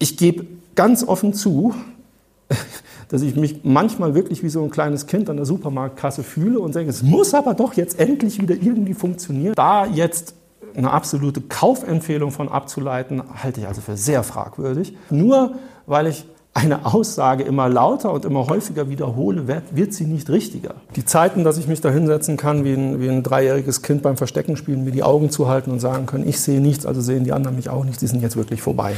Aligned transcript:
ich 0.00 0.16
gebe 0.16 0.46
ganz 0.74 1.04
offen 1.04 1.32
zu, 1.32 1.72
dass 3.08 3.22
ich 3.22 3.36
mich 3.36 3.60
manchmal 3.62 4.16
wirklich 4.16 4.42
wie 4.42 4.48
so 4.48 4.64
ein 4.64 4.70
kleines 4.70 5.06
Kind 5.06 5.30
an 5.30 5.36
der 5.36 5.46
Supermarktkasse 5.46 6.24
fühle 6.24 6.58
und 6.58 6.74
denke, 6.74 6.90
es 6.90 7.04
muss 7.04 7.34
aber 7.34 7.54
doch 7.54 7.74
jetzt 7.74 8.00
endlich 8.00 8.40
wieder 8.40 8.56
irgendwie 8.56 8.94
funktionieren. 8.94 9.54
Da 9.54 9.86
jetzt 9.86 10.34
eine 10.74 10.90
absolute 10.90 11.40
Kaufempfehlung 11.40 12.30
von 12.30 12.48
abzuleiten, 12.48 13.22
halte 13.42 13.60
ich 13.60 13.66
also 13.66 13.80
für 13.80 13.96
sehr 13.96 14.22
fragwürdig. 14.22 14.96
Nur 15.10 15.54
weil 15.86 16.06
ich 16.06 16.24
eine 16.52 16.84
Aussage 16.84 17.44
immer 17.44 17.68
lauter 17.68 18.12
und 18.12 18.24
immer 18.24 18.46
häufiger 18.46 18.88
wiederhole, 18.88 19.46
wird, 19.46 19.94
sie 19.94 20.04
nicht 20.04 20.30
richtiger. 20.30 20.74
Die 20.96 21.04
Zeiten, 21.04 21.44
dass 21.44 21.58
ich 21.58 21.68
mich 21.68 21.80
da 21.80 21.90
hinsetzen 21.90 22.36
kann, 22.36 22.64
wie 22.64 22.72
ein, 22.72 23.00
wie 23.00 23.08
ein 23.08 23.22
dreijähriges 23.22 23.82
Kind 23.82 24.02
beim 24.02 24.16
Verstecken 24.16 24.56
spielen, 24.56 24.84
mir 24.84 24.90
die 24.90 25.04
Augen 25.04 25.30
zuhalten 25.30 25.70
und 25.70 25.80
sagen 25.80 26.06
können, 26.06 26.28
ich 26.28 26.40
sehe 26.40 26.60
nichts, 26.60 26.86
also 26.86 27.00
sehen 27.00 27.24
die 27.24 27.32
anderen 27.32 27.56
mich 27.56 27.70
auch 27.70 27.84
nichts, 27.84 28.00
die 28.00 28.08
sind 28.08 28.20
jetzt 28.20 28.36
wirklich 28.36 28.62
vorbei. 28.62 28.94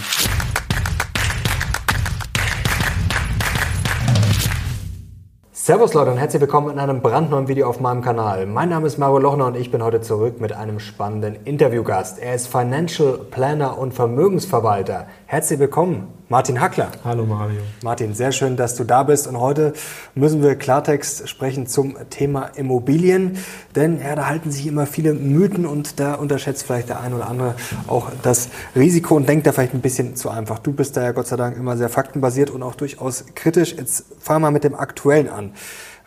Servus 5.65 5.95
Leute 5.95 6.11
und 6.11 6.19
herzlich 6.19 6.41
willkommen 6.41 6.71
in 6.71 6.81
einem 6.81 7.03
brandneuen 7.03 7.47
Video 7.47 7.69
auf 7.69 7.79
meinem 7.79 8.03
Kanal. 8.03 8.47
Mein 8.47 8.71
Name 8.71 8.89
ist 8.89 8.99
Mario 8.99 9.19
Lochner 9.19 9.47
und 9.47 9.57
ich 9.57 9.71
bin 9.71 9.81
heute 9.81 10.01
zurück 10.01 10.41
mit 10.41 10.53
einem 10.53 10.81
spannenden 10.81 11.37
Interviewgast. 11.45 12.19
Er 12.19 12.35
ist 12.35 12.49
Financial 12.49 13.17
Planner 13.31 13.79
und 13.79 13.95
Vermögensverwalter. 13.95 15.07
Herzlich 15.27 15.61
willkommen, 15.61 16.09
Martin 16.33 16.63
Hackler. 16.63 16.89
Hallo 17.05 17.27
Mario. 17.27 17.61
Martin, 17.83 18.15
sehr 18.15 18.33
schön, 18.33 18.57
dass 18.57 18.75
du 18.75 18.85
da 18.85 19.03
bist 19.03 19.27
und 19.27 19.39
heute 19.39 19.75
müssen 20.15 20.43
wir 20.43 20.55
Klartext 20.55 21.29
sprechen 21.29 21.67
zum 21.67 21.95
Thema 22.09 22.45
Immobilien, 22.57 23.37
denn 23.77 24.01
ja, 24.01 24.15
da 24.15 24.29
halten 24.29 24.51
sich 24.51 24.67
immer 24.67 24.87
viele 24.87 25.13
Mythen 25.13 25.67
und 25.67 26.01
da 26.01 26.15
unterschätzt 26.15 26.63
vielleicht 26.65 26.89
der 26.89 27.01
eine 27.01 27.17
oder 27.17 27.29
andere 27.29 27.55
auch 27.87 28.11
das 28.23 28.49
Risiko 28.75 29.15
und 29.15 29.29
denkt 29.29 29.47
da 29.47 29.53
vielleicht 29.53 29.75
ein 29.75 29.83
bisschen 29.83 30.17
zu 30.17 30.31
einfach. 30.31 30.59
Du 30.59 30.73
bist 30.73 30.97
da 30.97 31.03
ja 31.03 31.13
Gott 31.13 31.27
sei 31.27 31.37
Dank 31.37 31.59
immer 31.59 31.77
sehr 31.77 31.91
faktenbasiert 31.91 32.49
und 32.49 32.63
auch 32.63 32.77
durchaus 32.77 33.27
kritisch. 33.35 33.75
Jetzt 33.77 34.07
fahren 34.19 34.41
wir 34.41 34.51
mit 34.51 34.65
dem 34.65 34.75
Aktuellen 34.75 35.29
an 35.29 35.53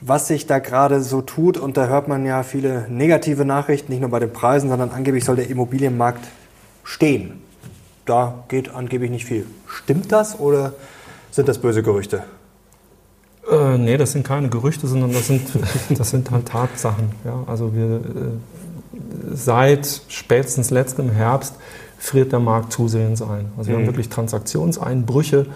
was 0.01 0.27
sich 0.27 0.45
da 0.45 0.59
gerade 0.59 1.01
so 1.01 1.21
tut. 1.21 1.57
Und 1.57 1.77
da 1.77 1.87
hört 1.87 2.09
man 2.09 2.25
ja 2.25 2.43
viele 2.43 2.85
negative 2.89 3.45
Nachrichten, 3.45 3.91
nicht 3.93 4.01
nur 4.01 4.09
bei 4.09 4.19
den 4.19 4.33
Preisen, 4.33 4.69
sondern 4.69 4.91
angeblich 4.91 5.23
soll 5.23 5.37
der 5.37 5.49
Immobilienmarkt 5.49 6.27
stehen 6.83 7.44
da 8.05 8.43
geht 8.47 8.73
angeblich 8.73 9.11
nicht 9.11 9.25
viel. 9.25 9.45
Stimmt 9.67 10.11
das 10.11 10.39
oder 10.39 10.73
sind 11.31 11.47
das 11.47 11.57
böse 11.57 11.83
Gerüchte? 11.83 12.23
Äh, 13.51 13.77
nee, 13.77 13.97
das 13.97 14.11
sind 14.11 14.25
keine 14.25 14.49
Gerüchte, 14.49 14.87
sondern 14.87 15.13
das 15.13 15.27
sind, 15.27 15.41
das 15.89 16.09
sind 16.09 16.31
halt 16.31 16.47
Tatsachen. 16.47 17.11
Ja? 17.23 17.43
Also 17.47 17.73
wir, 17.75 17.95
äh, 17.95 17.99
seit 19.33 20.01
spätestens 20.07 20.71
letztem 20.71 21.09
Herbst 21.09 21.55
friert 21.97 22.31
der 22.31 22.39
Markt 22.39 22.71
zusehends 22.71 23.21
ein. 23.21 23.47
Also 23.57 23.69
wir 23.69 23.77
mhm. 23.77 23.81
haben 23.81 23.87
wirklich 23.87 24.09
Transaktionseinbrüche, 24.09 25.47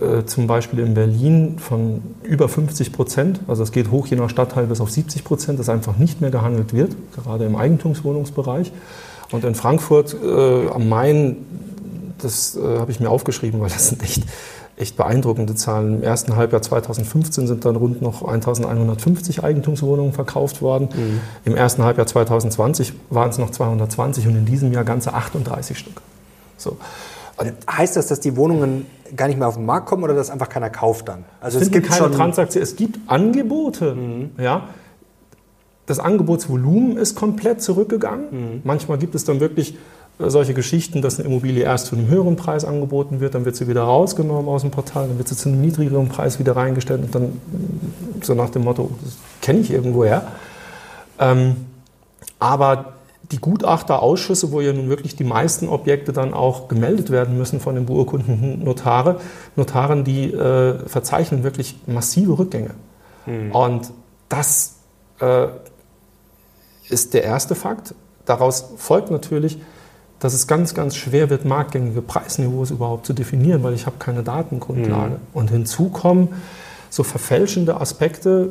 äh, 0.00 0.24
zum 0.24 0.46
Beispiel 0.46 0.80
in 0.80 0.94
Berlin 0.94 1.58
von 1.58 2.02
über 2.22 2.48
50 2.48 2.92
Prozent. 2.92 3.40
Also 3.48 3.62
es 3.62 3.72
geht 3.72 3.90
hoch 3.90 4.06
je 4.06 4.16
nach 4.16 4.30
Stadtteil 4.30 4.66
bis 4.66 4.80
auf 4.80 4.90
70 4.90 5.24
Prozent, 5.24 5.58
dass 5.58 5.68
einfach 5.68 5.96
nicht 5.96 6.20
mehr 6.20 6.30
gehandelt 6.30 6.72
wird, 6.72 6.96
gerade 7.14 7.44
im 7.44 7.56
Eigentumswohnungsbereich. 7.56 8.72
Und 9.32 9.44
in 9.44 9.54
Frankfurt 9.54 10.16
äh, 10.22 10.68
am 10.68 10.88
Main 10.88 11.36
das 12.22 12.56
äh, 12.56 12.78
habe 12.78 12.90
ich 12.90 13.00
mir 13.00 13.10
aufgeschrieben, 13.10 13.60
weil 13.60 13.68
das 13.68 13.88
sind 13.88 14.02
echt, 14.02 14.24
echt 14.76 14.96
beeindruckende 14.96 15.54
Zahlen. 15.54 15.96
Im 15.96 16.02
ersten 16.02 16.36
Halbjahr 16.36 16.62
2015 16.62 17.46
sind 17.46 17.64
dann 17.64 17.76
rund 17.76 18.02
noch 18.02 18.22
1150 18.22 19.44
Eigentumswohnungen 19.44 20.12
verkauft 20.12 20.62
worden. 20.62 20.88
Mhm. 20.94 21.20
Im 21.44 21.56
ersten 21.56 21.84
Halbjahr 21.84 22.06
2020 22.06 22.94
waren 23.10 23.30
es 23.30 23.38
noch 23.38 23.50
220 23.50 24.26
und 24.26 24.36
in 24.36 24.46
diesem 24.46 24.72
Jahr 24.72 24.84
ganze 24.84 25.12
38 25.14 25.78
Stück. 25.78 26.00
So. 26.56 26.76
Heißt 27.70 27.96
das, 27.96 28.08
dass 28.08 28.20
die 28.20 28.36
Wohnungen 28.36 28.86
gar 29.16 29.26
nicht 29.26 29.38
mehr 29.38 29.48
auf 29.48 29.54
den 29.54 29.64
Markt 29.64 29.86
kommen 29.86 30.04
oder 30.04 30.14
dass 30.14 30.30
einfach 30.30 30.48
keiner 30.48 30.68
kauft 30.70 31.08
dann? 31.08 31.24
Also 31.40 31.58
es, 31.58 31.70
gibt 31.70 31.88
keine 31.88 32.10
Transaktion, 32.10 32.62
es 32.62 32.76
gibt 32.76 32.98
Angebote. 33.06 33.94
Mhm. 33.94 34.30
Ja. 34.38 34.68
Das 35.86 35.98
Angebotsvolumen 35.98 36.96
ist 36.98 37.16
komplett 37.16 37.62
zurückgegangen. 37.62 38.26
Mhm. 38.30 38.60
Manchmal 38.64 38.98
gibt 38.98 39.14
es 39.14 39.24
dann 39.24 39.40
wirklich 39.40 39.76
solche 40.28 40.54
Geschichten, 40.54 41.02
dass 41.02 41.18
eine 41.18 41.28
Immobilie 41.28 41.64
erst 41.64 41.86
zu 41.86 41.96
einem 41.96 42.08
höheren 42.08 42.36
Preis 42.36 42.64
angeboten 42.64 43.20
wird, 43.20 43.34
dann 43.34 43.44
wird 43.44 43.56
sie 43.56 43.68
wieder 43.68 43.82
rausgenommen 43.82 44.48
aus 44.48 44.62
dem 44.62 44.70
Portal, 44.70 45.08
dann 45.08 45.18
wird 45.18 45.28
sie 45.28 45.36
zu 45.36 45.48
einem 45.48 45.60
niedrigeren 45.60 46.08
Preis 46.08 46.38
wieder 46.38 46.56
reingestellt 46.56 47.02
und 47.02 47.14
dann 47.14 47.40
so 48.22 48.34
nach 48.34 48.50
dem 48.50 48.64
Motto, 48.64 48.90
das 49.02 49.16
kenne 49.40 49.60
ich 49.60 49.70
irgendwoher. 49.70 50.28
Ähm, 51.18 51.56
aber 52.38 52.94
die 53.30 53.38
Gutachterausschüsse, 53.38 54.50
wo 54.50 54.60
ja 54.60 54.72
nun 54.72 54.88
wirklich 54.88 55.14
die 55.14 55.24
meisten 55.24 55.68
Objekte 55.68 56.12
dann 56.12 56.34
auch 56.34 56.68
gemeldet 56.68 57.10
werden 57.10 57.38
müssen 57.38 57.60
von 57.60 57.76
den 57.76 57.86
beurkundenden 57.86 58.64
Notare, 58.64 59.20
Notaren, 59.56 60.04
die 60.04 60.32
äh, 60.32 60.86
verzeichnen 60.86 61.44
wirklich 61.44 61.76
massive 61.86 62.38
Rückgänge. 62.38 62.70
Hm. 63.26 63.52
Und 63.52 63.92
das 64.28 64.76
äh, 65.20 65.46
ist 66.88 67.14
der 67.14 67.22
erste 67.22 67.54
Fakt. 67.54 67.94
Daraus 68.24 68.72
folgt 68.76 69.10
natürlich, 69.10 69.58
dass 70.20 70.34
es 70.34 70.46
ganz, 70.46 70.74
ganz 70.74 70.96
schwer 70.96 71.30
wird, 71.30 71.44
marktgängige 71.44 72.02
Preisniveaus 72.02 72.70
überhaupt 72.70 73.06
zu 73.06 73.14
definieren, 73.14 73.62
weil 73.62 73.72
ich 73.74 73.86
habe 73.86 73.96
keine 73.98 74.22
Datengrundlage. 74.22 75.14
Mhm. 75.14 75.20
Und 75.32 75.50
hinzu 75.50 75.88
kommen 75.88 76.28
so 76.90 77.02
verfälschende 77.02 77.80
Aspekte, 77.80 78.50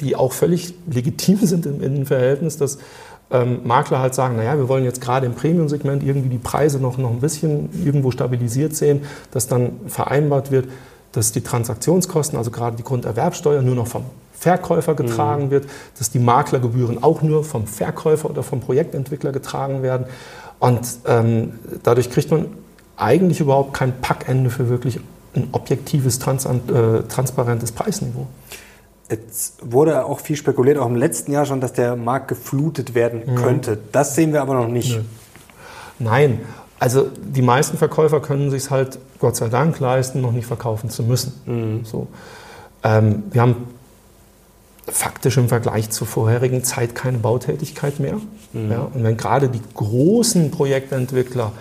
die 0.00 0.16
auch 0.16 0.32
völlig 0.32 0.74
legitim 0.86 1.38
sind 1.38 1.64
im 1.64 1.82
Innenverhältnis, 1.82 2.58
dass 2.58 2.78
ähm, 3.30 3.60
Makler 3.64 4.00
halt 4.00 4.14
sagen, 4.14 4.36
naja, 4.36 4.56
wir 4.56 4.68
wollen 4.68 4.84
jetzt 4.84 5.00
gerade 5.00 5.26
im 5.26 5.34
Premium-Segment 5.34 6.02
irgendwie 6.02 6.28
die 6.28 6.38
Preise 6.38 6.78
noch, 6.78 6.98
noch 6.98 7.10
ein 7.10 7.20
bisschen 7.20 7.70
irgendwo 7.84 8.10
stabilisiert 8.10 8.74
sehen, 8.74 9.02
dass 9.30 9.48
dann 9.48 9.72
vereinbart 9.86 10.50
wird, 10.50 10.68
dass 11.12 11.32
die 11.32 11.40
Transaktionskosten, 11.40 12.38
also 12.38 12.50
gerade 12.50 12.76
die 12.76 12.82
Grunderwerbsteuer, 12.82 13.62
nur 13.62 13.74
noch 13.74 13.86
vom 13.86 14.04
Verkäufer 14.32 14.94
getragen 14.94 15.46
mhm. 15.46 15.50
wird, 15.50 15.66
dass 15.98 16.10
die 16.10 16.20
Maklergebühren 16.20 17.02
auch 17.02 17.22
nur 17.22 17.44
vom 17.44 17.66
Verkäufer 17.66 18.30
oder 18.30 18.42
vom 18.42 18.60
Projektentwickler 18.60 19.32
getragen 19.32 19.82
werden. 19.82 20.06
Und 20.58 20.80
ähm, 21.06 21.58
dadurch 21.82 22.10
kriegt 22.10 22.30
man 22.30 22.46
eigentlich 22.96 23.40
überhaupt 23.40 23.74
kein 23.74 24.00
Packende 24.00 24.50
für 24.50 24.68
wirklich 24.68 24.98
ein 25.34 25.48
objektives, 25.52 26.18
trans 26.18 26.44
äh, 26.46 27.02
transparentes 27.08 27.72
Preisniveau. 27.72 28.26
Jetzt 29.10 29.54
wurde 29.62 30.04
auch 30.04 30.20
viel 30.20 30.36
spekuliert, 30.36 30.78
auch 30.78 30.86
im 30.86 30.96
letzten 30.96 31.32
Jahr 31.32 31.46
schon, 31.46 31.60
dass 31.60 31.72
der 31.72 31.96
Markt 31.96 32.28
geflutet 32.28 32.94
werden 32.94 33.22
mhm. 33.24 33.34
könnte. 33.36 33.78
Das 33.92 34.14
sehen 34.14 34.32
wir 34.32 34.42
aber 34.42 34.54
noch 34.54 34.68
nicht. 34.68 35.00
Nein, 35.98 36.40
also 36.78 37.08
die 37.20 37.42
meisten 37.42 37.78
Verkäufer 37.78 38.20
können 38.20 38.50
sich 38.50 38.70
halt 38.70 38.98
Gott 39.18 39.36
sei 39.36 39.48
Dank 39.48 39.80
leisten, 39.80 40.20
noch 40.20 40.32
nicht 40.32 40.46
verkaufen 40.46 40.90
zu 40.90 41.02
müssen. 41.02 41.32
Mhm. 41.46 41.84
So. 41.84 42.08
Ähm, 42.84 43.24
wir 43.30 43.42
haben 43.42 43.68
faktisch 44.86 45.36
im 45.36 45.48
Vergleich 45.48 45.90
zur 45.90 46.06
vorherigen 46.06 46.64
Zeit 46.64 46.94
keine 46.94 47.18
Bautätigkeit 47.18 48.00
mehr. 48.00 48.18
Mhm. 48.52 48.70
Ja, 48.70 48.80
und 48.92 49.04
wenn 49.04 49.16
gerade 49.16 49.48
die 49.48 49.60
großen 49.74 50.50
Projektentwickler, 50.50 51.52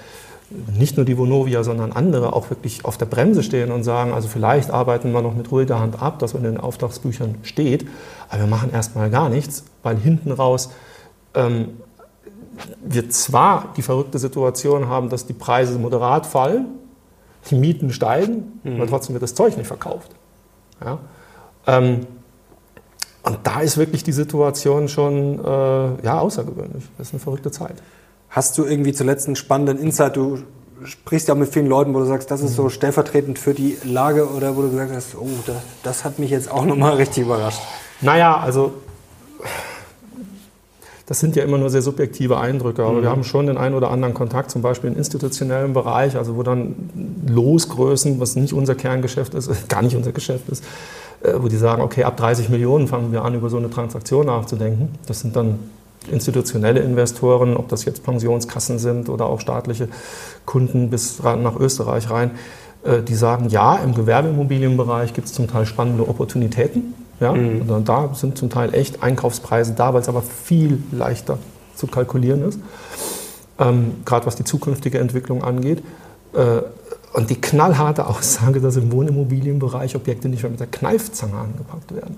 nicht 0.78 0.96
nur 0.96 1.06
die 1.06 1.18
Vonovia, 1.18 1.64
sondern 1.64 1.92
andere 1.92 2.32
auch 2.32 2.50
wirklich 2.50 2.86
auf 2.86 2.98
der 2.98 3.06
Bremse 3.06 3.44
stehen 3.44 3.72
und 3.72 3.84
sagen, 3.84 4.14
also 4.14 4.30
vielleicht 4.30 4.72
arbeiten 4.72 5.12
wir 5.12 5.22
noch 5.22 5.36
mit 5.36 5.52
ruhiger 5.52 5.80
Hand 5.80 6.02
ab, 6.02 6.20
dass 6.20 6.34
in 6.34 6.44
den 6.44 6.58
Auftragsbüchern 6.58 7.36
steht, 7.44 7.86
aber 8.30 8.42
wir 8.42 8.48
machen 8.48 8.72
erstmal 8.72 9.10
gar 9.10 9.30
nichts, 9.30 9.66
weil 9.84 9.98
hinten 9.98 10.32
raus 10.32 10.70
ähm, 11.34 11.70
wir 12.82 13.10
zwar 13.10 13.74
die 13.76 13.82
verrückte 13.82 14.20
Situation 14.20 14.88
haben, 14.88 15.10
dass 15.10 15.26
die 15.26 15.34
Preise 15.34 15.78
moderat 15.78 16.26
fallen, 16.26 16.68
die 17.50 17.56
Mieten 17.56 17.92
steigen, 17.92 18.60
mhm. 18.64 18.78
aber 18.78 18.88
trotzdem 18.88 19.14
wird 19.14 19.24
das 19.24 19.36
Zeug 19.36 19.58
nicht 19.58 19.68
verkauft. 19.68 20.12
Ja? 20.84 20.98
Ähm, 21.68 22.08
und 23.28 23.40
da 23.44 23.62
ist 23.62 23.78
wirklich 23.78 24.04
die 24.04 24.12
Situation 24.12 24.88
schon 24.88 25.40
äh, 25.44 26.06
ja, 26.06 26.20
außergewöhnlich. 26.20 26.84
Das 26.98 27.08
ist 27.08 27.14
eine 27.14 27.20
verrückte 27.20 27.52
Zeit. 27.52 27.76
Hast 28.30 28.58
du 28.58 28.66
irgendwie 28.66 28.94
zuletzt 28.94 29.28
einen 29.28 29.36
spannenden 29.36 29.78
Insight? 29.78 30.16
Du 30.16 30.40
sprichst 30.84 31.28
ja 31.28 31.36
mit 31.36 31.50
vielen 31.50 31.68
Leuten, 31.68 31.94
wo 31.94 32.00
du 32.00 32.06
sagst, 32.06 32.30
das 32.32 32.42
ist 32.42 32.56
so 32.56 32.66
mhm. 32.66 32.70
stellvertretend 32.70 33.40
für 33.40 33.54
die 33.54 33.78
Lage 33.84 34.30
oder 34.30 34.56
wo 34.56 34.62
du 34.62 34.70
gesagt 34.70 34.92
hast, 34.94 35.16
oh, 35.16 35.28
das, 35.46 35.58
das 35.84 36.06
hat 36.06 36.20
mich 36.20 36.30
jetzt 36.32 36.52
auch 36.52 36.66
nochmal 36.66 36.94
richtig 36.98 37.24
überrascht. 37.24 37.60
Naja, 38.02 38.38
also 38.38 38.74
das 41.08 41.22
sind 41.22 41.38
ja 41.38 41.44
immer 41.44 41.58
nur 41.58 41.70
sehr 41.70 41.82
subjektive 41.82 42.38
Eindrücke, 42.38 42.84
aber 42.84 43.00
mhm. 43.00 43.02
wir 43.02 43.10
haben 43.10 43.24
schon 43.24 43.48
den 43.48 43.58
einen 43.58 43.76
oder 43.76 43.92
anderen 43.92 44.14
Kontakt, 44.14 44.52
zum 44.52 44.62
Beispiel 44.62 44.92
im 44.92 44.98
institutionellen 44.98 45.74
Bereich, 45.74 46.18
also 46.18 46.36
wo 46.36 46.44
dann 46.44 46.76
Losgrößen, 47.28 48.20
was 48.20 48.36
nicht 48.36 48.54
unser 48.54 48.76
Kerngeschäft 48.76 49.34
ist, 49.34 49.50
gar 49.70 49.82
nicht 49.82 49.96
unser 49.96 50.12
Geschäft 50.12 50.50
ist, 50.50 50.64
wo 51.36 51.48
die 51.48 51.58
sagen, 51.58 51.82
okay, 51.82 52.04
ab 52.04 52.18
30 52.18 52.50
Millionen 52.50 52.88
fangen 52.88 53.12
wir 53.12 53.26
an, 53.26 53.34
über 53.34 53.50
so 53.50 53.58
eine 53.58 53.70
Transaktion 53.70 54.28
nachzudenken. 54.28 54.90
Das 55.08 55.20
sind 55.22 55.36
dann 55.36 55.60
institutionelle 56.12 56.80
Investoren, 56.80 57.58
ob 57.58 57.68
das 57.70 57.86
jetzt 57.86 58.04
Pensionskassen 58.04 58.80
sind 58.80 59.10
oder 59.10 59.26
auch 59.26 59.40
staatliche 59.40 59.90
Kunden 60.46 60.90
bis 60.90 61.22
nach 61.22 61.56
Österreich 61.56 62.10
rein, 62.10 62.32
äh, 62.84 63.02
die 63.02 63.16
sagen, 63.16 63.50
ja, 63.50 63.76
im 63.78 63.94
Gewerbeimmobilienbereich 63.94 65.14
gibt 65.14 65.28
es 65.28 65.34
zum 65.34 65.48
Teil 65.48 65.66
spannende 65.66 66.08
Opportunitäten. 66.08 66.94
Ja? 67.20 67.34
Mhm. 67.34 67.70
Und 67.70 67.90
da 67.90 68.12
sind 68.14 68.38
zum 68.38 68.50
Teil 68.50 68.74
echt 68.74 69.04
Einkaufspreise 69.04 69.74
da, 69.74 69.94
weil 69.94 70.02
es 70.02 70.10
aber 70.10 70.22
viel 70.22 70.82
leichter 70.92 71.38
zu 71.76 71.88
kalkulieren 71.88 72.44
ist, 72.48 72.60
ähm, 73.60 73.96
gerade 74.06 74.26
was 74.26 74.36
die 74.36 74.44
zukünftige 74.44 75.00
Entwicklung 75.00 75.44
angeht. 75.44 75.84
Äh, 76.34 76.62
und 77.14 77.30
die 77.30 77.40
knallharte 77.40 78.08
Aussage, 78.08 78.62
dass 78.62 78.76
im 78.76 78.92
Wohnimmobilienbereich 78.92 79.96
Objekte 79.96 80.30
nicht 80.30 80.44
mehr 80.44 80.52
mit 80.52 80.60
der 80.60 80.68
Kneifzange 80.68 81.36
angepackt 81.36 81.94
werden, 81.96 82.18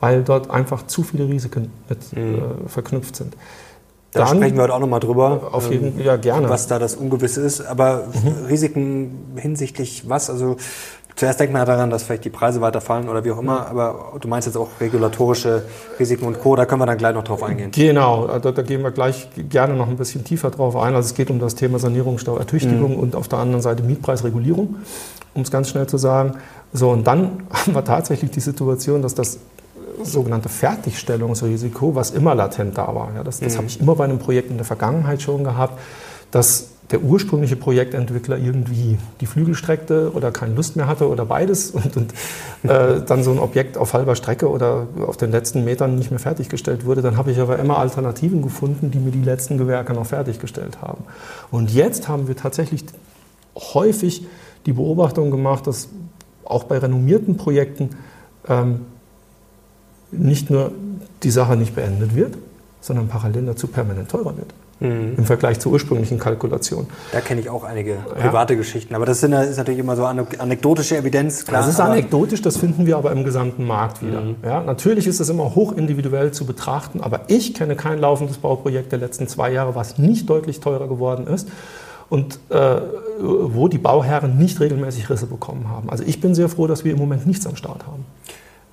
weil 0.00 0.22
dort 0.22 0.50
einfach 0.50 0.86
zu 0.86 1.02
viele 1.02 1.28
Risiken 1.28 1.70
mit 1.88 2.16
mhm. 2.16 2.34
äh, 2.34 2.68
verknüpft 2.68 3.16
sind. 3.16 3.34
Da 4.12 4.20
Dann, 4.20 4.36
sprechen 4.36 4.56
wir 4.56 4.62
heute 4.64 4.74
auch 4.74 4.80
nochmal 4.80 5.00
drüber. 5.00 5.50
Auf 5.52 5.70
jeden, 5.70 5.98
ähm, 5.98 6.04
ja, 6.04 6.16
gerne. 6.16 6.48
Was 6.48 6.66
da 6.66 6.78
das 6.78 6.94
Ungewisse 6.94 7.42
ist. 7.42 7.60
Aber 7.60 8.06
mhm. 8.06 8.46
Risiken 8.46 9.10
hinsichtlich 9.36 10.08
was? 10.08 10.30
Also 10.30 10.56
Zuerst 11.18 11.40
denkt 11.40 11.52
man 11.52 11.66
daran, 11.66 11.90
dass 11.90 12.04
vielleicht 12.04 12.24
die 12.24 12.30
Preise 12.30 12.60
weiterfallen 12.60 13.08
oder 13.08 13.24
wie 13.24 13.32
auch 13.32 13.40
immer, 13.40 13.66
aber 13.66 14.12
du 14.20 14.28
meinst 14.28 14.46
jetzt 14.46 14.54
auch 14.54 14.68
regulatorische 14.80 15.64
Risiken 15.98 16.24
und 16.26 16.40
Co., 16.40 16.54
da 16.54 16.64
können 16.64 16.80
wir 16.80 16.86
dann 16.86 16.96
gleich 16.96 17.12
noch 17.12 17.24
drauf 17.24 17.42
eingehen. 17.42 17.72
Genau, 17.72 18.38
da, 18.38 18.52
da 18.52 18.62
gehen 18.62 18.84
wir 18.84 18.92
gleich 18.92 19.28
gerne 19.48 19.74
noch 19.74 19.88
ein 19.88 19.96
bisschen 19.96 20.22
tiefer 20.22 20.50
drauf 20.50 20.76
ein. 20.76 20.94
Also 20.94 21.08
es 21.08 21.14
geht 21.14 21.28
um 21.30 21.40
das 21.40 21.56
Thema 21.56 21.80
Sanierungssteuerertüchtigung 21.80 22.92
mhm. 22.92 23.00
und 23.00 23.16
auf 23.16 23.26
der 23.26 23.40
anderen 23.40 23.62
Seite 23.62 23.82
Mietpreisregulierung, 23.82 24.76
um 25.34 25.42
es 25.42 25.50
ganz 25.50 25.70
schnell 25.70 25.88
zu 25.88 25.96
sagen. 25.96 26.34
So, 26.72 26.90
und 26.90 27.04
dann 27.04 27.42
haben 27.50 27.74
wir 27.74 27.84
tatsächlich 27.84 28.30
die 28.30 28.38
Situation, 28.38 29.02
dass 29.02 29.16
das 29.16 29.40
sogenannte 30.04 30.48
Fertigstellungsrisiko, 30.48 31.96
was 31.96 32.12
immer 32.12 32.36
latent 32.36 32.78
da 32.78 32.94
war, 32.94 33.10
ja, 33.16 33.24
das, 33.24 33.40
das 33.40 33.54
mhm. 33.54 33.56
habe 33.56 33.66
ich 33.66 33.80
immer 33.80 33.96
bei 33.96 34.04
einem 34.04 34.20
Projekt 34.20 34.52
in 34.52 34.56
der 34.56 34.66
Vergangenheit 34.66 35.20
schon 35.20 35.42
gehabt, 35.42 35.80
dass 36.30 36.68
der 36.90 37.02
ursprüngliche 37.02 37.56
Projektentwickler 37.56 38.38
irgendwie 38.38 38.98
die 39.20 39.26
Flügel 39.26 39.54
streckte 39.54 40.12
oder 40.14 40.30
keine 40.30 40.54
Lust 40.54 40.76
mehr 40.76 40.86
hatte 40.86 41.08
oder 41.08 41.26
beides 41.26 41.70
und, 41.72 41.96
und 41.96 42.14
äh, 42.62 43.02
dann 43.04 43.22
so 43.22 43.30
ein 43.30 43.38
Objekt 43.38 43.76
auf 43.76 43.92
halber 43.92 44.16
Strecke 44.16 44.48
oder 44.48 44.86
auf 45.06 45.16
den 45.16 45.30
letzten 45.30 45.64
Metern 45.64 45.96
nicht 45.96 46.10
mehr 46.10 46.20
fertiggestellt 46.20 46.84
wurde, 46.84 47.02
dann 47.02 47.16
habe 47.16 47.30
ich 47.30 47.40
aber 47.40 47.58
immer 47.58 47.78
Alternativen 47.78 48.42
gefunden, 48.42 48.90
die 48.90 48.98
mir 48.98 49.10
die 49.10 49.22
letzten 49.22 49.58
Gewerke 49.58 49.92
noch 49.92 50.06
fertiggestellt 50.06 50.80
haben. 50.80 51.04
Und 51.50 51.72
jetzt 51.72 52.08
haben 52.08 52.26
wir 52.26 52.36
tatsächlich 52.36 52.84
häufig 53.54 54.26
die 54.64 54.72
Beobachtung 54.72 55.30
gemacht, 55.30 55.66
dass 55.66 55.88
auch 56.44 56.64
bei 56.64 56.78
renommierten 56.78 57.36
Projekten 57.36 57.90
ähm, 58.48 58.80
nicht 60.10 60.48
nur 60.48 60.72
die 61.22 61.30
Sache 61.30 61.56
nicht 61.56 61.74
beendet 61.74 62.14
wird, 62.14 62.38
sondern 62.80 63.08
parallel 63.08 63.44
dazu 63.44 63.66
permanent 63.66 64.10
teurer 64.10 64.36
wird 64.36 64.54
mhm. 64.80 65.14
im 65.16 65.24
Vergleich 65.24 65.60
zur 65.60 65.72
ursprünglichen 65.72 66.18
Kalkulation. 66.18 66.86
Da 67.12 67.20
kenne 67.20 67.40
ich 67.40 67.50
auch 67.50 67.64
einige 67.64 67.96
private 68.14 68.54
ja. 68.54 68.58
Geschichten, 68.58 68.94
aber 68.94 69.06
das 69.06 69.22
ist 69.22 69.28
natürlich 69.30 69.80
immer 69.80 69.96
so 69.96 70.04
anekdotische 70.04 70.96
Evidenz. 70.96 71.44
Klar, 71.44 71.60
das 71.60 71.70
ist 71.70 71.80
anekdotisch, 71.80 72.42
das 72.42 72.56
finden 72.56 72.86
wir 72.86 72.96
aber 72.96 73.12
im 73.12 73.24
gesamten 73.24 73.66
Markt 73.66 74.02
wieder. 74.02 74.20
Mhm. 74.20 74.36
Ja, 74.44 74.62
natürlich 74.62 75.06
ist 75.06 75.20
das 75.20 75.28
immer 75.28 75.54
hochindividuell 75.54 76.32
zu 76.32 76.46
betrachten, 76.46 77.00
aber 77.00 77.22
ich 77.28 77.54
kenne 77.54 77.76
kein 77.76 77.98
laufendes 77.98 78.38
Bauprojekt 78.38 78.92
der 78.92 78.98
letzten 78.98 79.28
zwei 79.28 79.52
Jahre, 79.52 79.74
was 79.74 79.98
nicht 79.98 80.28
deutlich 80.28 80.60
teurer 80.60 80.88
geworden 80.88 81.26
ist 81.26 81.48
und 82.08 82.38
äh, 82.50 82.76
wo 83.20 83.68
die 83.68 83.78
Bauherren 83.78 84.38
nicht 84.38 84.60
regelmäßig 84.60 85.10
Risse 85.10 85.26
bekommen 85.26 85.68
haben. 85.68 85.90
Also 85.90 86.04
ich 86.06 86.20
bin 86.20 86.34
sehr 86.34 86.48
froh, 86.48 86.66
dass 86.66 86.84
wir 86.84 86.92
im 86.92 86.98
Moment 86.98 87.26
nichts 87.26 87.46
am 87.46 87.56
Start 87.56 87.86
haben. 87.86 88.04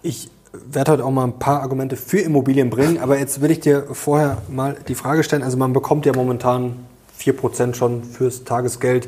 Ich 0.02 0.30
werde 0.72 0.92
heute 0.94 1.06
auch 1.06 1.12
mal 1.12 1.24
ein 1.24 1.40
paar 1.40 1.62
Argumente 1.62 1.96
für 1.96 2.20
Immobilien 2.20 2.70
bringen, 2.70 2.98
aber 3.00 3.18
jetzt 3.20 3.42
will 3.42 3.52
ich 3.52 3.60
dir 3.60 3.86
vorher 3.92 4.42
mal 4.50 4.76
die 4.88 4.96
Frage 4.96 5.24
stellen. 5.24 5.44
Also 5.44 5.58
man 5.58 5.74
bekommt 5.74 6.06
ja 6.06 6.14
momentan 6.14 6.86
4% 7.20 7.76
schon 7.76 8.04
fürs 8.04 8.44
Tagesgeld. 8.44 9.08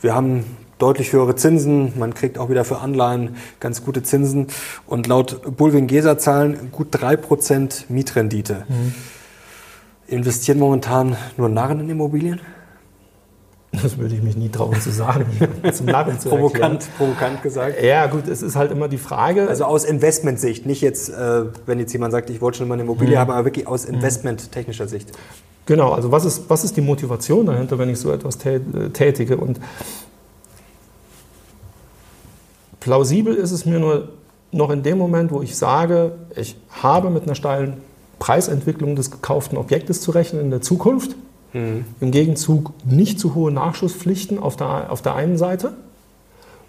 Wir 0.00 0.14
haben 0.14 0.44
deutlich 0.78 1.12
höhere 1.12 1.34
Zinsen, 1.36 1.98
man 1.98 2.14
kriegt 2.14 2.38
auch 2.38 2.50
wieder 2.50 2.64
für 2.64 2.78
Anleihen 2.78 3.36
ganz 3.60 3.84
gute 3.84 4.02
Zinsen 4.02 4.46
und 4.86 5.06
laut 5.06 5.56
Bulwin-Gesa-Zahlen 5.56 6.70
gut 6.70 6.94
3% 6.94 7.84
Mietrendite. 7.88 8.64
Mhm. 8.68 8.94
Investieren 10.06 10.58
momentan 10.58 11.16
nur 11.36 11.48
Narren 11.48 11.80
in 11.80 11.90
Immobilien? 11.90 12.40
Das 13.72 13.98
würde 13.98 14.14
ich 14.14 14.22
mich 14.22 14.36
nie 14.36 14.48
trauen 14.48 14.80
zu 14.80 14.90
sagen. 14.90 15.26
Zum 15.72 15.86
Narren 15.86 16.18
zu 16.18 16.30
provokant, 16.30 16.88
provokant 16.96 17.42
gesagt. 17.42 17.82
Ja, 17.82 18.06
gut, 18.06 18.26
es 18.26 18.40
ist 18.40 18.56
halt 18.56 18.72
immer 18.72 18.88
die 18.88 18.98
Frage. 18.98 19.46
Also 19.48 19.64
aus 19.64 19.84
Investmentsicht, 19.84 20.64
nicht 20.64 20.80
jetzt, 20.80 21.10
äh, 21.10 21.44
wenn 21.66 21.78
jetzt 21.78 21.92
jemand 21.92 22.12
sagt, 22.12 22.30
ich 22.30 22.40
wollte 22.40 22.58
schon 22.58 22.68
mal 22.68 22.74
eine 22.74 22.84
Immobilie 22.84 23.16
mhm. 23.16 23.20
haben, 23.20 23.30
aber 23.30 23.44
wirklich 23.44 23.66
aus 23.66 23.86
mhm. 23.86 23.94
investmenttechnischer 23.94 24.88
Sicht. 24.88 25.12
Genau, 25.66 25.92
also 25.92 26.10
was 26.10 26.24
ist, 26.24 26.48
was 26.48 26.64
ist 26.64 26.78
die 26.78 26.80
Motivation 26.80 27.44
dahinter, 27.44 27.78
wenn 27.78 27.90
ich 27.90 27.98
so 27.98 28.10
etwas 28.10 28.42
äh, 28.46 28.60
tätige? 28.94 29.36
Und 29.36 29.60
plausibel 32.80 33.34
ist 33.34 33.52
es 33.52 33.66
mir 33.66 33.78
nur 33.78 34.08
noch 34.50 34.70
in 34.70 34.82
dem 34.82 34.96
Moment, 34.96 35.30
wo 35.30 35.42
ich 35.42 35.56
sage, 35.56 36.12
ich 36.34 36.56
habe 36.70 37.10
mit 37.10 37.24
einer 37.24 37.34
steilen 37.34 37.82
Preisentwicklung 38.18 38.96
des 38.96 39.10
gekauften 39.10 39.58
Objektes 39.58 40.00
zu 40.00 40.10
rechnen 40.10 40.40
in 40.40 40.50
der 40.50 40.62
Zukunft 40.62 41.14
Mhm. 41.52 41.84
Im 42.00 42.10
Gegenzug 42.10 42.72
nicht 42.84 43.18
zu 43.18 43.34
hohe 43.34 43.50
Nachschusspflichten 43.50 44.38
auf 44.38 44.56
der, 44.56 44.90
auf 44.92 45.02
der 45.02 45.14
einen 45.14 45.38
Seite. 45.38 45.74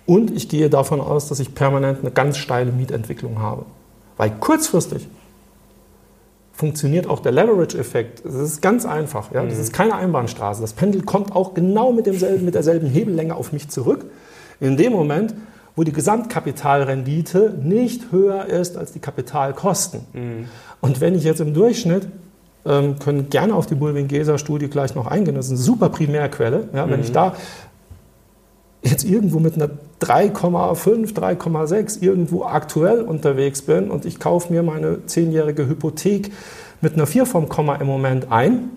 Und 0.06 0.32
ich 0.32 0.50
gehe 0.50 0.70
davon 0.70 1.02
aus, 1.02 1.28
dass 1.28 1.40
ich 1.40 1.54
permanent 1.54 2.00
eine 2.02 2.12
ganz 2.12 2.38
steile 2.38 2.72
Mietentwicklung 2.72 3.40
habe. 3.40 3.66
Weil 4.18 4.32
kurzfristig 4.32 5.08
funktioniert 6.52 7.08
auch 7.08 7.20
der 7.22 7.32
Leverage-Effekt. 7.32 8.26
Das 8.26 8.36
ist 8.36 8.62
ganz 8.62 8.86
einfach. 8.86 9.32
Ja? 9.32 9.46
Das 9.46 9.56
mhm. 9.56 9.62
ist 9.62 9.74
keine 9.74 9.96
Einbahnstraße. 9.96 10.62
Das 10.62 10.74
Pendel 10.74 11.04
kommt 11.04 11.36
auch 11.36 11.54
genau 11.54 11.94
mit, 11.94 12.06
demselben, 12.06 12.44
mit 12.44 12.56
derselben 12.56 12.88
Hebellänge 12.88 13.36
auf 13.36 13.54
mich 13.54 13.70
zurück. 13.70 14.06
In 14.60 14.76
dem 14.76 14.92
Moment, 14.92 15.36
wo 15.76 15.84
die 15.84 15.94
Gesamtkapitalrendite 15.94 17.58
nicht 17.64 18.12
höher 18.12 18.48
ist 18.48 18.76
als 18.76 18.92
die 18.92 19.00
Kapitalkosten. 19.00 20.02
Mhm. 20.12 20.48
Und 20.82 21.00
wenn 21.00 21.16
ich 21.16 21.24
jetzt 21.24 21.40
im 21.40 21.54
Durchschnitt 21.54 22.08
können 22.64 23.30
gerne 23.30 23.56
auf 23.56 23.66
die 23.66 23.76
Bulwin-Gesa-Studie 23.76 24.68
gleich 24.68 24.94
noch 24.94 25.08
eingehen. 25.08 25.36
Das 25.36 25.46
ist 25.46 25.52
eine 25.52 25.60
super 25.60 25.90
Primärquelle. 25.90 26.70
Ja, 26.74 26.86
mhm. 26.86 26.92
Wenn 26.92 27.00
ich 27.02 27.10
mhm. 27.10 27.14
da 27.14 27.36
jetzt 28.82 29.04
irgendwo 29.04 29.40
mit 29.40 29.56
einer 29.56 29.70
3,5, 30.02 31.14
3,6 31.14 32.02
irgendwo 32.02 32.44
aktuell 32.44 33.02
unterwegs 33.02 33.62
bin 33.62 33.92
und 33.92 34.06
ich 34.06 34.20
kaufe 34.20 34.54
mir 34.54 34.64
meine 34.64 35.06
zehnjährige 35.06 35.68
Hypothek 35.68 36.32
mit 36.82 36.94
einer 36.94 37.06
4 37.06 37.26
vom 37.26 37.50
Komma 37.50 37.76
im 37.76 37.88
Moment 37.88 38.32
ein, 38.32 38.72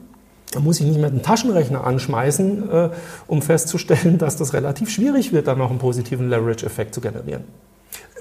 dann 0.51 0.65
muss 0.65 0.81
ich 0.81 0.87
nicht 0.87 1.01
mehr 1.01 1.11
den 1.11 1.23
Taschenrechner 1.23 1.85
anschmeißen, 1.85 2.71
äh, 2.71 2.89
um 3.27 3.43
festzustellen, 3.43 4.19
dass 4.19 4.37
das 4.37 4.53
relativ 4.53 4.91
schwierig 4.91 5.33
wird, 5.33 5.47
dann 5.47 5.59
noch 5.59 5.71
einen 5.71 5.79
positiven 5.79 6.29
Leverage-Effekt 6.29 6.95
zu 6.95 7.01
generieren. 7.01 7.45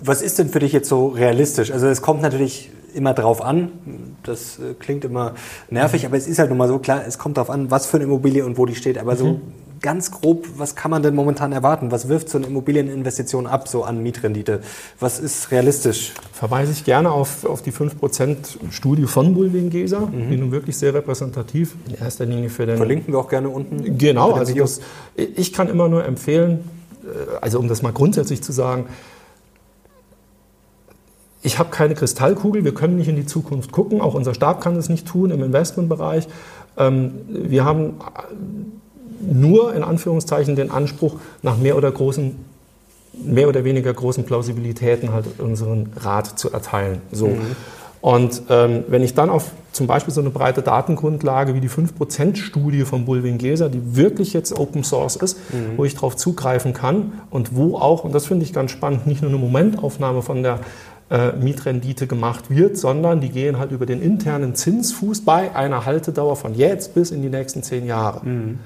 Was 0.03 0.21
ist 0.21 0.39
denn 0.39 0.49
für 0.49 0.59
dich 0.59 0.73
jetzt 0.73 0.89
so 0.89 1.07
realistisch? 1.07 1.71
Also 1.71 1.87
es 1.87 2.01
kommt 2.01 2.21
natürlich 2.21 2.71
immer 2.93 3.13
drauf 3.13 3.41
an. 3.41 3.71
Das 4.23 4.59
äh, 4.59 4.73
klingt 4.73 5.05
immer 5.05 5.33
nervig, 5.69 6.05
aber 6.05 6.17
es 6.17 6.27
ist 6.27 6.39
halt 6.39 6.49
nun 6.49 6.57
mal 6.57 6.67
so 6.67 6.79
klar, 6.79 7.03
es 7.07 7.17
kommt 7.17 7.37
darauf 7.37 7.49
an, 7.49 7.71
was 7.71 7.85
für 7.85 7.97
eine 7.97 8.05
Immobilie 8.05 8.45
und 8.45 8.57
wo 8.57 8.65
die 8.65 8.75
steht. 8.75 8.97
Aber 8.97 9.13
mhm. 9.13 9.17
so 9.17 9.41
ganz 9.81 10.11
grob, 10.11 10.47
was 10.57 10.75
kann 10.75 10.91
man 10.91 11.01
denn 11.01 11.15
momentan 11.15 11.51
erwarten? 11.51 11.91
Was 11.91 12.07
wirft 12.07 12.29
so 12.29 12.37
eine 12.37 12.47
Immobilieninvestition 12.47 13.47
ab, 13.47 13.67
so 13.67 13.83
an 13.83 14.01
Mietrendite? 14.03 14.61
Was 14.99 15.19
ist 15.19 15.51
realistisch? 15.51 16.13
Verweise 16.33 16.71
ich 16.71 16.83
gerne 16.83 17.11
auf, 17.11 17.45
auf 17.45 17.61
die 17.61 17.71
5%-Studie 17.71 19.05
von 19.05 19.33
Bulwin-Gesa, 19.33 20.01
mhm. 20.01 20.29
die 20.29 20.37
nun 20.37 20.51
wirklich 20.51 20.77
sehr 20.77 20.93
repräsentativ 20.93 21.75
in 21.87 21.95
erster 21.95 22.25
Linie 22.25 22.49
für 22.49 22.65
den... 22.65 22.77
Verlinken 22.77 23.13
wir 23.13 23.19
auch 23.19 23.29
gerne 23.29 23.49
unten. 23.49 23.97
Genau, 23.97 24.33
also 24.33 24.53
das, 24.53 24.81
ich 25.15 25.51
kann 25.51 25.67
immer 25.67 25.87
nur 25.87 26.05
empfehlen, 26.05 26.69
äh, 27.03 27.37
also 27.41 27.59
um 27.59 27.67
das 27.67 27.81
mal 27.81 27.91
grundsätzlich 27.91 28.43
zu 28.43 28.51
sagen, 28.51 28.85
ich 31.41 31.59
habe 31.59 31.69
keine 31.69 31.95
Kristallkugel, 31.95 32.63
wir 32.63 32.73
können 32.73 32.97
nicht 32.97 33.07
in 33.07 33.15
die 33.15 33.25
Zukunft 33.25 33.71
gucken, 33.71 34.01
auch 34.01 34.13
unser 34.13 34.33
Stab 34.33 34.61
kann 34.61 34.75
es 34.75 34.89
nicht 34.89 35.07
tun 35.07 35.31
im 35.31 35.43
Investmentbereich. 35.43 36.27
Ähm, 36.77 37.13
wir 37.27 37.65
haben 37.65 37.95
nur 39.21 39.73
in 39.73 39.83
Anführungszeichen 39.83 40.55
den 40.55 40.71
Anspruch, 40.71 41.15
nach 41.41 41.57
mehr 41.57 41.77
oder, 41.77 41.91
großen, 41.91 42.35
mehr 43.13 43.47
oder 43.47 43.63
weniger 43.63 43.93
großen 43.93 44.23
Plausibilitäten 44.25 45.13
halt 45.13 45.25
unseren 45.39 45.91
Rat 45.95 46.39
zu 46.39 46.51
erteilen. 46.51 47.01
So. 47.11 47.27
Mhm. 47.27 47.55
Und 48.01 48.43
ähm, 48.49 48.83
wenn 48.87 49.03
ich 49.03 49.13
dann 49.13 49.29
auf 49.29 49.51
zum 49.73 49.87
Beispiel 49.87 50.13
so 50.13 50.21
eine 50.21 50.31
breite 50.31 50.63
Datengrundlage 50.63 51.53
wie 51.53 51.61
die 51.61 51.69
5%-Studie 51.69 52.83
von 52.83 53.05
Bulwin 53.05 53.37
Gesa, 53.37 53.69
die 53.69 53.95
wirklich 53.95 54.33
jetzt 54.33 54.57
Open 54.57 54.83
Source 54.83 55.15
ist, 55.15 55.37
mhm. 55.53 55.77
wo 55.77 55.85
ich 55.85 55.93
darauf 55.93 56.17
zugreifen 56.17 56.73
kann 56.73 57.13
und 57.29 57.55
wo 57.55 57.77
auch, 57.77 58.03
und 58.03 58.13
das 58.13 58.25
finde 58.25 58.43
ich 58.43 58.53
ganz 58.53 58.71
spannend, 58.71 59.05
nicht 59.05 59.21
nur 59.21 59.29
eine 59.29 59.39
Momentaufnahme 59.39 60.23
von 60.23 60.41
der 60.41 60.59
äh, 61.11 61.33
Mietrendite 61.33 62.07
gemacht 62.07 62.49
wird, 62.49 62.77
sondern 62.77 63.19
die 63.19 63.29
gehen 63.29 63.59
halt 63.59 63.71
über 63.71 63.85
den 63.85 64.01
internen 64.01 64.55
Zinsfuß 64.55 65.25
bei 65.25 65.53
einer 65.53 65.85
Haltedauer 65.85 66.37
von 66.37 66.55
jetzt 66.55 66.93
bis 66.93 67.11
in 67.11 67.21
die 67.21 67.29
nächsten 67.29 67.63
zehn 67.63 67.85
Jahre. 67.85 68.25
Mhm. 68.25 68.59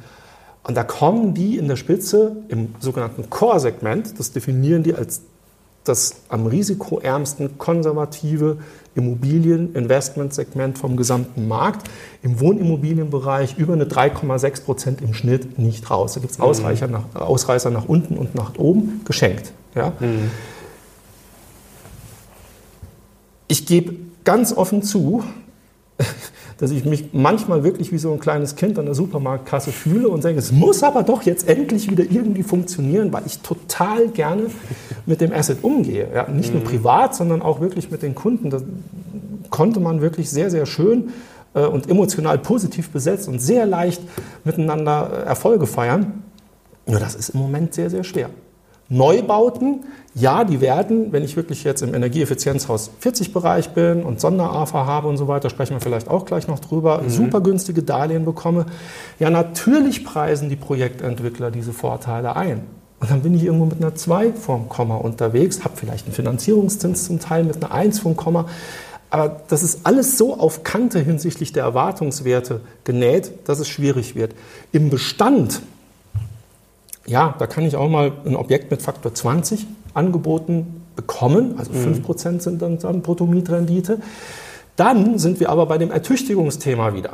Und 0.64 0.78
da 0.78 0.84
kommen 0.84 1.34
die 1.34 1.58
in 1.58 1.68
der 1.68 1.76
Spitze 1.76 2.38
im 2.48 2.76
sogenannten 2.80 3.30
Core-Segment, 3.30 4.20
das 4.20 4.32
definieren 4.32 4.84
die 4.84 4.94
als 4.94 5.22
das 5.84 6.16
am 6.30 6.48
risikoärmsten 6.48 7.58
konservative 7.58 8.58
Immobilieninvestmentsegment 8.96 10.78
vom 10.78 10.98
gesamten 10.98 11.48
Markt, 11.48 11.88
im 12.24 12.40
Wohnimmobilienbereich 12.40 13.58
über 13.58 13.74
eine 13.74 13.86
3,6 13.86 14.64
Prozent 14.64 15.02
im 15.02 15.14
Schnitt 15.14 15.60
nicht 15.60 15.90
raus. 15.90 16.14
Da 16.14 16.20
gibt 16.20 16.32
es 16.32 16.40
Ausreißer, 16.40 16.88
mhm. 16.88 16.98
Ausreißer 17.14 17.72
nach 17.72 17.86
unten 17.86 18.18
und 18.18 18.36
nach 18.36 18.58
oben 18.58 19.02
geschenkt. 19.06 19.52
Ja? 19.76 19.94
Mhm. 20.00 20.32
Ich 23.48 23.66
gebe 23.66 23.96
ganz 24.24 24.54
offen 24.54 24.82
zu, 24.84 25.24
dass 26.58 26.72
ich 26.72 26.86
mich 26.86 27.10
manchmal 27.14 27.64
wirklich 27.64 27.92
wie 27.92 27.98
so 27.98 28.12
ein 28.12 28.20
kleines 28.20 28.56
Kind 28.56 28.80
an 28.80 28.86
der 28.86 28.96
Supermarktkasse 28.96 29.72
fühle 29.72 30.10
und 30.10 30.24
denke, 30.24 30.40
es 30.40 30.52
muss 30.52 30.84
aber 30.84 31.04
doch 31.04 31.24
jetzt 31.24 31.48
endlich 31.48 31.90
wieder 31.90 32.04
irgendwie 32.04 32.44
funktionieren, 32.44 33.12
weil 33.14 33.24
ich 33.26 33.40
total 33.40 34.08
gerne 34.10 34.48
mit 35.06 35.22
dem 35.22 35.34
Asset 35.34 35.60
umgehe. 35.64 36.08
Ja, 36.14 36.28
nicht 36.30 36.54
nur 36.54 36.62
mhm. 36.62 36.68
privat, 36.68 37.16
sondern 37.16 37.42
auch 37.42 37.60
wirklich 37.60 37.92
mit 37.92 38.02
den 38.02 38.16
Kunden. 38.16 38.50
Da 38.50 38.62
konnte 39.50 39.80
man 39.80 40.02
wirklich 40.02 40.30
sehr, 40.30 40.50
sehr 40.50 40.66
schön 40.66 41.10
äh, 41.54 41.66
und 41.66 41.90
emotional 41.90 42.38
positiv 42.38 42.90
besetzt 42.90 43.28
und 43.28 43.40
sehr 43.40 43.66
leicht 43.66 44.02
miteinander 44.44 45.24
äh, 45.26 45.28
Erfolge 45.28 45.68
feiern. 45.68 46.24
Nur 46.86 47.00
das 47.00 47.16
ist 47.16 47.30
im 47.30 47.40
Moment 47.40 47.74
sehr, 47.74 47.90
sehr 47.90 48.04
schwer. 48.04 48.30
Neubauten, 48.90 49.84
ja, 50.14 50.44
die 50.44 50.62
werden, 50.62 51.12
wenn 51.12 51.24
ich 51.24 51.36
wirklich 51.36 51.64
jetzt 51.64 51.82
im 51.82 51.94
Energieeffizienzhaus 51.94 52.92
40-Bereich 53.04 53.70
bin 53.70 54.04
und 54.04 54.22
Sonder-AFA 54.22 54.86
habe 54.86 55.08
und 55.08 55.18
so 55.18 55.28
weiter, 55.28 55.50
sprechen 55.50 55.74
wir 55.74 55.82
vielleicht 55.82 56.08
auch 56.08 56.26
gleich 56.26 56.48
noch 56.48 56.60
drüber, 56.60 57.02
mhm. 57.02 57.10
super 57.10 57.42
günstige 57.42 57.84
Darlehen 57.84 58.26
bekomme. 58.26 58.68
Ja, 59.20 59.30
natürlich 59.30 60.06
preisen 60.06 60.50
die 60.50 60.56
Projektentwickler 60.56 61.52
diese 61.52 61.74
Vorteile 61.74 62.36
ein. 62.36 62.62
Und 63.00 63.12
dann 63.12 63.22
bin 63.22 63.36
ich 63.36 63.44
irgendwo 63.44 63.66
mit 63.66 63.82
einer 63.82 63.94
2 63.94 64.34
vorm 64.34 64.70
Komma 64.70 64.96
unterwegs, 64.96 65.64
habe 65.64 65.76
vielleicht 65.76 66.06
einen 66.06 66.16
Finanzierungszins 66.16 67.06
zum 67.06 67.20
Teil 67.20 67.44
mit 67.44 67.58
einer 67.58 67.74
1 67.74 68.00
vorm 68.00 68.16
Komma. 68.16 68.46
Aber 69.10 69.42
das 69.48 69.64
ist 69.64 69.86
alles 69.86 70.18
so 70.18 70.38
auf 70.38 70.64
Kante 70.64 71.00
hinsichtlich 71.00 71.54
der 71.54 71.64
Erwartungswerte 71.64 72.62
genäht, 72.84 73.32
dass 73.46 73.60
es 73.60 73.68
schwierig 73.68 74.16
wird. 74.16 74.34
Im 74.72 74.90
Bestand 74.90 75.62
ja, 77.06 77.36
da 77.38 77.48
kann 77.48 77.64
ich 77.66 77.76
auch 77.76 77.90
mal 77.90 78.12
ein 78.26 78.36
Objekt 78.36 78.72
mit 78.72 78.82
Faktor 78.82 79.14
20 79.14 79.68
angeboten 79.94 80.82
bekommen, 80.96 81.56
also 81.58 81.72
mhm. 81.72 82.04
5% 82.06 82.40
sind 82.42 82.62
dann, 82.62 82.80
dann 82.80 83.02
Bruttomietrendite. 83.02 84.00
Dann 84.76 85.20
sind 85.20 85.40
wir 85.40 85.50
aber 85.50 85.66
bei 85.68 85.78
dem 85.78 85.92
Ertüchtigungsthema 85.92 86.94
wieder. 86.94 87.12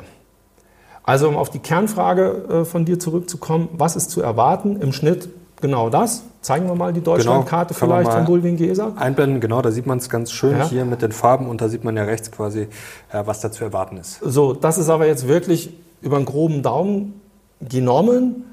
Also 1.03 1.27
um 1.27 1.35
auf 1.35 1.49
die 1.49 1.59
Kernfrage 1.59 2.61
äh, 2.61 2.65
von 2.65 2.85
dir 2.85 2.99
zurückzukommen, 2.99 3.69
was 3.73 3.95
ist 3.95 4.11
zu 4.11 4.21
erwarten? 4.21 4.79
Im 4.81 4.93
Schnitt 4.93 5.29
genau 5.59 5.89
das. 5.89 6.23
Zeigen 6.41 6.67
wir 6.67 6.75
mal 6.75 6.91
die 6.91 7.01
Deutschlandkarte 7.01 7.73
genau, 7.73 7.85
vielleicht 7.85 8.11
von 8.11 8.25
Bulwin 8.25 8.57
Geser. 8.57 8.93
Einblenden, 8.95 9.41
genau, 9.41 9.61
da 9.61 9.71
sieht 9.71 9.85
man 9.85 9.99
es 9.99 10.09
ganz 10.09 10.31
schön 10.31 10.57
ja. 10.57 10.67
hier 10.67 10.85
mit 10.85 11.01
den 11.01 11.11
Farben 11.11 11.47
und 11.47 11.61
da 11.61 11.69
sieht 11.69 11.83
man 11.83 11.95
ja 11.95 12.03
rechts 12.03 12.31
quasi, 12.31 12.61
äh, 13.11 13.23
was 13.25 13.41
da 13.41 13.51
zu 13.51 13.63
erwarten 13.63 13.97
ist. 13.97 14.19
So, 14.21 14.53
das 14.53 14.77
ist 14.79 14.89
aber 14.89 15.05
jetzt 15.05 15.27
wirklich 15.27 15.71
über 16.01 16.17
einen 16.17 16.25
groben 16.25 16.63
Daumen 16.63 17.21
genommen. 17.61 18.43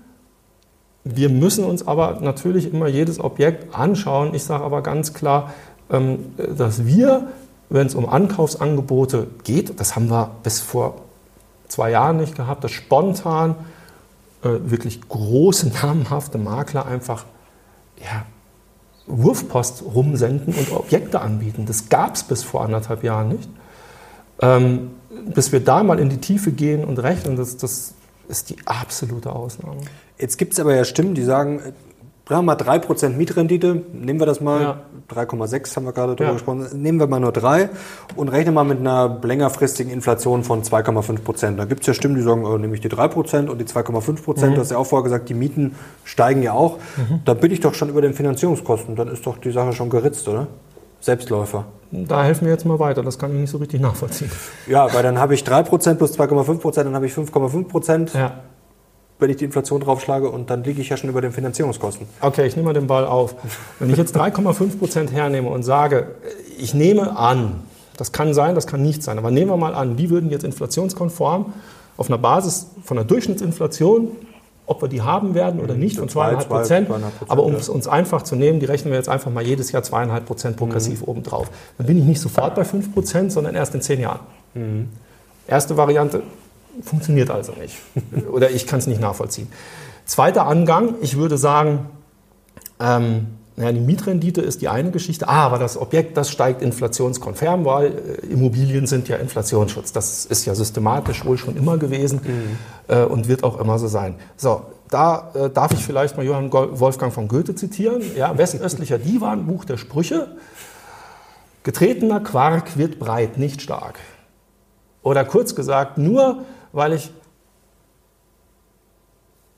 Wir 1.05 1.29
müssen 1.29 1.65
uns 1.65 1.87
aber 1.87 2.19
natürlich 2.21 2.73
immer 2.73 2.89
jedes 2.89 3.21
Objekt 3.21 3.75
anschauen. 3.75 4.35
Ich 4.35 4.45
sage 4.45 4.65
aber 4.65 4.83
ganz 4.83 5.15
klar, 5.15 5.55
ähm, 5.91 6.35
dass 6.37 6.87
wir, 6.87 7.29
wenn 7.71 7.87
es 7.87 7.95
um 7.95 8.09
Ankaufsangebote 8.09 9.27
geht, 9.45 9.81
das 9.81 9.97
haben 9.97 10.11
wir 10.11 10.31
bis 10.43 10.61
vor 10.61 10.97
zwei 11.69 11.91
Jahren 11.91 12.19
nicht 12.19 12.35
gehabt, 12.35 12.65
dass 12.65 12.73
spontan 12.73 13.55
äh, 14.43 14.49
wirklich 14.65 15.07
große, 15.09 15.71
namhafte 15.83 16.39
Makler 16.39 16.87
einfach 16.87 17.25
ja, 17.99 18.25
Wurfpost 19.07 19.83
rumsenden 19.83 20.55
und 20.55 20.73
Objekte 20.73 21.21
anbieten. 21.21 21.67
Das 21.67 21.89
gab 21.89 22.15
es 22.15 22.23
bis 22.23 22.43
vor 22.43 22.63
anderthalb 22.65 23.03
Jahren 23.03 23.29
nicht. 23.31 23.49
Ähm, 24.41 24.91
bis 25.35 25.53
wir 25.53 25.61
da 25.61 25.83
mal 25.83 25.99
in 25.99 26.11
die 26.11 26.19
Tiefe 26.19 26.53
gehen 26.53 26.85
und 26.85 26.99
rechnen, 26.99 27.37
das, 27.37 27.57
das 27.57 27.95
ist 28.29 28.51
die 28.51 28.57
absolute 28.67 29.33
Ausnahme. 29.33 29.81
Jetzt 30.19 30.37
gibt 30.37 30.53
es 30.53 30.61
aber 30.61 30.75
ja 30.75 30.85
Stimmen, 30.85 31.15
die 31.15 31.23
sagen, 31.23 31.61
sagen 32.29 32.47
wir 32.47 32.55
mal 32.55 32.57
3% 32.57 33.11
Mietrendite, 33.11 33.83
nehmen 33.93 34.21
wir 34.21 34.27
das 34.27 34.41
mal, 34.41 34.61
ja. 34.61 34.81
3,6 35.11 35.77
haben 35.77 35.87
wir 35.87 35.93
gerade 35.93 36.15
drüber 36.15 36.31
ja. 36.31 36.33
gesprochen, 36.35 36.67
nehmen 36.75 36.99
wir 36.99 37.07
mal 37.07 37.21
nur 37.21 37.33
3 37.33 37.71
und 38.17 38.29
rechnen 38.29 38.53
mal 38.53 38.65
mit 38.65 38.81
einer 38.81 39.19
längerfristigen 39.23 39.91
Inflation 39.91 40.45
von 40.45 40.63
2,5%. 40.63 41.57
Da 41.57 41.65
gibt 41.65 41.81
es 41.81 41.87
ja 41.87 41.95
Stimmen, 41.95 42.17
die 42.17 42.23
sagen, 42.23 42.45
oh, 42.45 42.59
nehme 42.59 42.75
ich 42.75 42.81
die 42.81 42.91
3% 42.91 43.49
und 43.49 43.59
die 43.59 43.65
2,5%, 43.65 44.47
mhm. 44.47 44.55
du 44.55 44.61
hast 44.61 44.71
ja 44.71 44.77
auch 44.77 44.87
vorher 44.87 45.05
gesagt, 45.05 45.29
die 45.31 45.35
Mieten 45.35 45.75
steigen 46.05 46.43
ja 46.43 46.53
auch. 46.53 46.77
Mhm. 46.97 47.21
Da 47.25 47.35
bin 47.35 47.51
ich 47.51 47.61
doch 47.61 47.75
schon 47.75 47.89
über 47.89 48.03
den 48.03 48.13
Finanzierungskosten, 48.13 48.95
dann 48.95 49.09
ist 49.09 49.27
doch 49.27 49.39
die 49.39 49.51
Sache 49.51 49.73
schon 49.73 49.89
geritzt, 49.89 50.29
oder? 50.29 50.49
Selbstläufer. 51.01 51.65
Da 51.93 52.25
helfen 52.25 52.45
wir 52.45 52.53
jetzt 52.53 52.67
mal 52.67 52.79
weiter, 52.79 53.03
das 53.03 53.19
kann 53.19 53.33
ich 53.33 53.41
nicht 53.41 53.51
so 53.51 53.59
richtig 53.59 53.81
nachvollziehen. 53.81 54.31
Ja, 54.67 54.93
weil 54.93 55.03
dann 55.03 55.19
habe 55.19 55.33
ich 55.33 55.45
3% 55.45 55.95
plus 55.95 56.19
2,5%, 56.19 56.75
dann 56.83 56.95
habe 56.95 57.07
ich 57.07 57.15
5,5%. 57.15 58.19
Ja 58.19 58.41
wenn 59.19 59.31
ich 59.31 59.37
die 59.37 59.45
Inflation 59.45 59.81
draufschlage 59.81 60.29
und 60.29 60.51
dann 60.51 60.63
liege 60.65 60.81
ich 60.81 60.89
ja 60.89 60.97
schon 60.97 61.11
über 61.11 61.21
den 61.21 61.33
Finanzierungskosten. 61.33 62.07
Okay, 62.21 62.47
ich 62.47 62.57
nehme 62.57 62.67
mal 62.67 62.75
den 62.75 62.87
Ball 62.87 63.05
auf. 63.05 63.35
Wenn 63.79 63.91
ich 63.91 63.97
jetzt 63.97 64.17
3,5 64.17 64.79
Prozent 64.79 65.13
hernehme 65.13 65.49
und 65.49 65.65
sage, 65.65 66.15
ich 66.59 66.75
nehme 66.75 67.17
an, 67.17 67.61
das 67.97 68.13
kann 68.13 68.33
sein, 68.33 68.55
das 68.55 68.67
kann 68.67 68.83
nicht 68.83 69.03
sein, 69.03 69.19
aber 69.19 69.31
nehmen 69.31 69.51
wir 69.51 69.57
mal 69.57 69.75
an, 69.75 69.97
die 69.97 70.09
würden 70.11 70.31
jetzt 70.31 70.45
inflationskonform 70.45 71.53
auf 71.97 72.09
einer 72.09 72.19
Basis 72.19 72.69
von 72.85 72.97
einer 72.97 73.07
Durchschnittsinflation, 73.07 74.13
ob 74.67 74.83
wir 74.83 74.89
die 74.89 75.03
haben 75.03 75.35
werden 75.35 75.61
oder 75.61 75.75
nicht, 75.75 75.99
von 75.99 76.09
zweieinhalb 76.09 76.49
Prozent. 76.49 76.89
Aber 77.27 77.43
um 77.43 77.55
es 77.55 77.69
uns 77.69 77.89
einfach 77.89 78.23
zu 78.23 78.37
nehmen, 78.37 78.61
die 78.61 78.67
rechnen 78.67 78.93
wir 78.93 78.99
jetzt 78.99 79.09
einfach 79.09 79.33
mal 79.33 79.43
jedes 79.43 79.73
Jahr 79.73 79.83
zweieinhalb 79.83 80.27
Prozent 80.27 80.57
progressiv 80.57 81.01
mhm. 81.01 81.09
obendrauf. 81.09 81.51
Dann 81.77 81.87
bin 81.89 81.99
ich 81.99 82.05
nicht 82.05 82.21
sofort 82.21 82.55
bei 82.55 82.65
5 82.65 82.95
Prozent, 82.95 83.33
sondern 83.33 83.57
erst 83.57 83.75
in 83.75 83.81
zehn 83.81 84.01
Jahren. 84.01 84.21
Mhm. 84.55 84.91
Erste 85.49 85.77
Variante, 85.77 86.23
Funktioniert 86.83 87.31
also 87.31 87.53
nicht. 87.53 87.77
Oder 88.31 88.51
ich 88.51 88.67
kann 88.67 88.79
es 88.79 88.87
nicht 88.87 89.01
nachvollziehen. 89.01 89.49
Zweiter 90.05 90.47
Angang, 90.47 90.95
ich 91.01 91.17
würde 91.17 91.37
sagen, 91.37 91.91
ähm, 92.81 93.27
naja, 93.57 93.73
die 93.73 93.81
Mietrendite 93.81 94.41
ist 94.41 94.63
die 94.63 94.69
eine 94.69 94.93
Geschichte, 94.93 95.29
ah, 95.29 95.47
aber 95.47 95.59
das 95.59 95.77
Objekt, 95.77 96.17
das 96.17 96.31
steigt 96.31 96.63
inflationskonform, 96.63 97.65
weil 97.65 97.87
äh, 97.87 98.27
Immobilien 98.27 98.87
sind 98.87 99.09
ja 99.09 99.17
Inflationsschutz. 99.17 99.93
Das 99.93 100.27
ist 100.27 100.45
ja 100.47 100.55
systematisch 100.55 101.25
wohl 101.25 101.37
schon 101.37 101.57
immer 101.57 101.77
gewesen 101.77 102.21
mhm. 102.23 102.59
äh, 102.87 103.03
und 103.03 103.27
wird 103.27 103.43
auch 103.43 103.59
immer 103.61 103.81
so 103.81 103.89
sein. 103.89 104.15
So, 104.37 104.63
da 104.91 105.33
äh, 105.35 105.51
darf 105.51 105.73
ich 105.73 105.85
vielleicht 105.85 106.17
mal 106.17 106.25
Johann 106.25 106.53
Wolfgang 106.53 107.13
von 107.13 107.27
Goethe 107.27 107.57
zitieren. 107.57 108.01
Ja, 108.17 108.39
Westöstlicher 108.39 108.99
Divan, 108.99 109.47
Buch 109.47 109.65
der 109.65 109.77
Sprüche. 109.77 110.29
Getretener 111.65 112.21
Quark 112.21 112.79
wird 112.79 113.01
breit, 113.01 113.39
nicht 113.39 113.61
stark. 113.61 113.99
Oder 115.03 115.25
kurz 115.25 115.57
gesagt, 115.57 115.99
nur 115.99 116.45
weil 116.79 116.95
ich 116.95 117.13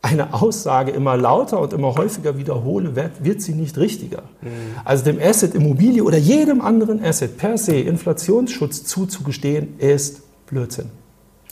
eine 0.02 0.34
Aussage 0.34 0.90
immer 0.90 1.16
lauter 1.16 1.60
und 1.60 1.72
immer 1.72 1.94
häufiger 1.94 2.36
wiederhole, 2.38 2.96
wird, 2.96 3.22
wird 3.22 3.40
sie 3.42 3.52
nicht 3.52 3.78
richtiger. 3.78 4.22
Mhm. 4.40 4.48
Also 4.84 5.04
dem 5.04 5.20
Asset 5.20 5.54
Immobilie 5.54 6.02
oder 6.02 6.16
jedem 6.16 6.62
anderen 6.62 7.04
Asset 7.04 7.36
per 7.36 7.58
se 7.58 7.76
Inflationsschutz 7.76 8.84
zuzugestehen, 8.84 9.78
ist 9.78 10.22
Blödsinn. 10.46 10.90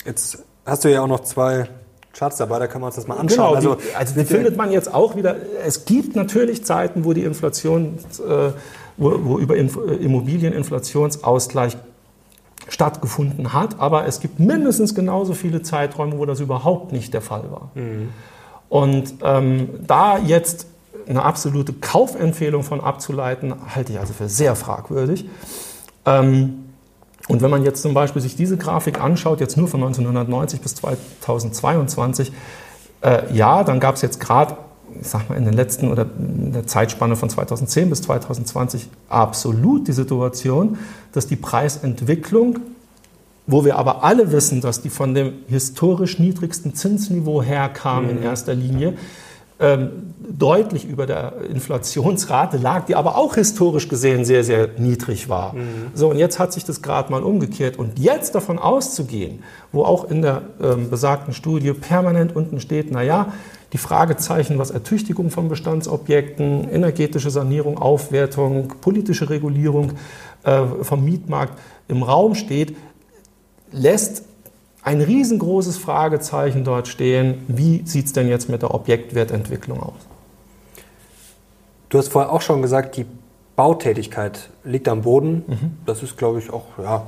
Jetzt 0.04 0.42
hast 0.64 0.84
du 0.84 0.90
ja 0.90 1.02
auch 1.02 1.06
noch 1.06 1.20
zwei 1.20 1.68
Charts 2.14 2.38
dabei, 2.38 2.58
da 2.58 2.66
kann 2.66 2.80
man 2.80 2.88
uns 2.88 2.96
das 2.96 3.06
mal 3.06 3.18
anschauen. 3.18 3.60
Genau, 3.60 3.74
also, 3.74 3.74
die, 3.74 3.94
also 3.94 4.14
die 4.18 4.24
findet 4.24 4.56
man 4.56 4.72
jetzt 4.72 4.92
auch 4.92 5.14
wieder. 5.14 5.36
Es 5.64 5.84
gibt 5.84 6.16
natürlich 6.16 6.64
Zeiten, 6.64 7.04
wo 7.04 7.12
die 7.12 7.22
Inflation, 7.24 7.98
äh, 8.18 8.50
wo, 8.96 9.12
wo 9.24 9.38
über 9.38 9.56
Immobilieninflationsausgleich 9.56 11.76
stattgefunden 12.68 13.52
hat, 13.52 13.80
aber 13.80 14.06
es 14.06 14.20
gibt 14.20 14.38
mindestens 14.38 14.94
genauso 14.94 15.34
viele 15.34 15.62
Zeiträume, 15.62 16.18
wo 16.18 16.26
das 16.26 16.40
überhaupt 16.40 16.92
nicht 16.92 17.14
der 17.14 17.22
Fall 17.22 17.50
war. 17.50 17.70
Mhm. 17.74 18.10
Und 18.68 19.14
ähm, 19.22 19.70
da 19.86 20.18
jetzt 20.18 20.66
eine 21.08 21.22
absolute 21.22 21.72
Kaufempfehlung 21.72 22.62
von 22.62 22.80
abzuleiten, 22.80 23.54
halte 23.74 23.92
ich 23.92 23.98
also 23.98 24.12
für 24.12 24.28
sehr 24.28 24.54
fragwürdig. 24.54 25.26
Ähm, 26.04 26.64
und 27.28 27.42
wenn 27.42 27.50
man 27.50 27.64
jetzt 27.64 27.82
zum 27.82 27.94
Beispiel 27.94 28.22
sich 28.22 28.36
diese 28.36 28.56
Grafik 28.56 29.00
anschaut, 29.00 29.40
jetzt 29.40 29.56
nur 29.56 29.68
von 29.68 29.82
1990 29.82 30.60
bis 30.60 30.74
2022, 30.76 32.32
äh, 33.02 33.32
ja, 33.34 33.64
dann 33.64 33.80
gab 33.80 33.94
es 33.96 34.02
jetzt 34.02 34.20
gerade 34.20 34.56
ich 35.00 35.06
sag 35.06 35.28
mal, 35.28 35.36
in 35.36 35.44
den 35.44 35.54
letzten 35.54 35.90
oder 35.90 36.06
in 36.18 36.52
der 36.52 36.66
Zeitspanne 36.66 37.16
von 37.16 37.30
2010 37.30 37.90
bis 37.90 38.02
2020 38.02 38.88
absolut 39.08 39.88
die 39.88 39.92
Situation, 39.92 40.78
dass 41.12 41.26
die 41.26 41.36
Preisentwicklung, 41.36 42.60
wo 43.46 43.64
wir 43.64 43.76
aber 43.76 44.04
alle 44.04 44.32
wissen, 44.32 44.60
dass 44.60 44.82
die 44.82 44.90
von 44.90 45.14
dem 45.14 45.32
historisch 45.48 46.18
niedrigsten 46.18 46.74
Zinsniveau 46.74 47.42
herkam 47.42 48.04
mhm. 48.04 48.10
in 48.10 48.22
erster 48.22 48.54
Linie, 48.54 48.94
ähm, 49.60 50.14
deutlich 50.18 50.84
über 50.84 51.06
der 51.06 51.32
Inflationsrate 51.50 52.58
lag, 52.58 52.84
die 52.86 52.94
aber 52.94 53.16
auch 53.16 53.34
historisch 53.34 53.88
gesehen 53.88 54.24
sehr, 54.24 54.44
sehr 54.44 54.68
niedrig 54.78 55.28
war. 55.28 55.54
Mhm. 55.54 55.90
So, 55.94 56.10
und 56.10 56.18
jetzt 56.18 56.38
hat 56.38 56.52
sich 56.52 56.64
das 56.64 56.80
gerade 56.82 57.10
mal 57.10 57.22
umgekehrt. 57.22 57.76
Und 57.76 57.98
jetzt 57.98 58.34
davon 58.34 58.58
auszugehen, 58.58 59.42
wo 59.72 59.82
auch 59.82 60.08
in 60.10 60.22
der 60.22 60.42
ähm, 60.62 60.90
besagten 60.90 61.32
Studie 61.32 61.72
permanent 61.72 62.36
unten 62.36 62.60
steht, 62.60 62.92
naja, 62.92 63.32
die 63.72 63.78
Fragezeichen, 63.78 64.58
was 64.58 64.70
Ertüchtigung 64.70 65.30
von 65.30 65.48
Bestandsobjekten, 65.48 66.70
energetische 66.70 67.30
Sanierung, 67.30 67.78
Aufwertung, 67.78 68.74
politische 68.80 69.28
Regulierung 69.28 69.92
äh, 70.44 70.62
vom 70.82 71.04
Mietmarkt 71.04 71.58
im 71.88 72.02
Raum 72.02 72.34
steht, 72.34 72.76
lässt 73.72 74.22
ein 74.82 75.00
riesengroßes 75.00 75.76
Fragezeichen 75.76 76.64
dort 76.64 76.88
stehen. 76.88 77.42
Wie 77.48 77.82
sieht 77.84 78.06
es 78.06 78.12
denn 78.12 78.28
jetzt 78.28 78.48
mit 78.48 78.62
der 78.62 78.74
Objektwertentwicklung 78.74 79.82
aus? 79.82 80.06
Du 81.88 81.98
hast 81.98 82.08
vorher 82.08 82.32
auch 82.32 82.42
schon 82.42 82.62
gesagt, 82.62 82.96
die 82.96 83.06
Bautätigkeit 83.56 84.50
liegt 84.64 84.88
am 84.88 85.02
Boden. 85.02 85.44
Mhm. 85.46 85.70
Das 85.84 86.02
ist, 86.02 86.16
glaube 86.16 86.38
ich, 86.38 86.50
auch 86.50 86.64
ja, 86.82 87.06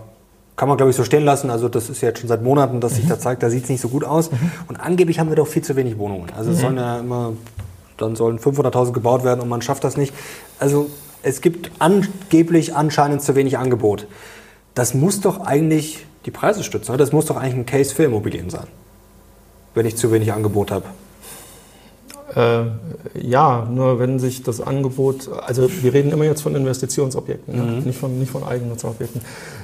kann 0.57 0.69
man, 0.69 0.77
glaube 0.77 0.91
ich, 0.91 0.97
so 0.97 1.05
stehen 1.05 1.25
lassen. 1.25 1.49
Also 1.49 1.69
das 1.69 1.89
ist 1.89 2.01
jetzt 2.01 2.19
schon 2.19 2.29
seit 2.29 2.43
Monaten, 2.43 2.81
dass 2.81 2.97
sich 2.97 3.07
da 3.07 3.19
zeigt, 3.19 3.43
da 3.43 3.51
sieht 3.51 3.65
es 3.65 3.71
nicht 3.71 3.81
so 3.81 3.89
gut 3.89 4.05
aus. 4.05 4.31
Mhm. 4.31 4.51
Und 4.69 4.81
angeblich 4.81 5.19
haben 5.19 5.29
wir 5.29 5.37
doch 5.37 5.47
viel 5.47 5.63
zu 5.63 5.77
wenig 5.77 5.97
Wohnungen. 5.97 6.27
Also 6.37 6.51
es 6.51 6.59
mhm. 6.59 6.61
sollen 6.61 6.77
ja 6.77 6.99
immer, 6.99 7.33
dann 7.97 8.17
sollen 8.17 8.39
500.000 8.39 8.93
gebaut 8.93 9.25
werden 9.25 9.41
und 9.41 9.49
man 9.49 9.63
schafft 9.63 9.85
das 9.85 9.97
nicht. 9.97 10.13
Also 10.59 10.91
es 11.23 11.41
gibt 11.41 11.71
angeblich 11.79 12.75
anscheinend 12.75 13.23
zu 13.23 13.35
wenig 13.37 13.59
Angebot. 13.59 14.07
Das 14.75 14.93
muss 14.93 15.21
doch 15.21 15.41
eigentlich 15.41 16.07
die 16.27 16.31
Preise 16.31 16.65
stützen. 16.65 16.97
Das 16.99 17.13
muss 17.13 17.27
doch 17.27 17.37
eigentlich 17.37 17.55
ein 17.55 17.67
Case 17.67 17.95
für 17.95 18.05
Immobilien 18.05 18.51
sein, 18.51 18.67
wenn 19.75 19.87
ich 19.87 19.97
zu 19.97 20.11
wenig 20.13 20.33
Angebot 20.33 20.71
habe. 20.71 20.87
Äh, 22.35 22.67
ja, 23.21 23.67
nur 23.69 23.99
wenn 23.99 24.21
sich 24.21 24.43
das 24.43 24.61
Angebot, 24.61 25.29
also 25.47 25.69
wir 25.83 25.93
reden 25.93 26.13
immer 26.13 26.25
jetzt 26.25 26.43
von 26.43 26.55
Investitionsobjekten, 26.55 27.55
mhm. 27.55 27.75
ja, 27.75 27.81
nicht, 27.81 27.99
von, 27.99 28.19
nicht 28.19 28.31
von 28.31 28.45
Eigennutzerobjekten. 28.45 29.21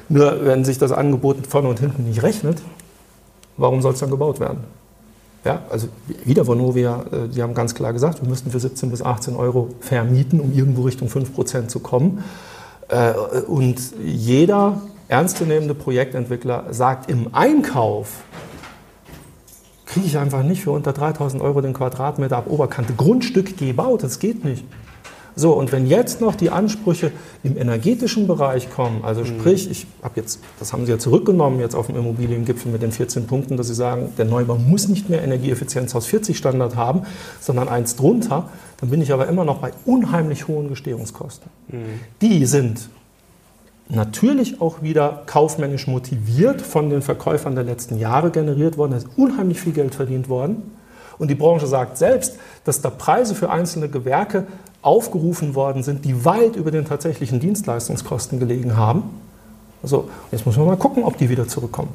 Nur 0.09 0.45
wenn 0.45 0.65
sich 0.65 0.79
das 0.79 0.91
Angebot 0.91 1.47
vorne 1.47 1.69
und 1.69 1.79
hinten 1.79 2.05
nicht 2.05 2.23
rechnet, 2.23 2.61
warum 3.57 3.83
soll 3.83 3.93
es 3.93 4.01
dann 4.01 4.11
gebaut 4.11 4.41
werden? 4.41 4.65
Ja, 5.45 5.63
also 5.71 5.87
wieder 6.25 6.49
Vonovia, 6.49 7.05
äh, 7.13 7.29
die 7.29 7.41
haben 7.41 7.55
ganz 7.55 7.75
klar 7.77 7.93
gesagt, 7.93 8.21
wir 8.21 8.29
müssten 8.29 8.51
für 8.51 8.59
17 8.59 8.91
bis 8.91 9.01
18 9.01 9.37
Euro 9.37 9.69
vermieten, 9.79 10.41
um 10.41 10.53
irgendwo 10.53 10.83
Richtung 10.83 11.09
5 11.09 11.35
Prozent 11.35 11.71
zu 11.71 11.79
kommen. 11.79 12.25
Äh, 12.89 13.13
und 13.47 13.79
jeder 14.05 14.81
ernstzunehmende 15.09 15.75
Projektentwickler 15.75 16.73
sagt 16.73 17.11
im 17.11 17.35
Einkauf, 17.35 18.25
kriege 19.87 20.07
ich 20.07 20.19
einfach 20.19 20.43
nicht 20.43 20.63
für 20.63 20.73
unter 20.73 20.93
3000 20.93 21.43
Euro 21.43 21.61
den 21.61 21.73
Quadratmeter 21.73 22.37
ab 22.37 22.47
Oberkante 22.49 22.93
Grundstück 22.95 23.57
gebaut. 23.57 24.03
Das 24.03 24.19
geht 24.19 24.45
nicht. 24.45 24.65
So, 25.39 25.53
und 25.53 25.71
wenn 25.71 25.87
jetzt 25.87 26.23
noch 26.23 26.35
die 26.35 26.49
Ansprüche 26.49 27.13
im 27.43 27.59
energetischen 27.59 28.27
Bereich 28.27 28.71
kommen, 28.71 29.05
also 29.05 29.21
mhm. 29.21 29.27
sprich, 29.27 29.71
ich 29.71 29.87
habe 30.03 30.19
jetzt, 30.19 30.41
das 30.59 30.73
haben 30.73 30.87
Sie 30.87 30.93
ja 30.93 30.99
zurückgenommen 30.99 31.61
jetzt 31.61 31.75
auf 31.75 31.87
dem 31.87 31.97
Immobiliengipfel 31.97 32.73
mit 32.73 32.81
den 32.81 32.91
14 32.91 33.27
Punkten, 33.27 33.59
dass 33.59 33.67
Sie 33.67 33.75
sagen, 33.75 34.15
der 34.17 34.25
Neubau 34.25 34.57
muss 34.57 34.89
nicht 34.89 35.11
mehr 35.11 35.23
Energieeffizienzhaus 35.23 36.07
40 36.07 36.39
Standard 36.39 36.75
haben, 36.75 37.03
sondern 37.39 37.69
eins 37.69 37.97
drunter, 37.97 38.49
dann 38.81 38.89
bin 38.89 39.03
ich 39.03 39.13
aber 39.13 39.29
immer 39.29 39.45
noch 39.45 39.59
bei 39.59 39.73
unheimlich 39.85 40.49
hohen 40.49 40.69
Gestehungskosten. 40.69 41.51
Mhm. 41.69 42.01
Die 42.23 42.47
sind 42.47 42.89
natürlich 43.89 44.61
auch 44.61 44.83
wieder 44.83 45.23
kaufmännisch 45.27 45.87
motiviert 45.87 46.61
von 46.61 46.91
den 46.91 47.03
Verkäufern 47.03 47.55
der 47.55 47.65
letzten 47.65 47.99
Jahre 47.99 48.31
generiert 48.31 48.79
worden. 48.79 48.93
Da 48.93 48.99
ist 48.99 49.09
unheimlich 49.17 49.61
viel 49.61 49.73
Geld 49.73 49.95
verdient 49.95 50.29
worden. 50.29 50.63
Und 51.19 51.29
die 51.29 51.35
Branche 51.35 51.67
sagt 51.67 51.97
selbst, 51.97 52.39
dass 52.65 52.81
da 52.81 52.91
Preise 52.91 53.35
für 53.35 53.51
einzelne 53.51 53.89
Gewerke 53.89 54.47
aufgerufen 54.83 55.55
worden 55.55 55.83
sind, 55.83 56.05
die 56.05 56.25
weit 56.25 56.57
über 56.57 56.71
den 56.71 56.85
tatsächlichen 56.85 57.41
Dienstleistungskosten 57.41 58.39
gelegen 58.39 58.77
haben. 58.77 59.05
Also 59.83 60.11
jetzt 60.31 60.47
muss 60.47 60.57
man 60.57 60.67
mal 60.67 60.77
gucken, 60.77 61.05
ob 61.05 61.17
die 61.17 61.29
wieder 61.29 61.49
zurückkommen. 61.49 61.91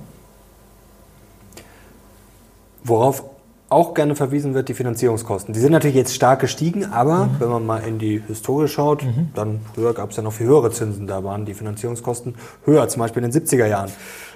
Worauf 2.83 3.23
auch 3.71 3.93
gerne 3.93 4.15
verwiesen 4.15 4.53
wird, 4.53 4.67
die 4.69 4.73
Finanzierungskosten. 4.73 5.53
Die 5.53 5.59
sind 5.59 5.71
natürlich 5.71 5.95
jetzt 5.95 6.13
stark 6.13 6.41
gestiegen, 6.41 6.85
aber 6.85 7.25
mhm. 7.25 7.35
wenn 7.39 7.49
man 7.49 7.65
mal 7.65 7.77
in 7.79 7.99
die 7.99 8.21
Historie 8.27 8.67
schaut, 8.67 9.03
mhm. 9.03 9.29
dann 9.33 9.61
früher 9.73 9.93
gab 9.93 10.11
es 10.11 10.17
ja 10.17 10.23
noch 10.23 10.33
viel 10.33 10.47
höhere 10.47 10.71
Zinsen. 10.71 11.07
Da 11.07 11.23
waren 11.23 11.45
die 11.45 11.53
Finanzierungskosten 11.53 12.35
höher, 12.65 12.87
zum 12.89 12.99
Beispiel 12.99 13.23
in 13.23 13.31
den 13.31 13.41
70er 13.41 13.67
Jahren. 13.67 13.91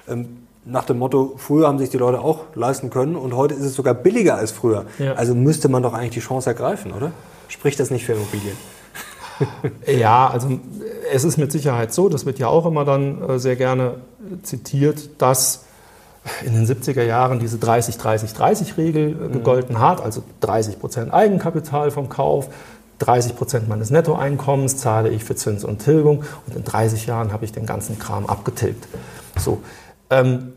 Ähm, 0.08 0.38
nach 0.64 0.86
dem 0.86 0.98
Motto, 0.98 1.36
früher 1.38 1.68
haben 1.68 1.78
sich 1.78 1.90
die 1.90 1.98
Leute 1.98 2.22
auch 2.22 2.46
leisten 2.56 2.90
können 2.90 3.16
und 3.16 3.36
heute 3.36 3.54
ist 3.54 3.64
es 3.66 3.76
sogar 3.76 3.94
billiger 3.94 4.36
als 4.36 4.52
früher. 4.52 4.86
Ja. 4.98 5.14
Also 5.14 5.36
müsste 5.36 5.70
man 5.70 5.84
doch 5.84 5.94
eigentlich 5.94 6.12
die 6.12 6.22
Chance 6.22 6.50
ergreifen, 6.50 6.92
oder? 6.92 7.12
Spricht 7.50 7.80
das 7.80 7.92
nicht 7.92 8.06
für 8.06 8.14
Immobilien? 8.14 8.58
ja, 10.00 10.30
also 10.30 10.60
es 11.12 11.24
ist 11.24 11.38
mit 11.38 11.52
Sicherheit 11.52 11.94
so, 11.94 12.10
das 12.10 12.26
wird 12.26 12.40
ja 12.40 12.48
auch 12.48 12.66
immer 12.66 12.86
dann 12.86 13.22
äh, 13.22 13.38
sehr 13.38 13.58
gerne 13.58 13.96
zitiert, 14.44 15.10
dass 15.22 15.65
in 16.44 16.54
den 16.54 16.66
70er 16.66 17.04
Jahren 17.04 17.40
diese 17.40 17.58
30-30-30-Regel 17.58 19.10
äh, 19.10 19.14
mhm. 19.14 19.32
gegolten 19.34 19.80
hat, 19.80 20.02
also 20.02 20.24
30 20.42 20.80
Prozent 20.80 21.14
Eigenkapital 21.14 21.92
vom 21.92 22.10
Kauf, 22.10 22.50
30 23.00 23.36
Prozent 23.36 23.68
meines 23.68 23.90
Nettoeinkommens 23.90 24.78
zahle 24.78 25.10
ich 25.10 25.24
für 25.24 25.36
Zins 25.36 25.64
und 25.64 25.80
Tilgung 25.80 26.24
und 26.48 26.56
in 26.56 26.64
30 26.64 27.06
Jahren 27.06 27.34
habe 27.34 27.46
ich 27.46 27.52
den 27.52 27.66
ganzen 27.66 28.00
Kram 28.00 28.26
abgetilgt. 28.26 28.88
So, 29.38 29.62
ähm, 30.10 30.54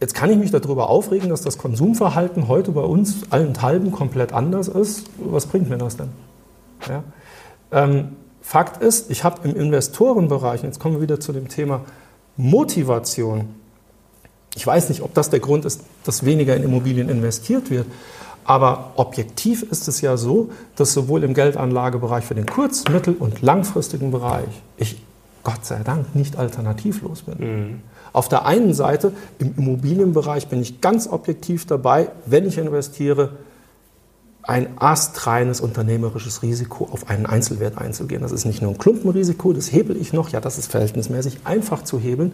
jetzt 0.00 0.14
kann 0.14 0.30
ich 0.30 0.36
mich 0.36 0.50
darüber 0.50 0.90
aufregen, 0.90 1.30
dass 1.30 1.40
das 1.40 1.56
Konsumverhalten 1.56 2.48
heute 2.48 2.72
bei 2.72 2.82
uns 2.82 3.30
allenthalben 3.30 3.92
komplett 3.92 4.32
anders 4.32 4.68
ist. 4.68 5.06
Was 5.18 5.46
bringt 5.46 5.70
mir 5.70 5.78
das 5.78 5.96
denn? 5.96 6.10
Ja? 6.88 7.02
Ähm, 7.72 8.16
Fakt 8.42 8.82
ist, 8.82 9.10
ich 9.10 9.24
habe 9.24 9.48
im 9.48 9.56
Investorenbereich, 9.56 10.62
jetzt 10.64 10.78
kommen 10.78 10.96
wir 10.96 11.00
wieder 11.00 11.18
zu 11.18 11.32
dem 11.32 11.48
Thema 11.48 11.80
Motivation, 12.36 13.48
ich 14.54 14.66
weiß 14.66 14.88
nicht, 14.88 15.02
ob 15.02 15.14
das 15.14 15.30
der 15.30 15.40
Grund 15.40 15.64
ist, 15.64 15.82
dass 16.04 16.24
weniger 16.24 16.56
in 16.56 16.62
Immobilien 16.62 17.08
investiert 17.08 17.70
wird. 17.70 17.86
Aber 18.44 18.92
objektiv 18.96 19.62
ist 19.62 19.88
es 19.88 20.00
ja 20.00 20.16
so, 20.16 20.50
dass 20.76 20.92
sowohl 20.92 21.24
im 21.24 21.34
Geldanlagebereich 21.34 22.24
für 22.24 22.34
den 22.34 22.46
kurz-, 22.46 22.84
mittel- 22.88 23.16
und 23.18 23.42
langfristigen 23.42 24.10
Bereich 24.10 24.48
ich 24.76 25.02
Gott 25.42 25.64
sei 25.64 25.80
Dank 25.82 26.14
nicht 26.14 26.36
alternativlos 26.36 27.22
bin. 27.22 27.38
Mhm. 27.38 27.82
Auf 28.12 28.28
der 28.28 28.46
einen 28.46 28.74
Seite 28.74 29.12
im 29.38 29.54
Immobilienbereich 29.56 30.48
bin 30.48 30.60
ich 30.60 30.80
ganz 30.80 31.08
objektiv 31.08 31.66
dabei, 31.66 32.10
wenn 32.26 32.46
ich 32.46 32.58
investiere, 32.58 33.30
ein 34.46 34.68
astreines 34.76 35.60
unternehmerisches 35.60 36.42
Risiko 36.42 36.88
auf 36.92 37.08
einen 37.08 37.24
Einzelwert 37.26 37.78
einzugehen. 37.78 38.20
Das 38.20 38.30
ist 38.30 38.44
nicht 38.44 38.60
nur 38.60 38.72
ein 38.72 38.78
Klumpenrisiko, 38.78 39.54
das 39.54 39.72
hebel 39.72 39.96
ich 39.96 40.12
noch, 40.12 40.28
ja, 40.28 40.40
das 40.40 40.58
ist 40.58 40.70
verhältnismäßig 40.70 41.38
einfach 41.44 41.82
zu 41.82 41.98
hebeln. 41.98 42.32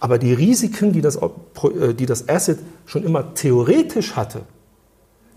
Aber 0.00 0.18
die 0.18 0.32
Risiken, 0.32 0.92
die 0.92 1.02
das, 1.02 1.16
äh, 1.16 1.94
die 1.94 2.06
das 2.06 2.28
Asset 2.28 2.58
schon 2.86 3.04
immer 3.04 3.34
theoretisch 3.34 4.16
hatte, 4.16 4.40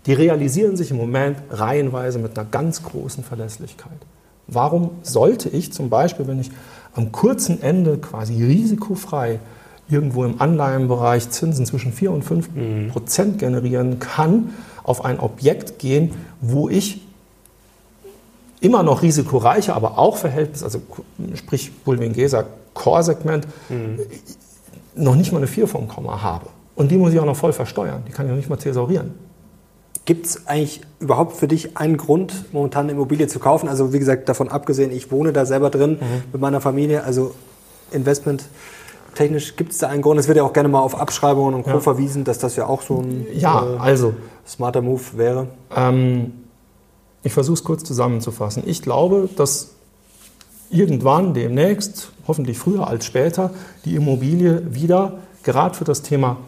die 0.06 0.14
realisieren 0.14 0.76
sich 0.76 0.90
im 0.90 0.96
Moment 0.96 1.38
reihenweise 1.50 2.18
mit 2.18 2.36
einer 2.36 2.48
ganz 2.50 2.82
großen 2.82 3.22
Verlässlichkeit. 3.22 3.98
Warum 4.46 4.90
sollte 5.02 5.48
ich 5.48 5.72
zum 5.72 5.88
Beispiel, 5.88 6.26
wenn 6.26 6.40
ich 6.40 6.50
am 6.94 7.12
kurzen 7.12 7.62
Ende 7.62 7.98
quasi 7.98 8.42
risikofrei 8.42 9.40
irgendwo 9.88 10.24
im 10.24 10.40
Anleihenbereich 10.40 11.28
Zinsen 11.30 11.66
zwischen 11.66 11.92
4 11.92 12.10
und 12.10 12.22
5 12.22 12.54
mhm. 12.54 12.88
Prozent 12.88 13.38
generieren 13.38 13.98
kann, 13.98 14.54
auf 14.82 15.04
ein 15.04 15.20
Objekt 15.20 15.78
gehen, 15.78 16.12
wo 16.40 16.68
ich 16.68 17.02
immer 18.60 18.82
noch 18.82 19.02
risikoreicher, 19.02 19.74
aber 19.74 19.98
auch 19.98 20.16
Verhältnis, 20.16 20.62
also 20.62 20.80
sprich 21.34 21.72
Bulwingesa 21.84 22.44
Core-Segment, 22.72 23.46
mhm 23.68 23.98
noch 24.94 25.16
nicht 25.16 25.32
mal 25.32 25.38
eine 25.38 25.46
4 25.46 25.66
vom 25.66 25.88
Komma 25.88 26.22
habe. 26.22 26.46
Und 26.74 26.90
die 26.90 26.96
muss 26.96 27.12
ich 27.12 27.20
auch 27.20 27.24
noch 27.24 27.36
voll 27.36 27.52
versteuern. 27.52 28.02
Die 28.06 28.12
kann 28.12 28.26
ich 28.26 28.30
noch 28.30 28.36
nicht 28.36 28.50
mal 28.50 28.56
thesaurieren. 28.56 29.14
Gibt 30.04 30.26
es 30.26 30.46
eigentlich 30.46 30.82
überhaupt 31.00 31.36
für 31.36 31.48
dich 31.48 31.76
einen 31.76 31.96
Grund, 31.96 32.52
momentan 32.52 32.84
eine 32.84 32.92
Immobilie 32.92 33.26
zu 33.26 33.38
kaufen? 33.38 33.68
Also 33.68 33.92
wie 33.92 33.98
gesagt, 33.98 34.28
davon 34.28 34.48
abgesehen, 34.48 34.90
ich 34.92 35.10
wohne 35.10 35.32
da 35.32 35.46
selber 35.46 35.70
drin 35.70 35.92
mhm. 35.92 36.22
mit 36.32 36.40
meiner 36.40 36.60
Familie. 36.60 37.04
Also 37.04 37.34
Investment 37.90 38.44
technisch 39.14 39.56
gibt 39.56 39.72
es 39.72 39.78
da 39.78 39.88
einen 39.88 40.02
Grund? 40.02 40.20
Es 40.20 40.28
wird 40.28 40.36
ja 40.36 40.42
auch 40.42 40.52
gerne 40.52 40.68
mal 40.68 40.80
auf 40.80 40.98
Abschreibungen 41.00 41.54
und 41.54 41.62
Co. 41.62 41.70
Ja. 41.70 41.80
verwiesen, 41.80 42.24
dass 42.24 42.38
das 42.38 42.56
ja 42.56 42.66
auch 42.66 42.82
so 42.82 43.00
ein 43.00 43.26
ja, 43.32 43.64
äh, 43.64 43.78
also, 43.78 44.14
smarter 44.46 44.82
Move 44.82 45.02
wäre. 45.14 45.48
Ähm, 45.74 46.32
ich 47.22 47.32
versuche 47.32 47.54
es 47.54 47.64
kurz 47.64 47.84
zusammenzufassen. 47.84 48.64
Ich 48.66 48.82
glaube, 48.82 49.28
dass 49.36 49.70
irgendwann 50.74 51.34
demnächst, 51.34 52.10
hoffentlich 52.26 52.58
früher 52.58 52.88
als 52.88 53.06
später, 53.06 53.50
die 53.84 53.94
Immobilie 53.94 54.74
wieder 54.74 55.14
gerade 55.42 55.74
für 55.74 55.84
das 55.84 56.02
Thema 56.02 56.38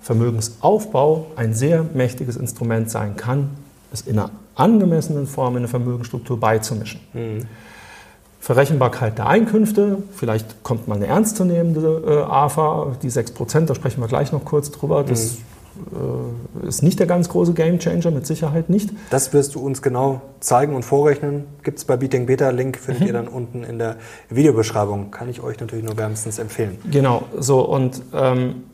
Vermögensaufbau 0.00 1.26
ein 1.36 1.54
sehr 1.54 1.84
mächtiges 1.94 2.36
Instrument 2.36 2.90
sein 2.90 3.16
kann, 3.16 3.50
es 3.92 4.02
in 4.02 4.18
einer 4.18 4.30
angemessenen 4.54 5.26
Form 5.26 5.54
in 5.54 5.58
eine 5.58 5.68
Vermögensstruktur 5.68 6.38
beizumischen. 6.38 7.00
Mhm. 7.12 7.46
Verrechenbarkeit 8.40 9.16
der 9.16 9.26
Einkünfte, 9.26 10.02
vielleicht 10.14 10.62
kommt 10.62 10.86
mal 10.86 10.96
eine 10.96 11.06
ernstzunehmende 11.06 12.02
äh, 12.06 12.30
AFA, 12.30 12.94
die 13.02 13.10
6%, 13.10 13.60
da 13.64 13.74
sprechen 13.74 14.02
wir 14.02 14.08
gleich 14.08 14.32
noch 14.32 14.44
kurz 14.44 14.70
drüber. 14.70 15.02
Das 15.02 15.32
mhm. 15.32 15.38
Äh, 15.92 16.66
ist 16.66 16.82
nicht 16.82 16.98
der 16.98 17.06
ganz 17.06 17.28
große 17.28 17.52
Gamechanger, 17.52 18.10
mit 18.10 18.26
Sicherheit 18.26 18.70
nicht. 18.70 18.90
Das 19.10 19.32
wirst 19.32 19.54
du 19.54 19.60
uns 19.60 19.82
genau 19.82 20.22
zeigen 20.40 20.74
und 20.74 20.84
vorrechnen. 20.84 21.44
Gibt 21.62 21.78
es 21.78 21.84
bei 21.84 21.96
Beating 21.96 22.26
Beta, 22.26 22.50
Link 22.50 22.78
findet 22.78 23.02
mhm. 23.02 23.06
ihr 23.08 23.12
dann 23.12 23.28
unten 23.28 23.64
in 23.64 23.78
der 23.78 23.96
Videobeschreibung. 24.30 25.10
Kann 25.10 25.28
ich 25.28 25.42
euch 25.42 25.58
natürlich 25.60 25.84
nur 25.84 25.96
wärmstens 25.96 26.38
empfehlen. 26.38 26.78
Genau, 26.90 27.24
so 27.38 27.60
und 27.60 28.02
ähm, 28.12 28.64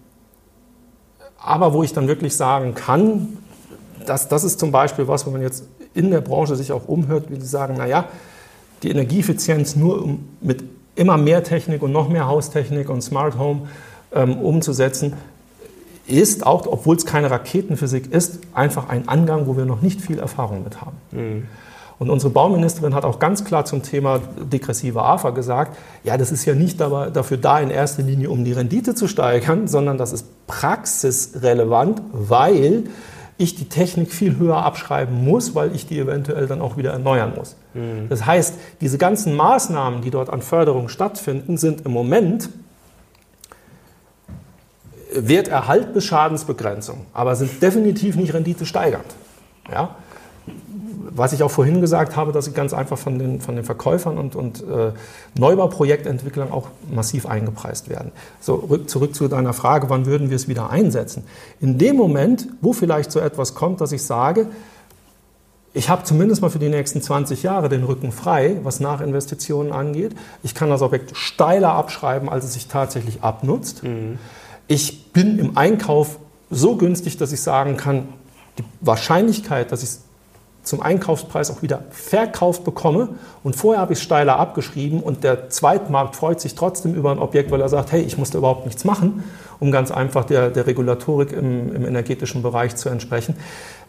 aber 1.43 1.73
wo 1.73 1.83
ich 1.83 1.93
dann 1.93 2.07
wirklich 2.07 2.37
sagen 2.37 2.75
kann, 2.75 3.39
dass, 4.07 4.29
das 4.29 4.45
ist 4.45 4.61
zum 4.61 4.73
Beispiel 4.73 5.09
was, 5.09 5.27
wo 5.27 5.31
man 5.31 5.41
jetzt 5.41 5.65
in 5.95 6.11
der 6.11 6.21
Branche 6.21 6.55
sich 6.57 6.73
auch 6.73 6.87
umhört, 6.87 7.31
wie 7.31 7.41
sie 7.41 7.47
sagen, 7.47 7.77
naja, 7.77 8.07
die 8.83 8.91
Energieeffizienz 8.91 9.77
nur 9.77 10.19
mit 10.41 10.65
immer 10.95 11.17
mehr 11.17 11.43
Technik 11.43 11.83
und 11.83 11.93
noch 11.93 12.09
mehr 12.09 12.27
Haustechnik 12.27 12.89
und 12.91 13.03
Smart 13.03 13.39
Home 13.39 13.69
ähm, 14.13 14.39
umzusetzen, 14.39 15.15
ist, 16.11 16.46
auch 16.46 16.66
obwohl 16.66 16.96
es 16.96 17.07
keine 17.07 17.31
Raketenphysik 17.31 18.12
ist, 18.12 18.40
einfach 18.55 18.88
ein 18.88 19.09
Angang, 19.09 19.46
wo 19.46 19.57
wir 19.57 19.64
noch 19.64 19.83
nicht 19.83 20.01
viel 20.01 20.18
Erfahrung 20.18 20.64
mit 20.64 20.81
haben. 20.81 20.96
Mhm. 21.12 21.46
Und 22.01 22.09
unsere 22.09 22.33
Bauministerin 22.33 22.94
hat 22.94 23.05
auch 23.05 23.18
ganz 23.18 23.44
klar 23.44 23.66
zum 23.66 23.83
Thema 23.83 24.20
degressive 24.51 25.03
AFA 25.03 25.31
gesagt, 25.31 25.77
ja, 26.03 26.16
das 26.16 26.33
ist 26.33 26.46
ja 26.46 26.55
nicht 26.55 26.81
dafür 26.81 27.37
da, 27.37 27.61
in 27.61 27.68
erster 27.68 28.03
Linie, 28.03 28.31
um 28.31 28.42
die 28.42 28.53
Rendite 28.53 28.94
zu 28.94 29.07
steigern, 29.07 29.68
sondern 29.68 29.99
das 29.99 30.14
ist 30.14 30.25
praxisrelevant, 30.46 32.01
weil 32.12 32.85
ich 33.37 33.55
die 33.55 33.68
Technik 33.68 34.12
viel 34.12 34.38
höher 34.38 34.64
abschreiben 34.64 35.25
muss, 35.25 35.55
weil 35.55 35.75
ich 35.75 35.87
die 35.87 35.99
eventuell 35.99 36.46
dann 36.46 36.62
auch 36.62 36.79
wieder 36.79 36.92
erneuern 36.92 37.33
muss. 37.37 37.57
Mhm. 37.75 38.09
Das 38.09 38.25
heißt, 38.25 38.55
diese 38.81 38.96
ganzen 38.96 39.37
Maßnahmen, 39.37 40.01
die 40.01 40.11
dort 40.11 40.31
an 40.31 40.40
Förderung 40.40 40.88
stattfinden, 40.88 41.59
sind 41.59 41.85
im 41.85 41.92
Moment 41.92 42.49
Werterhalt 45.14 45.92
bis 45.92 46.05
Schadensbegrenzung, 46.05 47.07
aber 47.12 47.35
sind 47.37 47.62
definitiv 47.62 48.16
nicht 48.16 48.35
renditesteigernd. 48.35 49.07
Ja? 49.70 49.96
Was 51.12 51.33
ich 51.33 51.42
auch 51.42 51.51
vorhin 51.51 51.81
gesagt 51.81 52.16
habe, 52.16 52.33
dass 52.33 52.44
sie 52.44 52.53
ganz 52.53 52.73
einfach 52.73 52.99
von 52.99 53.18
den, 53.18 53.40
von 53.40 53.57
den 53.57 53.64
Verkäufern 53.64 54.16
und, 54.18 54.37
und 54.37 54.62
äh, 54.62 54.92
Neubauprojektentwicklern 55.38 56.53
auch 56.53 56.68
massiv 56.90 57.27
eingepreist 57.27 57.88
werden. 57.88 58.12
So, 58.40 58.55
rück, 58.55 58.88
zurück 58.88 59.14
zu 59.14 59.29
deiner 59.29 59.53
Frage, 59.53 59.90
wann 59.90 60.07
würden 60.07 60.31
wir 60.31 60.37
es 60.37 60.49
wieder 60.49 60.70
einsetzen? 60.70 61.25
In 61.61 61.79
dem 61.79 61.96
Moment, 61.96 62.49
wo 62.61 62.73
vielleicht 62.73 63.11
so 63.11 63.20
etwas 63.20 63.55
kommt, 63.55 63.81
dass 63.81 63.92
ich 63.92 64.05
sage, 64.05 64.46
ich 65.73 65.88
habe 65.88 66.03
zumindest 66.03 66.42
mal 66.42 66.51
für 66.51 66.59
die 66.59 66.68
nächsten 66.68 67.01
20 67.01 67.44
Jahre 67.44 67.68
den 67.68 67.85
Rücken 67.85 68.11
frei, 68.11 68.57
was 68.64 68.81
Nachinvestitionen 68.81 69.73
angeht. 69.73 70.16
Ich 70.42 70.55
kann 70.55 70.68
das 70.68 70.83
Objekt 70.83 71.16
steiler 71.16 71.75
abschreiben, 71.75 72.29
als 72.29 72.44
es 72.44 72.55
sich 72.55 72.66
tatsächlich 72.66 73.23
abnutzt. 73.23 73.85
Mhm. 73.85 74.18
Ich 74.70 75.12
bin 75.12 75.40
im 75.40 75.59
Einkauf 75.59 76.20
so 76.48 76.76
günstig, 76.76 77.16
dass 77.16 77.33
ich 77.33 77.42
sagen 77.42 77.76
kann, 77.76 78.06
die 78.56 78.62
Wahrscheinlichkeit, 78.80 79.72
dass 79.72 79.83
ich 79.83 79.88
es 79.88 80.00
zum 80.62 80.80
Einkaufspreis 80.80 81.50
auch 81.50 81.62
wieder 81.62 81.83
verkauft 81.90 82.62
bekomme 82.62 83.09
und 83.42 83.56
vorher 83.56 83.80
habe 83.80 83.94
ich 83.94 83.98
es 83.98 84.04
steiler 84.04 84.38
abgeschrieben 84.38 85.02
und 85.02 85.24
der 85.24 85.50
Zweitmarkt 85.50 86.14
freut 86.14 86.40
sich 86.40 86.54
trotzdem 86.54 86.94
über 86.94 87.11
ein 87.11 87.18
Objekt, 87.18 87.50
weil 87.50 87.61
er 87.61 87.68
sagt, 87.68 87.90
hey, 87.90 88.02
ich 88.02 88.16
musste 88.16 88.38
überhaupt 88.38 88.64
nichts 88.64 88.85
machen, 88.85 89.24
um 89.59 89.72
ganz 89.72 89.90
einfach 89.90 90.24
der, 90.24 90.50
der 90.50 90.68
Regulatorik 90.68 91.33
im, 91.33 91.74
im 91.74 91.85
energetischen 91.85 92.42
Bereich 92.42 92.76
zu 92.76 92.90
entsprechen, 92.90 93.35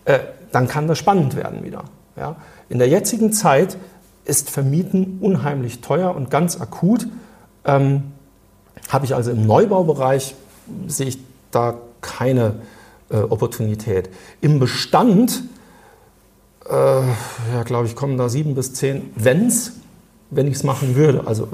äh, 0.05 0.17
dann 0.51 0.67
kann 0.67 0.87
das 0.87 0.97
spannend 0.97 1.35
werden 1.35 1.63
wieder. 1.63 1.83
Ja? 2.17 2.37
In 2.69 2.79
der 2.79 2.87
jetzigen 2.87 3.33
Zeit 3.33 3.77
ist 4.25 4.49
Vermieten 4.49 5.19
unheimlich 5.21 5.81
teuer 5.81 6.15
und 6.15 6.31
ganz 6.31 6.59
akut. 6.59 7.05
Ähm, 7.65 8.13
habe 8.89 9.05
ich 9.05 9.13
also 9.13 9.29
im 9.29 9.45
Neubaubereich, 9.45 10.33
sehe 10.87 11.07
ich 11.07 11.19
da 11.51 11.75
keine 12.01 12.55
äh, 13.09 13.17
Opportunität. 13.17 14.09
Im 14.41 14.59
Bestand 14.59 15.43
äh, 16.69 16.73
ja, 16.73 17.63
glaube 17.65 17.87
ich, 17.87 17.95
kommen 17.95 18.17
da 18.17 18.29
sieben 18.29 18.55
bis 18.55 18.73
zehn 18.73 19.11
Wenns, 19.15 19.73
wenn 20.29 20.47
ich 20.47 20.55
es 20.55 20.63
machen 20.63 20.95
würde. 20.95 21.27
Also 21.27 21.47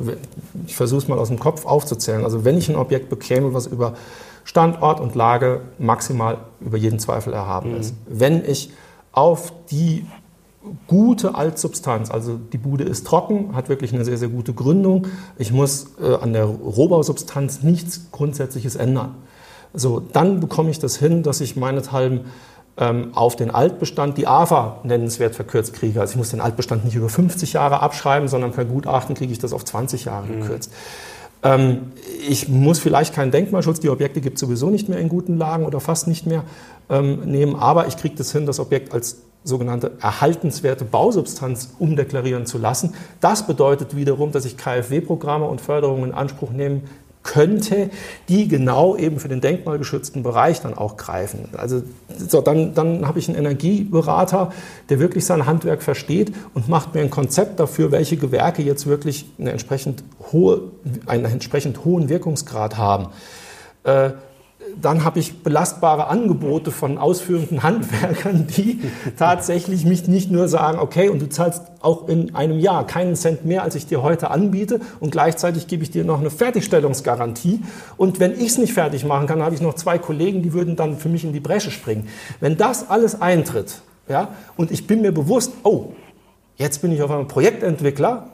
ich 0.66 0.76
versuche 0.76 1.02
es 1.02 1.08
mal 1.08 1.18
aus 1.18 1.30
dem 1.30 1.40
Kopf 1.40 1.66
aufzuzählen. 1.66 2.24
Also 2.24 2.46
wenn 2.46 2.58
ich 2.58 2.70
ein 2.70 2.76
Objekt 2.76 3.10
bekäme, 3.10 3.54
was 3.54 3.68
über 3.68 3.96
Standort 4.44 5.02
und 5.02 5.16
Lage 5.16 5.62
maximal 5.78 6.38
über 6.62 6.78
jeden 6.78 7.00
Zweifel 7.00 7.34
erhaben 7.34 7.72
mhm. 7.74 7.80
ist. 7.80 7.96
Wenn 8.08 8.46
ich 8.46 8.72
auf 9.12 9.52
die 9.72 10.06
gute 10.88 11.36
Altsubstanz, 11.36 12.12
also 12.12 12.38
die 12.38 12.58
Bude 12.58 12.84
ist 12.84 13.06
trocken, 13.06 13.56
hat 13.56 13.70
wirklich 13.70 13.94
eine 13.94 14.06
sehr, 14.06 14.18
sehr 14.18 14.30
gute 14.30 14.54
Gründung. 14.54 15.08
Ich 15.38 15.52
muss 15.52 15.96
äh, 16.02 16.16
an 16.16 16.34
der 16.34 16.46
Rohbausubstanz 16.46 17.64
nichts 17.64 18.08
Grundsätzliches 18.12 18.76
ändern. 18.76 19.16
So, 19.74 20.00
dann 20.00 20.40
bekomme 20.40 20.70
ich 20.70 20.80
das 20.80 20.98
hin, 20.98 21.24
dass 21.24 21.42
ich 21.42 21.56
meinethalben 21.56 22.22
ähm, 22.78 23.12
auf 23.14 23.36
den 23.36 23.52
Altbestand 23.52 24.18
die 24.18 24.28
AFA 24.28 24.80
nennenswert 24.84 25.36
verkürzt 25.36 25.74
kriege. 25.74 26.00
Also 26.00 26.12
ich 26.12 26.18
muss 26.18 26.30
den 26.30 26.42
Altbestand 26.42 26.86
nicht 26.86 26.96
über 26.96 27.10
50 27.10 27.54
Jahre 27.54 27.82
abschreiben, 27.82 28.28
sondern 28.28 28.52
per 28.52 28.66
Gutachten 28.66 29.16
kriege 29.16 29.32
ich 29.32 29.40
das 29.40 29.54
auf 29.54 29.66
20 29.66 30.06
Jahre 30.06 30.28
mhm. 30.28 30.42
gekürzt. 30.42 30.72
Ähm, 31.44 31.92
ich 32.28 32.50
muss 32.50 32.80
vielleicht 32.80 33.14
keinen 33.14 33.32
Denkmalschutz, 33.32 33.80
die 33.80 33.90
Objekte 33.90 34.22
gibt 34.22 34.36
es 34.36 34.42
sowieso 34.42 34.70
nicht 34.70 34.90
mehr 34.90 35.00
in 35.00 35.10
guten 35.10 35.38
Lagen 35.38 35.66
oder 35.66 35.80
fast 35.80 36.08
nicht 36.08 36.26
mehr 36.26 36.44
ähm, 36.90 37.22
nehmen, 37.26 37.56
aber 37.56 37.88
ich 37.88 37.98
kriege 37.98 38.16
das 38.16 38.32
hin, 38.32 38.46
das 38.46 38.60
Objekt 38.60 38.94
als 38.94 39.18
sogenannte 39.44 39.94
erhaltenswerte 40.02 40.86
Bausubstanz 40.86 41.76
umdeklarieren 41.80 42.46
zu 42.46 42.58
lassen. 42.58 42.94
Das 43.22 43.48
bedeutet 43.48 43.96
wiederum, 43.96 44.32
dass 44.32 44.46
ich 44.46 44.58
KfW-Programme 44.58 45.46
und 45.46 45.62
Förderungen 45.62 46.10
in 46.10 46.14
Anspruch 46.14 46.52
nehmen 46.52 46.84
könnte, 47.28 47.90
die 48.30 48.48
genau 48.48 48.96
eben 48.96 49.20
für 49.20 49.28
den 49.28 49.42
denkmalgeschützten 49.42 50.24
Bereich 50.24 50.62
dann 50.62 50.74
auch 50.74 50.96
greifen. 50.96 51.50
Also 51.58 51.84
so, 52.08 52.42
dann, 52.42 52.74
dann 52.74 53.06
habe 53.06 53.20
ich 53.20 53.28
einen 53.28 53.38
Energieberater, 53.38 54.54
der 54.90 55.00
wirklich 55.00 55.26
sein 55.26 55.46
Handwerk 55.46 55.84
versteht 55.84 56.34
und 56.54 56.70
macht 56.70 56.96
mir 56.96 57.02
ein 57.02 57.10
Konzept 57.10 57.60
dafür, 57.60 57.92
welche 57.92 58.16
Gewerke 58.16 58.64
jetzt 58.64 58.88
wirklich 58.88 59.30
eine 59.38 59.52
entsprechend 59.52 60.04
hohe, 60.32 60.72
einen 61.06 61.26
entsprechend 61.26 61.84
hohen 61.84 62.08
Wirkungsgrad 62.08 62.78
haben. 62.78 63.08
Äh, 63.84 64.12
dann 64.82 65.04
habe 65.04 65.20
ich 65.20 65.44
belastbare 65.44 66.08
Angebote 66.08 66.72
von 66.72 66.98
ausführenden 66.98 67.64
Handwerkern, 67.64 68.48
die 68.48 68.80
tatsächlich 69.18 69.86
mich 69.86 70.08
nicht 70.08 70.32
nur 70.32 70.48
sagen, 70.48 70.80
okay, 70.80 71.10
und 71.10 71.22
du 71.22 71.30
zahlst 71.30 71.64
auch 71.82 72.08
in 72.08 72.36
einem 72.36 72.60
Jahr 72.60 72.86
keinen 72.86 73.16
Cent 73.16 73.46
mehr, 73.46 73.64
als 73.64 73.76
ich 73.76 73.86
dir 73.86 74.04
heute 74.04 74.32
anbiete 74.32 74.80
und 75.00 75.12
gleichzeitig 75.12 75.68
gebe 75.68 75.84
ich 75.84 75.92
dir 75.92 76.04
noch 76.04 76.20
eine 76.20 76.30
Fertigstellungsgarantie 76.30 77.62
und 77.98 78.20
wenn 78.20 78.34
ich 78.34 78.48
es 78.48 78.58
nicht 78.58 78.74
fertig 78.74 79.06
machen 79.06 79.28
kann, 79.28 79.42
habe 79.42 79.56
ich 79.56 79.62
noch 79.62 79.76
zwei 79.76 79.98
Kollegen, 79.98 80.42
die 80.42 80.54
würden 80.54 80.76
dann 80.76 80.98
für 80.98 81.10
mich 81.10 81.24
in 81.24 81.34
die 81.34 81.40
Bresche 81.40 81.72
springen. 81.72 82.08
Wenn 82.40 82.58
das 82.58 82.90
alles 82.90 83.22
eintritt, 83.22 83.82
ja, 84.08 84.30
und 84.56 84.72
ich 84.72 84.88
bin 84.88 85.02
mir 85.02 85.12
bewusst, 85.12 85.52
oh, 85.64 85.92
jetzt 86.56 86.82
bin 86.82 86.92
ich 86.92 87.02
auf 87.02 87.12
einmal 87.12 87.28
Projektentwickler, 87.28 88.30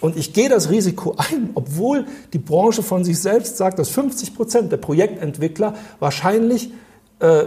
und 0.00 0.16
ich 0.16 0.32
gehe 0.32 0.48
das 0.48 0.70
Risiko 0.70 1.14
ein, 1.16 1.50
obwohl 1.54 2.06
die 2.32 2.38
Branche 2.38 2.82
von 2.82 3.04
sich 3.04 3.20
selbst 3.20 3.56
sagt, 3.56 3.78
dass 3.78 3.88
50 3.90 4.34
Prozent 4.34 4.72
der 4.72 4.76
Projektentwickler 4.76 5.74
wahrscheinlich 6.00 6.72
äh, 7.20 7.44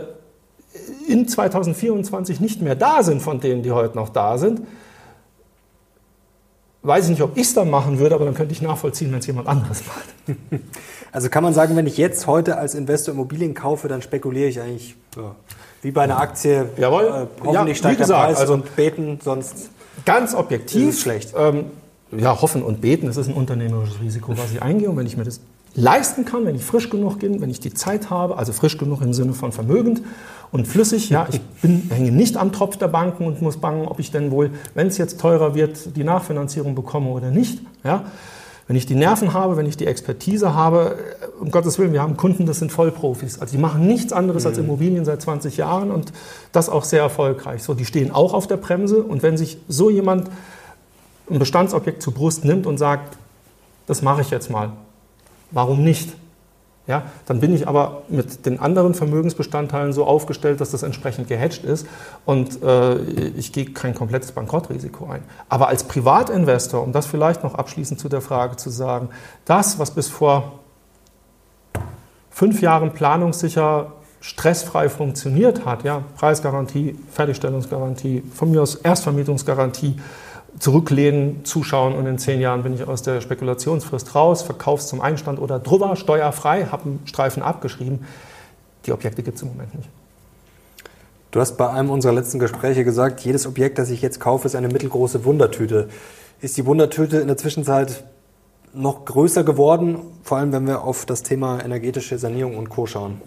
in 1.08 1.28
2024 1.28 2.40
nicht 2.40 2.62
mehr 2.62 2.76
da 2.76 3.04
sind, 3.04 3.22
von 3.22 3.40
denen, 3.40 3.64
die 3.64 3.72
heute 3.72 3.96
noch 3.96 4.10
da 4.10 4.38
sind. 4.38 4.62
Weiß 6.82 7.06
ich 7.06 7.12
nicht, 7.12 7.22
ob 7.22 7.36
ich 7.36 7.44
es 7.44 7.54
dann 7.54 7.70
machen 7.70 8.00
würde, 8.00 8.16
aber 8.16 8.26
dann 8.26 8.36
könnte 8.36 8.54
ich 8.54 8.62
nachvollziehen, 8.62 9.12
wenn 9.12 9.20
es 9.20 9.28
jemand 9.28 9.48
anderes 9.48 9.84
macht. 9.88 10.38
Also 11.12 11.30
kann 11.30 11.46
man 11.46 11.54
sagen, 11.54 11.78
wenn 11.78 11.88
ich 11.88 11.96
jetzt 11.96 12.28
heute 12.28 12.58
als 12.58 12.76
Investor 12.76 13.14
Immobilien 13.14 13.54
kaufe, 13.54 13.88
dann 13.88 14.02
spekuliere 14.02 14.50
ich 14.50 14.60
eigentlich 14.60 14.98
ja, 15.16 15.34
wie 15.82 15.92
bei 15.92 16.02
einer 16.02 16.20
Aktie. 16.20 16.68
Jawohl. 16.76 17.04
Äh, 17.04 17.42
hoffentlich 17.42 17.68
ja, 17.68 17.76
steigt 17.76 18.02
der 18.02 18.08
Preis 18.08 18.38
also 18.38 18.56
und 18.56 18.76
beten, 18.76 19.20
sonst 19.24 19.70
ganz 20.04 20.36
objektiv 20.36 20.90
ist 20.90 21.00
schlecht. 21.00 21.34
Ähm, 21.38 21.68
ja, 22.12 22.42
hoffen 22.42 22.64
und 22.64 22.82
beten, 22.82 23.08
das 23.08 23.18
ist 23.18 23.28
ein 23.28 23.34
unternehmerisches 23.34 24.00
Risiko, 24.00 24.38
was 24.38 24.52
ich 24.52 24.62
eingehe. 24.62 24.90
Und 24.90 24.98
wenn 24.98 25.08
ich 25.08 25.18
mir 25.18 25.24
das 25.24 25.40
leisten 25.76 26.26
kann, 26.26 26.46
wenn 26.46 26.56
ich 26.56 26.64
frisch 26.64 26.90
genug 26.90 27.20
bin, 27.20 27.42
wenn 27.42 27.50
ich 27.50 27.60
die 27.60 27.74
Zeit 27.74 28.10
habe, 28.10 28.38
also 28.38 28.54
frisch 28.54 28.78
genug 28.78 29.02
im 29.02 29.14
Sinne 29.14 29.34
von 29.34 29.52
vermögend 29.52 30.02
und 30.52 30.68
flüssig, 30.68 31.10
ja, 31.10 31.28
ich 31.30 31.42
bin, 31.62 31.90
hänge 31.90 32.12
nicht 32.12 32.38
am 32.38 32.52
Tropf 32.52 32.78
der 32.78 32.88
Banken 32.88 33.26
und 33.26 33.42
muss 33.42 33.58
bangen, 33.58 33.88
ob 33.88 34.00
ich 34.00 34.12
denn 34.12 34.32
wohl, 34.32 34.52
wenn 34.74 34.88
es 34.88 34.98
jetzt 34.98 35.20
teurer 35.20 35.54
wird, 35.54 35.96
die 35.98 36.04
Nachfinanzierung 36.04 36.76
bekomme 36.76 37.10
oder 37.10 37.30
nicht. 37.30 37.62
Ja. 37.84 38.06
Wenn 38.68 38.78
ich 38.78 38.88
die 38.88 38.96
Nerven 38.96 39.34
habe, 39.34 39.58
wenn 39.58 39.68
ich 39.68 39.78
die 39.78 39.86
Expertise 39.86 40.56
habe, 40.56 40.98
um 41.40 41.52
Gottes 41.52 41.78
Willen, 41.78 41.94
wir 41.94 42.02
haben 42.02 42.18
Kunden, 42.18 42.48
das 42.48 42.58
sind 42.58 42.72
Vollprofis. 42.72 43.40
Also 43.40 43.56
die 43.56 43.62
machen 43.62 43.86
nichts 43.86 44.12
anderes 44.12 44.44
mhm. 44.44 44.50
als 44.50 44.58
Immobilien 44.58 45.06
seit 45.06 45.22
20 45.22 45.58
Jahren 45.58 45.92
und 45.92 46.12
das 46.52 46.70
auch 46.70 46.84
sehr 46.84 47.02
erfolgreich. 47.02 47.62
So, 47.62 47.76
die 47.76 47.86
stehen 47.86 48.10
auch 48.10 48.34
auf 48.34 48.48
der 48.48 48.58
Bremse 48.58 49.04
und 49.04 49.22
wenn 49.22 49.38
sich 49.38 49.58
so 49.68 49.92
jemand 49.92 50.30
ein 51.30 51.40
Bestandsobjekt 51.40 52.02
zur 52.02 52.14
Brust 52.14 52.46
nimmt 52.46 52.66
und 52.66 52.78
sagt, 52.78 53.18
das 53.88 54.02
mache 54.02 54.22
ich 54.22 54.30
jetzt 54.30 54.50
mal. 54.50 54.72
Warum 55.52 55.84
nicht? 55.84 56.14
Ja, 56.88 57.04
dann 57.26 57.40
bin 57.40 57.56
ich 57.56 57.68
aber 57.68 58.04
mit 58.10 58.46
den 58.46 58.60
anderen 58.60 58.94
Vermögensbestandteilen 58.94 59.92
so 59.92 60.06
aufgestellt, 60.06 60.62
dass 60.62 60.70
das 60.70 60.84
entsprechend 60.84 61.28
gehatcht 61.28 61.64
ist 61.64 61.88
und 62.26 62.62
äh, 62.62 62.98
ich 63.30 63.52
gehe 63.52 63.66
kein 63.66 63.96
komplettes 63.96 64.32
Bankrottrisiko 64.34 65.08
ein. 65.08 65.24
Aber 65.50 65.68
als 65.68 65.86
Privatinvestor, 65.86 66.84
um 66.84 66.92
das 66.92 67.08
vielleicht 67.08 67.44
noch 67.44 67.56
abschließend 67.56 68.00
zu 68.00 68.08
der 68.08 68.22
Frage 68.22 68.58
zu 68.58 68.70
sagen, 68.70 69.10
das, 69.46 69.80
was 69.80 69.92
bis 69.92 70.10
vor 70.10 70.60
fünf 72.30 72.62
Jahren 72.62 72.94
planungssicher 72.94 73.94
stressfrei 74.22 74.88
funktioniert 74.88 75.66
hat, 75.66 75.84
ja, 75.84 76.04
Preisgarantie, 76.18 77.00
Fertigstellungsgarantie, 77.12 78.24
von 78.34 78.52
mir 78.52 78.62
aus 78.62 78.76
Erstvermietungsgarantie, 78.76 79.96
zurücklehnen, 80.60 81.44
zuschauen 81.44 81.94
und 81.94 82.06
in 82.06 82.18
zehn 82.18 82.40
Jahren 82.40 82.64
bin 82.64 82.74
ich 82.74 82.88
aus 82.88 83.02
der 83.02 83.22
Spekulationsfrist 83.22 84.16
raus, 84.16 84.42
verkauf's 84.42 84.88
zum 84.88 85.02
Einstand 85.02 85.40
oder 85.40 85.60
drüber, 85.60 85.96
steuerfrei, 85.96 86.66
habe 86.66 86.84
einen 86.84 87.02
Streifen 87.06 87.44
abgeschrieben. 87.44 88.06
Die 88.86 88.92
Objekte 88.92 89.24
gibt 89.24 89.38
es 89.38 89.44
im 89.44 89.50
Moment 89.50 89.76
nicht. 89.76 89.90
Du 91.32 91.42
hast 91.42 91.58
bei 91.58 91.70
einem 91.70 91.90
unserer 91.90 92.14
letzten 92.14 92.40
Gespräche 92.40 92.86
gesagt, 92.86 93.20
jedes 93.22 93.46
Objekt, 93.46 93.78
das 93.78 93.90
ich 93.90 94.02
jetzt 94.02 94.22
kaufe, 94.22 94.48
ist 94.48 94.56
eine 94.56 94.70
mittelgroße 94.70 95.26
Wundertüte. 95.26 95.90
Ist 96.40 96.56
die 96.56 96.66
Wundertüte 96.66 97.18
in 97.18 97.28
der 97.28 97.36
Zwischenzeit 97.36 98.06
noch 98.74 99.04
größer 99.04 99.44
geworden, 99.44 99.98
vor 100.24 100.38
allem 100.38 100.54
wenn 100.54 100.68
wir 100.68 100.84
auf 100.84 101.06
das 101.06 101.24
Thema 101.24 101.62
energetische 101.64 102.18
Sanierung 102.18 102.58
und 102.58 102.70
Co. 102.70 102.86
schauen? 102.86 103.22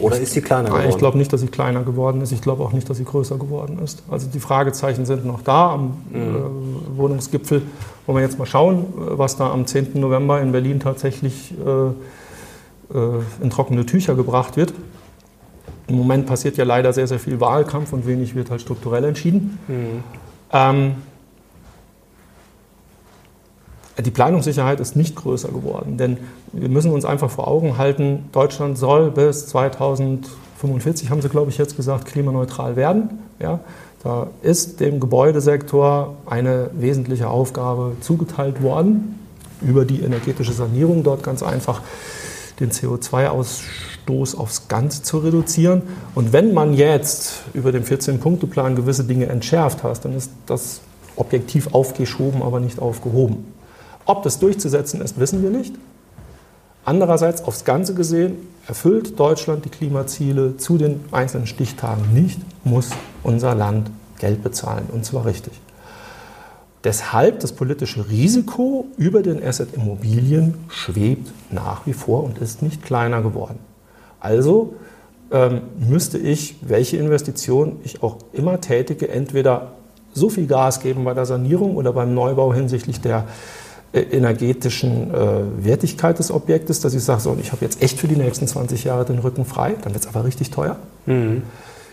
Oder 0.00 0.18
ist 0.18 0.32
sie 0.32 0.40
kleiner 0.40 0.70
geworden? 0.70 0.88
Ich 0.88 0.98
glaube 0.98 1.18
nicht, 1.18 1.32
dass 1.32 1.40
sie 1.40 1.46
kleiner 1.46 1.82
geworden 1.82 2.20
ist. 2.20 2.32
Ich 2.32 2.40
glaube 2.40 2.64
auch 2.64 2.72
nicht, 2.72 2.88
dass 2.90 2.96
sie 2.96 3.04
größer 3.04 3.38
geworden 3.38 3.78
ist. 3.82 4.02
Also 4.10 4.28
die 4.32 4.40
Fragezeichen 4.40 5.06
sind 5.06 5.24
noch 5.24 5.42
da 5.42 5.72
am 5.72 5.98
mhm. 6.10 6.94
äh, 6.94 6.98
Wohnungsgipfel. 6.98 7.62
Wollen 8.06 8.18
wir 8.18 8.22
jetzt 8.22 8.38
mal 8.38 8.46
schauen, 8.46 8.86
was 8.96 9.36
da 9.36 9.50
am 9.50 9.66
10. 9.66 9.92
November 9.94 10.40
in 10.40 10.52
Berlin 10.52 10.80
tatsächlich 10.80 11.54
äh, 11.64 11.86
äh, 12.92 13.22
in 13.40 13.50
trockene 13.50 13.86
Tücher 13.86 14.14
gebracht 14.14 14.56
wird. 14.56 14.74
Im 15.86 15.96
Moment 15.96 16.26
passiert 16.26 16.56
ja 16.56 16.64
leider 16.64 16.92
sehr, 16.92 17.06
sehr 17.06 17.18
viel 17.18 17.40
Wahlkampf 17.40 17.92
und 17.92 18.06
wenig 18.06 18.34
wird 18.34 18.50
halt 18.50 18.60
strukturell 18.60 19.04
entschieden. 19.04 19.58
Mhm. 19.68 20.04
Ähm, 20.52 20.94
die 24.02 24.10
Planungssicherheit 24.10 24.80
ist 24.80 24.96
nicht 24.96 25.14
größer 25.14 25.48
geworden, 25.48 25.96
denn 25.96 26.18
wir 26.52 26.68
müssen 26.68 26.90
uns 26.90 27.04
einfach 27.04 27.30
vor 27.30 27.46
Augen 27.46 27.78
halten, 27.78 28.24
Deutschland 28.32 28.76
soll 28.76 29.10
bis 29.10 29.46
2045, 29.46 31.10
haben 31.10 31.22
Sie, 31.22 31.28
glaube 31.28 31.50
ich, 31.50 31.58
jetzt 31.58 31.76
gesagt, 31.76 32.06
klimaneutral 32.06 32.76
werden. 32.76 33.18
Ja, 33.38 33.60
da 34.02 34.28
ist 34.42 34.80
dem 34.80 35.00
Gebäudesektor 35.00 36.16
eine 36.26 36.70
wesentliche 36.74 37.28
Aufgabe 37.28 37.92
zugeteilt 38.00 38.62
worden, 38.62 39.18
über 39.62 39.84
die 39.84 40.02
energetische 40.02 40.52
Sanierung 40.52 41.02
dort 41.04 41.22
ganz 41.22 41.42
einfach 41.42 41.80
den 42.60 42.70
CO2-Ausstoß 42.70 44.36
aufs 44.36 44.68
Ganze 44.68 45.02
zu 45.02 45.18
reduzieren. 45.18 45.82
Und 46.14 46.32
wenn 46.32 46.52
man 46.52 46.74
jetzt 46.74 47.44
über 47.54 47.72
den 47.72 47.84
14-Punkte-Plan 47.84 48.76
gewisse 48.76 49.04
Dinge 49.04 49.26
entschärft 49.26 49.82
hat, 49.82 50.04
dann 50.04 50.14
ist 50.14 50.30
das 50.46 50.80
objektiv 51.16 51.72
aufgeschoben, 51.72 52.42
aber 52.42 52.60
nicht 52.60 52.80
aufgehoben. 52.80 53.53
Ob 54.06 54.22
das 54.22 54.38
durchzusetzen 54.38 55.00
ist, 55.00 55.18
wissen 55.18 55.42
wir 55.42 55.50
nicht. 55.50 55.74
Andererseits, 56.84 57.42
aufs 57.44 57.64
Ganze 57.64 57.94
gesehen, 57.94 58.36
erfüllt 58.68 59.18
Deutschland 59.18 59.64
die 59.64 59.70
Klimaziele 59.70 60.56
zu 60.58 60.76
den 60.76 61.00
einzelnen 61.12 61.46
Stichtagen 61.46 62.12
nicht, 62.12 62.38
muss 62.62 62.90
unser 63.22 63.54
Land 63.54 63.90
Geld 64.18 64.42
bezahlen, 64.42 64.86
und 64.92 65.04
zwar 65.04 65.24
richtig. 65.24 65.52
Deshalb 66.84 67.40
das 67.40 67.52
politische 67.52 68.10
Risiko 68.10 68.86
über 68.98 69.22
den 69.22 69.42
Asset 69.42 69.72
Immobilien 69.74 70.54
schwebt 70.68 71.32
nach 71.50 71.86
wie 71.86 71.94
vor 71.94 72.22
und 72.22 72.38
ist 72.38 72.60
nicht 72.60 72.84
kleiner 72.84 73.22
geworden. 73.22 73.58
Also 74.20 74.74
ähm, 75.30 75.62
müsste 75.78 76.18
ich, 76.18 76.56
welche 76.60 76.98
Investition 76.98 77.76
ich 77.84 78.02
auch 78.02 78.18
immer 78.34 78.60
tätige, 78.60 79.08
entweder 79.08 79.72
so 80.12 80.28
viel 80.28 80.46
Gas 80.46 80.80
geben 80.80 81.04
bei 81.04 81.14
der 81.14 81.24
Sanierung 81.24 81.76
oder 81.76 81.94
beim 81.94 82.12
Neubau 82.12 82.52
hinsichtlich 82.52 83.00
der 83.00 83.24
energetischen 83.94 85.14
äh, 85.14 85.64
Wertigkeit 85.64 86.18
des 86.18 86.30
Objektes, 86.30 86.80
dass 86.80 86.94
ich 86.94 87.02
sage, 87.02 87.20
so, 87.20 87.36
ich 87.40 87.52
habe 87.52 87.64
jetzt 87.64 87.82
echt 87.82 87.98
für 87.98 88.08
die 88.08 88.16
nächsten 88.16 88.46
20 88.46 88.84
Jahre 88.84 89.04
den 89.04 89.18
Rücken 89.18 89.44
frei, 89.44 89.76
dann 89.82 89.94
wird 89.94 90.04
es 90.04 90.08
aber 90.08 90.24
richtig 90.24 90.50
teuer. 90.50 90.76
Mhm. 91.06 91.42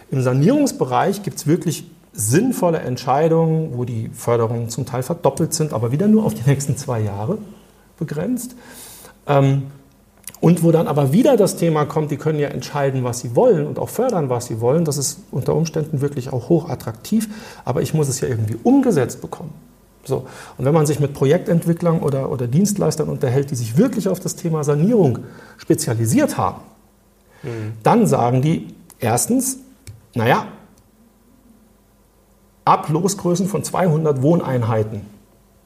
Im 0.10 0.22
Sanierungsbereich 0.22 1.24
gibt 1.24 1.38
es 1.38 1.48
wirklich 1.48 1.86
sinnvolle 2.14 2.80
Entscheidungen, 2.80 3.78
wo 3.78 3.86
die 3.86 4.10
Förderungen 4.14 4.70
zum 4.70 4.86
Teil 4.86 5.04
verdoppelt 5.04 5.54
sind, 5.54 5.74
aber 5.74 5.92
wieder 5.92 6.08
nur 6.08 6.26
auf 6.26 6.34
die 6.34 6.50
nächsten 6.50 6.76
zwei 6.76 7.00
Jahre 7.00 7.38
begrenzt. 7.98 8.56
Ähm, 9.28 9.64
und 10.42 10.64
wo 10.64 10.72
dann 10.72 10.88
aber 10.88 11.14
wieder 11.14 11.38
das 11.38 11.56
Thema 11.56 11.86
kommt, 11.86 12.10
die 12.10 12.18
können 12.18 12.40
ja 12.40 12.50
entscheiden, 12.50 13.04
was 13.04 13.20
sie 13.20 13.36
wollen 13.36 13.68
und 13.68 13.78
auch 13.78 13.90
fördern, 13.90 14.30
was 14.30 14.48
sie 14.48 14.60
wollen. 14.60 14.86
Das 14.86 14.98
ist 14.98 15.20
unter 15.30 15.56
Umständen 15.56 16.02
wirklich 16.02 16.34
auch 16.34 16.50
hochattraktiv, 16.50 17.30
aber 17.64 17.84
ich 17.84 17.94
muss 17.94 18.10
es 18.10 18.20
ja 18.22 18.28
irgendwie 18.28 18.58
umgesetzt 18.64 19.22
bekommen. 19.22 19.54
So. 20.04 20.26
Und 20.58 20.66
wenn 20.66 20.74
man 20.74 20.86
sich 20.86 21.00
mit 21.00 21.14
Projektentwicklern 21.14 22.00
oder, 22.00 22.32
oder 22.32 22.48
Dienstleistern 22.48 23.08
unterhält, 23.10 23.52
die 23.52 23.56
sich 23.56 23.78
wirklich 23.78 24.08
auf 24.08 24.20
das 24.20 24.36
Thema 24.36 24.64
Sanierung 24.64 25.20
spezialisiert 25.58 26.38
haben, 26.38 26.62
mhm. 27.44 27.74
dann 27.84 28.08
sagen 28.08 28.42
die 28.42 28.74
erstens, 29.00 29.60
naja, 30.16 30.48
ab 32.66 32.90
Losgrößen 32.90 33.48
von 33.48 33.64
200 33.64 34.22
Wohneinheiten 34.22 35.02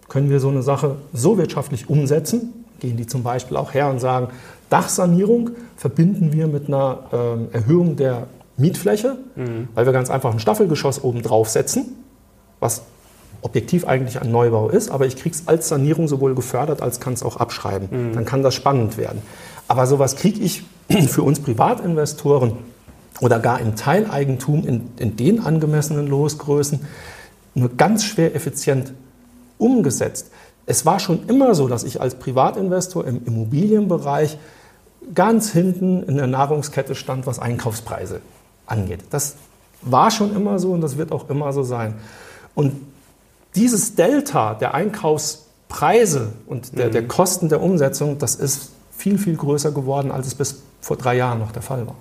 können 0.08 0.30
wir 0.30 0.40
so 0.40 0.50
eine 0.50 0.62
Sache 0.62 0.98
so 1.14 1.38
wirtschaftlich 1.38 1.90
umsetzen, 1.90 2.66
gehen 2.80 2.98
die 2.98 3.08
zum 3.08 3.24
Beispiel 3.24 3.58
auch 3.58 3.74
her 3.74 3.90
und 3.90 4.00
sagen, 4.00 4.28
Dachsanierung 4.70 5.52
verbinden 5.78 6.34
wir 6.34 6.48
mit 6.48 6.68
einer 6.68 7.00
ähm, 7.12 7.48
Erhöhung 7.52 7.96
der 7.96 8.28
Mietfläche, 8.58 9.18
mhm. 9.36 9.68
weil 9.74 9.86
wir 9.86 9.94
ganz 9.94 10.10
einfach 10.10 10.32
ein 10.32 10.40
Staffelgeschoss 10.40 11.04
oben 11.04 11.22
drauf 11.22 11.50
setzen, 11.50 11.96
was 12.60 12.84
objektiv 13.46 13.88
eigentlich 13.88 14.20
ein 14.20 14.32
Neubau 14.32 14.70
ist, 14.70 14.90
aber 14.90 15.06
ich 15.06 15.16
kriege 15.16 15.36
es 15.36 15.48
als 15.48 15.70
Sanierung 15.70 16.08
sowohl 16.08 16.34
gefördert, 16.34 16.82
als 16.82 17.00
kann 17.00 17.14
es 17.14 17.22
auch 17.22 17.38
abschreiben. 17.38 17.88
Mhm. 17.92 18.14
Dann 18.14 18.26
kann 18.26 18.42
das 18.42 18.56
spannend 18.56 18.98
werden. 18.98 19.22
Aber 19.68 19.86
sowas 19.86 20.16
kriege 20.16 20.42
ich 20.42 20.64
für 21.08 21.22
uns 21.22 21.40
Privatinvestoren 21.40 22.54
oder 23.22 23.40
gar 23.40 23.60
im 23.60 23.76
Teileigentum 23.76 24.68
in, 24.68 24.90
in 24.98 25.16
den 25.16 25.40
angemessenen 25.40 26.08
Losgrößen 26.08 26.80
nur 27.54 27.70
ganz 27.78 28.04
schwer 28.04 28.36
effizient 28.36 28.94
umgesetzt. 29.60 30.32
Es 30.66 30.86
war 30.86 31.00
schon 31.00 31.28
immer 31.30 31.54
so, 31.54 31.68
dass 31.68 31.84
ich 31.84 32.02
als 32.02 32.16
Privatinvestor 32.16 33.06
im 33.06 33.24
Immobilienbereich 33.26 34.40
ganz 35.14 35.52
hinten 35.52 36.02
in 36.02 36.18
der 36.18 36.28
Nahrungskette 36.28 36.96
stand, 36.96 37.28
was 37.28 37.38
Einkaufspreise 37.38 38.22
angeht. 38.66 39.02
Das 39.12 39.36
war 39.84 40.10
schon 40.10 40.36
immer 40.36 40.58
so 40.58 40.72
und 40.72 40.82
das 40.82 40.98
wird 40.98 41.12
auch 41.12 41.30
immer 41.30 41.54
so 41.54 41.62
sein. 41.62 41.94
Und 42.56 42.74
dieses 43.56 43.96
Delta 43.96 44.54
der 44.54 44.74
Einkaufspreise 44.74 46.34
und 46.48 46.78
der, 46.78 46.88
mhm. 46.88 46.92
der 46.92 47.08
Kosten 47.08 47.50
der 47.50 47.62
Umsetzung, 47.62 48.18
das 48.18 48.36
ist 48.36 48.72
viel, 48.96 49.18
viel 49.18 49.36
größer 49.36 49.72
geworden, 49.72 50.12
als 50.12 50.28
es 50.28 50.36
bis 50.36 50.62
vor 50.82 50.98
drei 50.98 51.16
Jahren 51.18 51.40
noch 51.40 51.52
der 51.52 51.62
Fall 51.62 51.86
war. 51.88 51.96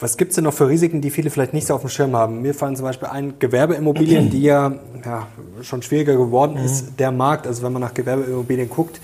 Was 0.00 0.16
gibt 0.16 0.30
es 0.30 0.34
denn 0.34 0.44
noch 0.44 0.54
für 0.54 0.68
Risiken, 0.68 1.00
die 1.00 1.10
viele 1.10 1.30
vielleicht 1.30 1.54
nicht 1.54 1.66
so 1.66 1.74
auf 1.74 1.82
dem 1.82 1.88
Schirm 1.88 2.16
haben? 2.16 2.42
Mir 2.42 2.52
fallen 2.52 2.74
zum 2.74 2.84
Beispiel 2.84 3.08
ein 3.08 3.34
Gewerbeimmobilien, 3.38 4.28
die 4.28 4.42
ja, 4.42 4.74
ja 5.04 5.28
schon 5.62 5.82
schwieriger 5.82 6.16
geworden 6.16 6.56
ist, 6.56 6.90
mhm. 6.90 6.96
der 6.96 7.12
Markt. 7.12 7.46
Also 7.46 7.62
wenn 7.62 7.72
man 7.72 7.80
nach 7.80 7.94
Gewerbeimmobilien 7.94 8.68
guckt, 8.68 9.00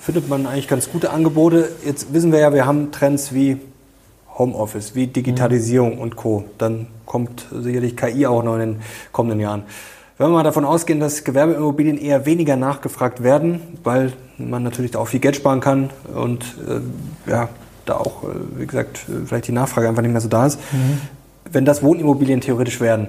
findet 0.00 0.28
man 0.28 0.46
eigentlich 0.46 0.68
ganz 0.68 0.90
gute 0.90 1.10
Angebote. 1.10 1.70
Jetzt 1.84 2.12
wissen 2.14 2.32
wir 2.32 2.40
ja, 2.40 2.52
wir 2.54 2.66
haben 2.66 2.90
Trends 2.92 3.34
wie 3.34 3.60
Homeoffice, 4.38 4.94
wie 4.94 5.06
Digitalisierung 5.06 5.96
mhm. 5.96 6.00
und 6.00 6.16
Co. 6.16 6.44
Dann 6.56 6.86
kommt 7.04 7.46
sicherlich 7.52 7.96
KI 7.96 8.26
auch 8.26 8.42
noch 8.42 8.54
in 8.54 8.60
den 8.60 8.76
kommenden 9.12 9.38
Jahren. 9.38 9.64
Wenn 10.18 10.28
wir 10.28 10.34
mal 10.34 10.42
davon 10.42 10.64
ausgehen, 10.64 11.00
dass 11.00 11.24
Gewerbeimmobilien 11.24 11.98
eher 11.98 12.26
weniger 12.26 12.56
nachgefragt 12.56 13.22
werden, 13.22 13.60
weil 13.82 14.12
man 14.38 14.62
natürlich 14.62 14.90
da 14.90 14.98
auch 14.98 15.08
viel 15.08 15.20
Geld 15.20 15.36
sparen 15.36 15.60
kann 15.60 15.90
und 16.14 16.44
äh, 16.68 17.30
ja, 17.30 17.48
da 17.86 17.96
auch, 17.96 18.24
äh, 18.24 18.26
wie 18.56 18.66
gesagt, 18.66 19.06
äh, 19.08 19.26
vielleicht 19.26 19.48
die 19.48 19.52
Nachfrage 19.52 19.88
einfach 19.88 20.02
nicht 20.02 20.12
mehr 20.12 20.20
so 20.20 20.28
da 20.28 20.46
ist. 20.46 20.60
Mhm. 20.72 21.00
Wenn 21.50 21.64
das 21.64 21.82
Wohnimmobilien 21.82 22.40
theoretisch 22.40 22.80
werden, 22.80 23.08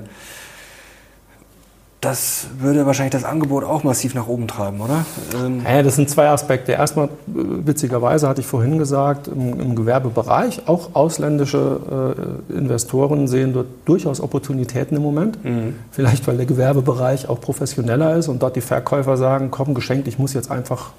das 2.04 2.48
würde 2.60 2.86
wahrscheinlich 2.86 3.13
das 3.13 3.24
Angebot 3.24 3.63
auch 3.63 3.84
massiv 3.84 4.13
nach 4.13 4.28
oben 4.28 4.48
treiben, 4.48 4.82
oder? 4.82 5.06
Ähm 5.36 5.62
ja, 5.63 5.82
das 5.82 5.96
sind 5.96 6.10
zwei 6.10 6.28
Aspekte. 6.28 6.74
Erstmal, 6.74 7.10
witzigerweise 7.26 8.28
hatte 8.28 8.42
ich 8.42 8.48
vorhin 8.48 8.78
gesagt, 8.78 9.30
im, 9.30 9.60
im 9.60 9.76
Gewerbebereich, 9.76 10.68
auch 10.68 10.96
ausländische 10.96 12.18
äh, 12.52 12.58
Investoren 12.58 13.28
sehen 13.28 13.54
dort 13.54 13.68
durchaus 13.86 14.20
Opportunitäten 14.20 14.98
im 14.98 15.04
Moment. 15.04 15.44
Mhm. 15.46 15.76
Vielleicht, 15.92 16.28
weil 16.28 16.36
der 16.36 16.46
Gewerbebereich 16.46 17.30
auch 17.30 17.39
professioneller 17.39 18.18
ist 18.18 18.28
und 18.28 18.42
dort 18.44 18.58
die 18.58 18.62
Verkäufer 18.62 19.16
sagen, 19.16 19.50
komm, 19.50 19.74
geschenkt, 19.74 20.08
ich 20.10 20.20
muss 20.20 20.34
jetzt 20.34 20.52
einfach 20.52 20.92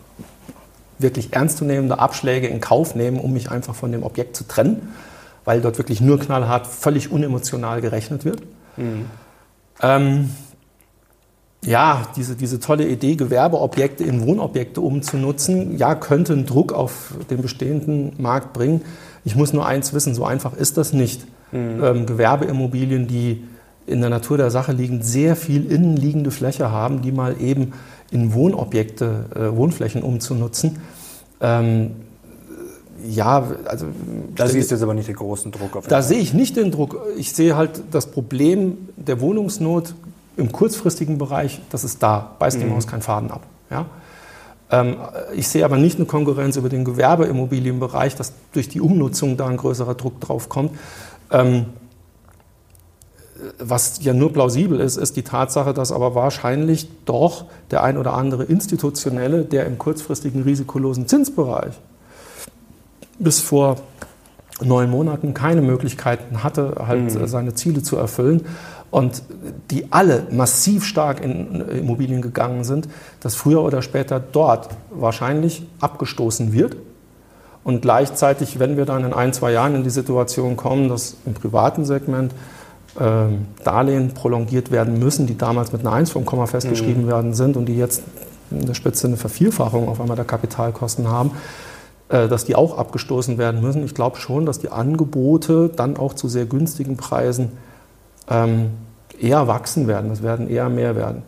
wirklich 0.98 1.34
ernstzunehmende 1.34 1.98
Abschläge 1.98 2.46
in 2.46 2.60
Kauf 2.60 2.94
nehmen, 2.94 3.20
um 3.20 3.32
mich 3.32 3.50
einfach 3.50 3.74
von 3.74 3.92
dem 3.92 4.04
Objekt 4.04 4.36
zu 4.36 4.48
trennen, 4.48 4.94
weil 5.44 5.60
dort 5.60 5.76
wirklich 5.76 6.00
nur 6.00 6.18
knallhart, 6.18 6.66
völlig 6.66 7.12
unemotional 7.12 7.82
gerechnet 7.82 8.24
wird. 8.24 8.40
Mhm. 8.78 9.06
Ähm, 9.82 10.30
ja, 11.64 12.06
diese, 12.16 12.36
diese 12.36 12.60
tolle 12.60 12.86
Idee, 12.86 13.16
Gewerbeobjekte 13.16 14.04
in 14.04 14.26
Wohnobjekte 14.26 14.80
umzunutzen, 14.80 15.78
ja, 15.78 15.94
könnte 15.94 16.32
einen 16.32 16.46
Druck 16.46 16.72
auf 16.72 17.14
den 17.30 17.42
bestehenden 17.42 18.12
Markt 18.18 18.52
bringen. 18.52 18.82
Ich 19.24 19.36
muss 19.36 19.52
nur 19.52 19.66
eins 19.66 19.92
wissen, 19.94 20.14
so 20.14 20.24
einfach 20.24 20.54
ist 20.54 20.76
das 20.76 20.92
nicht. 20.92 21.26
Mhm. 21.52 21.82
Ähm, 21.82 22.06
Gewerbeimmobilien, 22.06 23.06
die 23.06 23.44
in 23.86 24.00
der 24.00 24.10
Natur 24.10 24.36
der 24.36 24.50
Sache 24.50 24.72
liegen, 24.72 25.02
sehr 25.02 25.36
viel 25.36 25.70
innenliegende 25.70 26.30
Fläche 26.30 26.70
haben, 26.70 27.02
die 27.02 27.12
mal 27.12 27.40
eben 27.40 27.72
in 28.10 28.34
Wohnobjekte, 28.34 29.26
äh, 29.34 29.56
Wohnflächen 29.56 30.02
umzunutzen. 30.02 30.78
Ähm, 31.40 31.92
ja, 33.06 33.46
also. 33.66 33.86
Da 34.34 34.46
siehst 34.46 34.70
du 34.70 34.76
jetzt 34.76 34.82
aber 34.82 34.94
nicht 34.94 35.08
den 35.08 35.16
großen 35.16 35.52
Druck 35.52 35.76
auf. 35.76 35.86
Da 35.86 36.00
sehe 36.00 36.20
ich 36.20 36.32
nicht 36.32 36.56
den 36.56 36.70
Druck. 36.70 36.98
Ich 37.18 37.32
sehe 37.32 37.56
halt 37.56 37.82
das 37.90 38.06
Problem 38.06 38.88
der 38.96 39.20
Wohnungsnot 39.20 39.94
im 40.36 40.52
kurzfristigen 40.52 41.18
Bereich, 41.18 41.60
das 41.70 41.84
ist 41.84 42.02
da, 42.02 42.32
beißt 42.38 42.60
die 42.60 42.64
mhm. 42.64 42.72
Maus 42.72 42.86
keinen 42.86 43.02
Faden 43.02 43.30
ab. 43.30 43.42
Ja? 43.70 43.86
Ähm, 44.70 44.96
ich 45.34 45.48
sehe 45.48 45.64
aber 45.64 45.76
nicht 45.76 45.98
eine 45.98 46.06
Konkurrenz 46.06 46.56
über 46.56 46.68
den 46.68 46.84
Gewerbeimmobilienbereich, 46.84 48.16
dass 48.16 48.32
durch 48.52 48.68
die 48.68 48.80
Umnutzung 48.80 49.36
da 49.36 49.46
ein 49.46 49.56
größerer 49.56 49.94
Druck 49.94 50.20
drauf 50.20 50.48
kommt. 50.48 50.72
Ähm, 51.30 51.66
was 53.58 54.02
ja 54.02 54.14
nur 54.14 54.32
plausibel 54.32 54.80
ist, 54.80 54.96
ist 54.96 55.16
die 55.16 55.22
Tatsache, 55.22 55.74
dass 55.74 55.92
aber 55.92 56.14
wahrscheinlich 56.14 56.88
doch 57.04 57.44
der 57.70 57.82
ein 57.82 57.98
oder 57.98 58.14
andere 58.14 58.44
Institutionelle, 58.44 59.44
der 59.44 59.66
im 59.66 59.76
kurzfristigen 59.76 60.42
risikolosen 60.42 61.08
Zinsbereich 61.08 61.74
bis 63.18 63.40
vor 63.40 63.76
neun 64.62 64.90
Monaten 64.90 65.34
keine 65.34 65.62
Möglichkeiten 65.62 66.42
hatte, 66.42 66.76
halt 66.86 67.14
mhm. 67.14 67.26
seine 67.26 67.54
Ziele 67.54 67.82
zu 67.82 67.96
erfüllen 67.96 68.46
und 68.94 69.24
die 69.72 69.90
alle 69.90 70.22
massiv 70.30 70.84
stark 70.84 71.20
in 71.20 71.62
Immobilien 71.68 72.22
gegangen 72.22 72.62
sind, 72.62 72.88
dass 73.18 73.34
früher 73.34 73.60
oder 73.60 73.82
später 73.82 74.20
dort 74.20 74.68
wahrscheinlich 74.90 75.66
abgestoßen 75.80 76.52
wird. 76.52 76.76
Und 77.64 77.82
gleichzeitig, 77.82 78.60
wenn 78.60 78.76
wir 78.76 78.84
dann 78.84 79.04
in 79.04 79.12
ein, 79.12 79.32
zwei 79.32 79.50
Jahren 79.50 79.74
in 79.74 79.82
die 79.82 79.90
Situation 79.90 80.56
kommen, 80.56 80.88
dass 80.88 81.16
im 81.26 81.34
privaten 81.34 81.84
Segment 81.84 82.34
äh, 83.00 83.24
Darlehen 83.64 84.14
prolongiert 84.14 84.70
werden 84.70 85.00
müssen, 85.00 85.26
die 85.26 85.36
damals 85.36 85.72
mit 85.72 85.80
einer 85.80 85.92
1 85.92 86.12
vom 86.12 86.24
Komma 86.24 86.46
festgeschrieben 86.46 87.06
mhm. 87.06 87.08
werden 87.08 87.34
sind 87.34 87.56
und 87.56 87.66
die 87.66 87.76
jetzt 87.76 88.04
in 88.52 88.64
der 88.64 88.74
Spitze 88.74 89.08
eine 89.08 89.16
Vervielfachung 89.16 89.88
auf 89.88 90.00
einmal 90.00 90.14
der 90.14 90.24
Kapitalkosten 90.24 91.08
haben, 91.08 91.32
äh, 92.10 92.28
dass 92.28 92.44
die 92.44 92.54
auch 92.54 92.78
abgestoßen 92.78 93.38
werden 93.38 93.60
müssen. 93.60 93.84
Ich 93.84 93.96
glaube 93.96 94.18
schon, 94.18 94.46
dass 94.46 94.60
die 94.60 94.68
Angebote 94.68 95.68
dann 95.74 95.96
auch 95.96 96.14
zu 96.14 96.28
sehr 96.28 96.46
günstigen 96.46 96.96
Preisen 96.96 97.50
ähm, 98.30 98.70
eher 99.20 99.46
wachsen 99.46 99.86
werden. 99.86 100.10
Das 100.10 100.22
werden 100.22 100.48
eher 100.48 100.68
mehr 100.68 100.96
werden. 100.96 101.22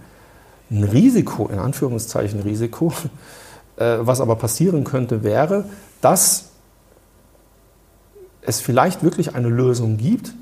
Ein 0.70 0.84
Risiko, 0.84 1.48
in 1.48 1.58
Anführungszeichen 1.58 2.40
Risiko, 2.40 2.92
äh, 3.76 3.98
was 4.00 4.20
aber 4.20 4.36
passieren 4.36 4.84
könnte, 4.84 5.22
wäre, 5.22 5.64
dass 6.00 6.46
es 8.42 8.60
vielleicht 8.60 9.02
wirklich 9.02 9.34
eine 9.34 9.48
Lösung 9.48 9.96
gibt, 9.96 10.32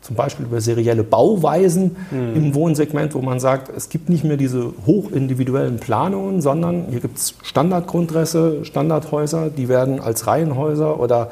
zum 0.00 0.16
Beispiel 0.16 0.44
über 0.44 0.60
serielle 0.60 1.02
Bauweisen 1.02 1.96
mhm. 2.10 2.36
im 2.36 2.54
Wohnsegment, 2.54 3.14
wo 3.14 3.22
man 3.22 3.40
sagt, 3.40 3.70
es 3.74 3.88
gibt 3.88 4.10
nicht 4.10 4.22
mehr 4.22 4.36
diese 4.36 4.72
hochindividuellen 4.84 5.78
Planungen, 5.78 6.42
sondern 6.42 6.86
hier 6.90 7.00
gibt 7.00 7.16
es 7.16 7.34
Standardgrundrisse, 7.42 8.66
Standardhäuser, 8.66 9.48
die 9.48 9.68
werden 9.68 10.00
als 10.00 10.26
Reihenhäuser 10.26 11.00
oder 11.00 11.30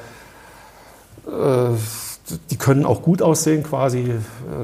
äh, 1.27 1.77
die 2.51 2.57
können 2.57 2.85
auch 2.85 3.03
gut 3.03 3.21
aussehen, 3.21 3.63
quasi 3.63 4.15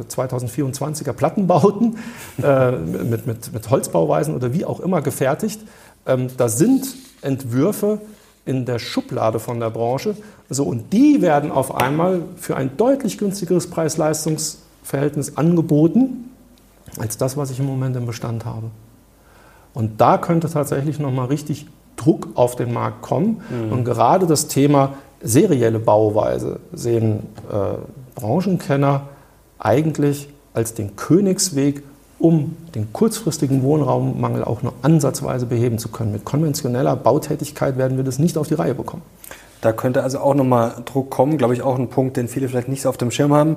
2024er 0.09 1.11
äh, 1.11 1.12
Plattenbauten 1.12 1.99
äh, 2.42 2.73
mit, 2.73 3.27
mit, 3.27 3.53
mit 3.53 3.71
Holzbauweisen 3.71 4.35
oder 4.35 4.53
wie 4.53 4.64
auch 4.64 4.81
immer 4.81 5.03
gefertigt. 5.03 5.61
Ähm, 6.07 6.29
da 6.37 6.49
sind 6.49 6.94
Entwürfe 7.21 8.01
in 8.44 8.64
der 8.64 8.79
Schublade 8.79 9.40
von 9.40 9.61
der 9.61 9.71
Branche. 9.71 10.16
So, 10.49 10.64
und 10.64 10.92
die 10.92 11.21
werden 11.21 11.51
auf 11.51 11.75
einmal 11.75 12.23
für 12.37 12.57
ein 12.57 12.77
deutlich 12.77 13.18
günstigeres 13.18 13.68
Preis-Leistungs-Verhältnis 13.68 15.37
angeboten, 15.37 16.31
als 16.99 17.18
das, 17.18 17.37
was 17.37 17.51
ich 17.51 17.59
im 17.61 17.66
Moment 17.66 17.97
im 17.97 18.07
Bestand 18.07 18.47
habe. 18.47 18.71
Und 19.75 20.01
da 20.01 20.16
könnte 20.16 20.49
tatsächlich 20.49 20.99
nochmal 20.99 21.27
richtig 21.27 21.66
Druck 21.97 22.29
auf 22.35 22.57
den 22.57 22.73
Markt 22.73 23.03
kommen. 23.03 23.42
Mhm. 23.51 23.73
Und 23.73 23.85
gerade 23.85 24.27
das 24.27 24.49
Thema 24.49 24.94
serielle 25.22 25.78
Bauweise 25.78 26.61
sehen 26.72 27.26
äh, 27.50 27.78
Branchenkenner 28.14 29.09
eigentlich 29.59 30.28
als 30.54 30.74
den 30.74 30.96
Königsweg, 30.96 31.83
um 32.18 32.57
den 32.74 32.92
kurzfristigen 32.92 33.62
Wohnraummangel 33.62 34.44
auch 34.44 34.62
nur 34.62 34.72
ansatzweise 34.83 35.46
beheben 35.46 35.78
zu 35.78 35.88
können. 35.88 36.12
Mit 36.12 36.24
konventioneller 36.24 36.96
Bautätigkeit 36.96 37.78
werden 37.78 37.96
wir 37.96 38.04
das 38.04 38.18
nicht 38.18 38.37
auf 38.37 38.48
die 38.48 38.54
Reihe 38.54 38.74
bekommen. 38.74 39.02
Da 39.61 39.72
könnte 39.72 40.02
also 40.02 40.20
auch 40.20 40.35
nochmal 40.35 40.83
Druck 40.85 41.11
kommen, 41.11 41.37
glaube 41.37 41.54
ich, 41.54 41.62
auch 41.62 41.78
ein 41.78 41.88
Punkt, 41.88 42.16
den 42.16 42.28
viele 42.28 42.48
vielleicht 42.48 42.68
nicht 42.68 42.83
so 42.83 42.88
auf 42.88 42.96
dem 42.96 43.11
Schirm 43.11 43.33
haben. 43.33 43.57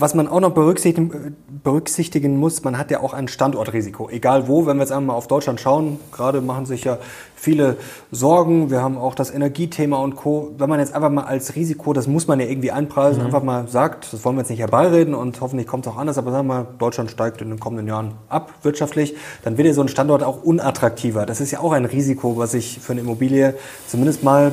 Was 0.00 0.14
man 0.14 0.28
auch 0.28 0.40
noch 0.40 0.52
berücksichtigen, 0.52 1.36
berücksichtigen, 1.62 2.38
muss, 2.38 2.64
man 2.64 2.78
hat 2.78 2.90
ja 2.90 3.00
auch 3.00 3.12
ein 3.12 3.28
Standortrisiko. 3.28 4.08
Egal 4.08 4.48
wo, 4.48 4.64
wenn 4.64 4.78
wir 4.78 4.84
jetzt 4.84 4.92
einmal 4.92 5.14
auf 5.14 5.28
Deutschland 5.28 5.60
schauen, 5.60 6.00
gerade 6.10 6.40
machen 6.40 6.64
sich 6.64 6.84
ja 6.84 6.96
viele 7.36 7.76
Sorgen. 8.10 8.70
Wir 8.70 8.80
haben 8.80 8.96
auch 8.96 9.14
das 9.14 9.30
Energiethema 9.30 9.98
und 9.98 10.16
Co. 10.16 10.52
Wenn 10.56 10.70
man 10.70 10.80
jetzt 10.80 10.94
einfach 10.94 11.10
mal 11.10 11.24
als 11.24 11.54
Risiko, 11.54 11.92
das 11.92 12.06
muss 12.06 12.26
man 12.26 12.40
ja 12.40 12.46
irgendwie 12.46 12.70
einpreisen, 12.70 13.20
mhm. 13.20 13.26
einfach 13.26 13.42
mal 13.42 13.68
sagt, 13.68 14.10
das 14.10 14.24
wollen 14.24 14.36
wir 14.36 14.40
jetzt 14.40 14.48
nicht 14.48 14.60
herbeireden 14.60 15.14
und 15.14 15.38
hoffentlich 15.42 15.66
kommt 15.66 15.86
es 15.86 15.92
auch 15.92 15.98
anders, 15.98 16.16
aber 16.16 16.30
sagen 16.30 16.48
wir 16.48 16.54
mal, 16.54 16.66
Deutschland 16.78 17.10
steigt 17.10 17.42
in 17.42 17.50
den 17.50 17.60
kommenden 17.60 17.86
Jahren 17.86 18.12
ab 18.30 18.54
wirtschaftlich, 18.62 19.16
dann 19.44 19.58
wird 19.58 19.68
ja 19.68 19.74
so 19.74 19.82
ein 19.82 19.88
Standort 19.88 20.22
auch 20.22 20.42
unattraktiver. 20.42 21.26
Das 21.26 21.42
ist 21.42 21.50
ja 21.50 21.60
auch 21.60 21.72
ein 21.72 21.84
Risiko, 21.84 22.38
was 22.38 22.54
ich 22.54 22.78
für 22.80 22.92
eine 22.92 23.02
Immobilie 23.02 23.52
zumindest 23.86 24.24
mal 24.24 24.52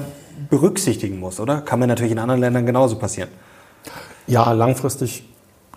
berücksichtigen 0.50 1.22
muss, 1.22 1.40
oder? 1.40 1.62
Kann 1.62 1.80
mir 1.80 1.88
natürlich 1.88 2.12
in 2.12 2.20
anderen 2.20 2.42
Ländern 2.42 2.66
genauso 2.66 2.98
passieren. 2.98 3.30
Ja, 4.28 4.52
langfristig 4.52 5.24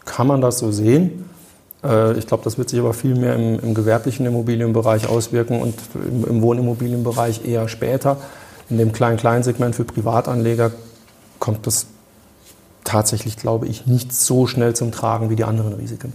kann 0.05 0.27
man 0.27 0.41
das 0.41 0.59
so 0.59 0.73
sehen. 0.73 1.25
Äh, 1.85 2.19
ich 2.19 2.27
glaube, 2.27 2.45
das 2.45 2.59
wird 2.59 2.69
sich 2.69 2.79
aber 2.79 2.95
viel 2.95 3.15
mehr 3.15 3.35
im, 3.35 3.59
im 3.61 3.75
gewerblichen 3.75 4.27
Immobilienbereich 4.27 5.09
auswirken 5.09 5.61
und 5.61 5.75
im, 5.95 6.25
im, 6.25 6.43
Wohnimmobilienbereich 6.43 7.45
eher 7.45 7.69
später. 7.69 8.17
In 8.69 8.79
dem 8.79 8.93
Klein-Klein-Segment 8.93 9.75
für 9.75 9.85
Privatanleger 9.85 10.71
kommt 11.39 11.67
das 11.67 11.87
tatsächlich, 12.85 13.37
glaube 13.37 13.67
ich, 13.67 13.87
nicht 13.87 14.13
so 14.13 14.47
schnell 14.47 14.75
zum 14.75 14.93
Tragen 14.93 15.31
wie 15.31 15.37
die 15.37 15.45
anderen 15.45 15.75
Risiken. 15.75 16.13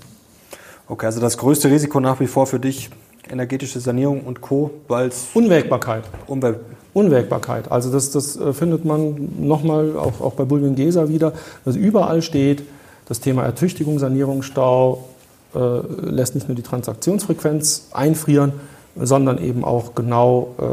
Okay, 0.88 1.06
also 1.08 1.19
das 1.19 1.38
größte 1.38 1.69
Risiko 1.69 2.00
nach 2.00 2.19
wie 2.19 2.28
vor 2.28 2.48
für 2.48 2.60
dich 2.60 2.89
energetische 3.30 3.80
Sanierung 3.80 4.21
und 4.21 4.41
Co. 4.41 4.71
weil 4.88 5.10
Unwägbarkeit. 5.34 6.04
Unwäg 6.28 6.58
Unwägbarkeit. 6.93 7.71
Also 7.71 7.91
das, 7.91 8.12
das 8.12 8.38
äh, 8.38 8.54
findet 8.54 8.86
man 8.86 9.30
nochmal 9.38 9.98
auch, 9.98 10.21
auch 10.21 10.34
bei 10.36 10.45
Bulwiengesa 10.45 11.10
wieder, 11.10 11.34
dass 11.65 11.76
überall 11.76 12.21
steht, 12.21 12.63
das 13.06 13.20
Thema 13.20 13.44
Ertüchtigung, 13.44 14.00
Sanierung, 14.00 14.41
Stau 14.41 15.06
äh, 15.54 15.60
lässt 15.60 16.36
nicht 16.36 16.48
nur 16.48 16.56
die 16.56 16.63
Transaktionsfrequenz 16.63 17.89
einfrieren, 17.94 18.54
sondern 18.96 19.38
eben 19.38 19.63
auch 19.63 19.96
genau, 19.96 20.56
äh, 20.60 20.63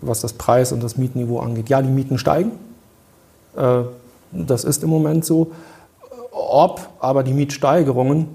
was 0.00 0.20
das 0.20 0.32
Preis- 0.34 0.72
und 0.72 0.82
das 0.82 0.96
Mietniveau 0.96 1.40
angeht. 1.40 1.68
Ja, 1.68 1.82
die 1.82 1.88
Mieten 1.88 2.18
steigen. 2.18 2.52
Äh, 3.56 3.82
das 4.32 4.64
ist 4.64 4.82
im 4.82 4.90
Moment 4.90 5.24
so. 5.24 5.52
Ob 6.32 6.88
aber 7.00 7.22
die 7.22 7.32
Mietsteigerungen 7.32 8.28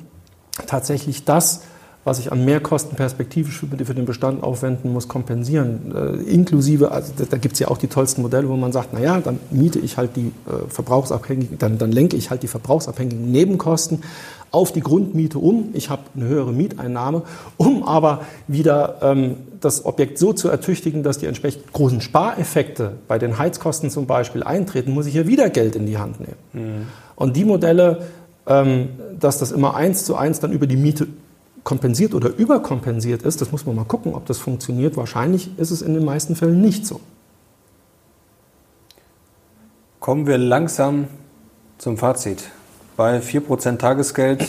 tatsächlich 0.68 1.24
das 1.24 1.62
was 2.04 2.18
ich 2.18 2.32
an 2.32 2.44
Mehrkosten 2.46 2.96
perspektivisch 2.96 3.60
für, 3.60 3.94
den 3.94 4.06
Bestand 4.06 4.42
aufwenden 4.42 4.92
muss, 4.92 5.08
kompensieren. 5.08 5.94
Äh, 5.96 6.32
inklusive, 6.32 6.92
also 6.92 7.14
da, 7.16 7.26
da 7.30 7.38
gibt 7.38 7.54
es 7.54 7.60
ja 7.60 7.68
auch 7.68 7.78
die 7.78 7.88
tollsten 7.88 8.24
Modelle, 8.24 8.50
wo 8.50 8.56
man 8.56 8.72
sagt, 8.72 8.94
naja, 8.94 9.20
dann 9.20 9.40
miete 9.52 9.80
ich 9.80 9.98
halt 9.98 10.16
die 10.16 10.28
äh, 10.48 10.68
verbrauchsabhängigen, 10.68 11.60
dann, 11.60 11.78
dann 11.78 11.92
lenke 11.92 12.18
ich 12.18 12.32
halt 12.32 12.42
die 12.42 12.48
verbrauchsabhängigen 12.48 13.32
Nebenkosten 13.32 14.02
auf 14.50 14.72
die 14.72 14.82
Grundmiete 14.82 15.38
um. 15.38 15.70
Ich 15.74 15.90
habe 15.90 16.02
eine 16.16 16.26
höhere 16.26 16.52
Mieteinnahme, 16.52 17.22
um 17.58 17.84
aber 17.84 18.22
wieder 18.48 18.98
ähm, 19.02 19.36
das 19.62 19.86
Objekt 19.86 20.18
so 20.18 20.34
zu 20.34 20.50
ertüchtigen, 20.50 21.04
dass 21.04 21.20
die 21.20 21.28
entsprechend 21.28 21.72
großen 21.72 22.02
Spareffekte 22.02 22.94
bei 23.08 23.20
den 23.20 23.38
Heizkosten 23.38 23.92
zum 23.92 24.08
Beispiel 24.08 24.42
eintreten, 24.42 24.92
muss 24.92 25.06
ich 25.06 25.14
hier 25.14 25.28
wieder 25.28 25.50
Geld 25.52 25.76
in 25.76 25.86
die 25.86 26.00
Hand 26.00 26.20
nehmen. 26.20 26.36
Mhm. 26.54 26.88
Und 27.16 27.38
die 27.38 27.46
Modelle, 27.46 28.08
ähm, 28.48 28.90
dass 29.20 29.38
das 29.38 29.52
immer 29.52 29.76
eins 29.76 30.04
zu 30.04 30.16
eins 30.16 30.40
dann 30.40 30.52
über 30.52 30.66
die 30.66 30.78
Miete 30.78 31.08
kompensiert 31.64 32.14
oder 32.14 32.30
überkompensiert 32.36 33.24
ist, 33.24 33.42
das 33.42 33.52
muss 33.52 33.66
man 33.66 33.76
mal 33.76 33.86
gucken, 33.86 34.14
ob 34.16 34.26
das 34.26 34.40
funktioniert. 34.40 34.98
Wahrscheinlich 34.98 35.58
ist 35.58 35.72
es 35.72 35.82
in 35.82 35.94
den 35.94 36.06
meisten 36.06 36.36
Fällen 36.36 36.62
nicht 36.62 36.86
so. 36.86 37.00
Kommen 40.00 40.26
wir 40.26 40.38
langsam 40.38 41.08
zum 41.78 41.98
Fazit. 41.98 42.50
Bei 42.98 43.20
4% 43.20 43.78
Tagesgeld, 43.78 44.48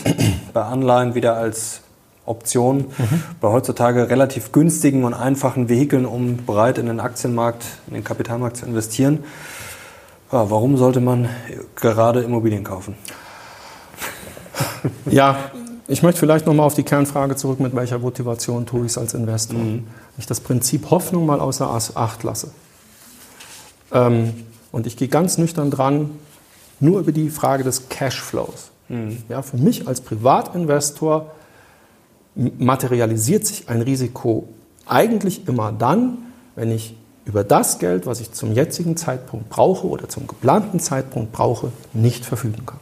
bei 0.53 0.63
Anleihen 0.63 1.15
wieder 1.15 1.35
als 1.35 1.81
Option, 2.25 2.77
mhm. 2.97 3.23
bei 3.41 3.49
heutzutage 3.49 4.09
relativ 4.09 4.51
günstigen 4.51 5.03
und 5.03 5.13
einfachen 5.13 5.69
Vehikeln, 5.69 6.05
um 6.05 6.37
breit 6.37 6.77
in 6.77 6.85
den 6.87 6.99
Aktienmarkt, 6.99 7.65
in 7.87 7.93
den 7.93 8.03
Kapitalmarkt 8.03 8.57
zu 8.57 8.65
investieren. 8.65 9.23
Ja, 10.31 10.49
warum 10.49 10.77
sollte 10.77 11.01
man 11.01 11.29
gerade 11.75 12.21
Immobilien 12.21 12.63
kaufen? 12.63 12.95
Ja, 15.05 15.37
ich 15.87 16.01
möchte 16.01 16.19
vielleicht 16.19 16.45
nochmal 16.45 16.65
auf 16.65 16.75
die 16.75 16.83
Kernfrage 16.83 17.35
zurück, 17.35 17.59
mit 17.59 17.75
welcher 17.75 17.99
Motivation 17.99 18.65
tue 18.65 18.81
ich 18.81 18.93
es 18.93 18.97
als 18.97 19.13
Investor. 19.13 19.59
Mhm. 19.59 19.85
Wenn 19.85 20.19
ich 20.19 20.25
das 20.25 20.39
Prinzip 20.39 20.89
Hoffnung 20.89 21.25
mal 21.25 21.39
außer 21.39 21.69
Acht 21.69 22.23
lasse. 22.23 22.51
Ähm, 23.91 24.33
und 24.71 24.87
ich 24.87 24.97
gehe 24.97 25.07
ganz 25.07 25.37
nüchtern 25.37 25.71
dran, 25.71 26.11
nur 26.79 26.99
über 26.99 27.11
die 27.11 27.29
Frage 27.29 27.63
des 27.63 27.89
Cashflows. 27.89 28.71
Mhm. 28.89 29.17
Ja, 29.29 29.41
für 29.41 29.57
mich 29.57 29.87
als 29.87 30.01
Privatinvestor 30.01 31.31
materialisiert 32.35 33.45
sich 33.45 33.69
ein 33.69 33.81
Risiko 33.81 34.47
eigentlich 34.85 35.47
immer 35.47 35.71
dann, 35.71 36.17
wenn 36.55 36.71
ich 36.71 36.95
über 37.25 37.43
das 37.43 37.79
Geld, 37.79 38.05
was 38.05 38.19
ich 38.19 38.31
zum 38.31 38.53
jetzigen 38.53 38.97
Zeitpunkt 38.97 39.49
brauche 39.49 39.87
oder 39.87 40.09
zum 40.09 40.27
geplanten 40.27 40.79
Zeitpunkt 40.79 41.31
brauche, 41.31 41.71
nicht 41.93 42.25
verfügen 42.25 42.65
kann. 42.65 42.79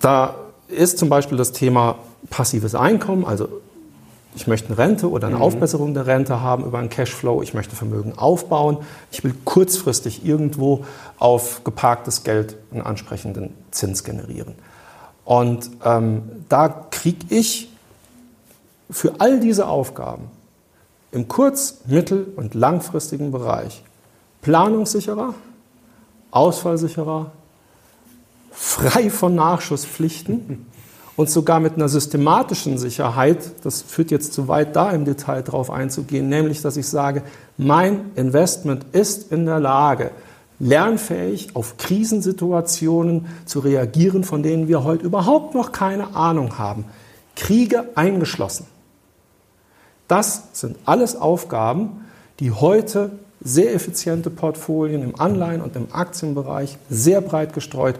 Da 0.00 0.34
ist 0.68 0.98
zum 0.98 1.08
Beispiel 1.08 1.38
das 1.38 1.52
Thema 1.52 1.96
passives 2.30 2.74
Einkommen, 2.74 3.24
also 3.24 3.48
ich 4.34 4.46
möchte 4.46 4.68
eine 4.68 4.78
Rente 4.78 5.10
oder 5.10 5.26
eine 5.26 5.36
mhm. 5.36 5.42
Aufbesserung 5.42 5.94
der 5.94 6.06
Rente 6.06 6.40
haben 6.40 6.64
über 6.64 6.78
einen 6.78 6.90
Cashflow, 6.90 7.42
ich 7.42 7.54
möchte 7.54 7.74
Vermögen 7.74 8.16
aufbauen, 8.16 8.78
ich 9.10 9.24
will 9.24 9.34
kurzfristig 9.44 10.24
irgendwo 10.24 10.84
auf 11.18 11.64
geparktes 11.64 12.22
Geld 12.22 12.56
einen 12.70 12.82
ansprechenden 12.82 13.54
Zins 13.70 14.04
generieren. 14.04 14.54
Und 15.24 15.70
ähm, 15.84 16.22
da 16.48 16.68
kriege 16.68 17.26
ich 17.34 17.70
für 18.90 19.14
all 19.18 19.40
diese 19.40 19.66
Aufgaben 19.66 20.30
im 21.12 21.28
kurz-, 21.28 21.80
mittel- 21.86 22.26
und 22.36 22.54
langfristigen 22.54 23.32
Bereich 23.32 23.82
planungssicherer, 24.42 25.34
ausfallsicherer, 26.30 27.32
frei 28.58 29.08
von 29.08 29.36
Nachschusspflichten 29.36 30.66
und 31.16 31.30
sogar 31.30 31.60
mit 31.60 31.76
einer 31.76 31.88
systematischen 31.88 32.76
Sicherheit, 32.76 33.38
das 33.62 33.82
führt 33.82 34.10
jetzt 34.10 34.32
zu 34.32 34.48
weit, 34.48 34.74
da 34.74 34.90
im 34.90 35.04
Detail 35.04 35.42
drauf 35.42 35.70
einzugehen, 35.70 36.28
nämlich 36.28 36.60
dass 36.60 36.76
ich 36.76 36.88
sage, 36.88 37.22
mein 37.56 38.10
Investment 38.16 38.84
ist 38.92 39.30
in 39.30 39.46
der 39.46 39.60
Lage, 39.60 40.10
lernfähig 40.58 41.54
auf 41.54 41.76
Krisensituationen 41.76 43.26
zu 43.46 43.60
reagieren, 43.60 44.24
von 44.24 44.42
denen 44.42 44.66
wir 44.66 44.82
heute 44.82 45.04
überhaupt 45.04 45.54
noch 45.54 45.70
keine 45.70 46.16
Ahnung 46.16 46.58
haben. 46.58 46.84
Kriege 47.36 47.84
eingeschlossen. 47.94 48.66
Das 50.08 50.48
sind 50.52 50.76
alles 50.84 51.14
Aufgaben, 51.14 52.06
die 52.40 52.50
heute 52.50 53.12
sehr 53.40 53.72
effiziente 53.72 54.30
Portfolien 54.30 55.04
im 55.04 55.20
Anleihen- 55.20 55.62
und 55.62 55.76
im 55.76 55.92
Aktienbereich 55.92 56.76
sehr 56.90 57.20
breit 57.20 57.52
gestreut 57.52 57.94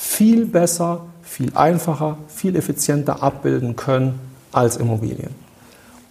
viel 0.00 0.46
besser 0.46 1.06
viel 1.28 1.52
einfacher, 1.54 2.18
viel 2.26 2.56
effizienter 2.56 3.22
abbilden 3.22 3.76
können 3.76 4.18
als 4.50 4.76
Immobilien. 4.76 5.30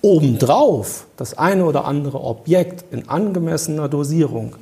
Obendrauf 0.01 1.05
das 1.17 1.37
eine 1.37 1.65
oder 1.65 1.85
andere 1.85 2.23
Objekt 2.23 2.85
in 2.91 3.09
angemessener 3.09 3.89
Dosierung 3.89 4.55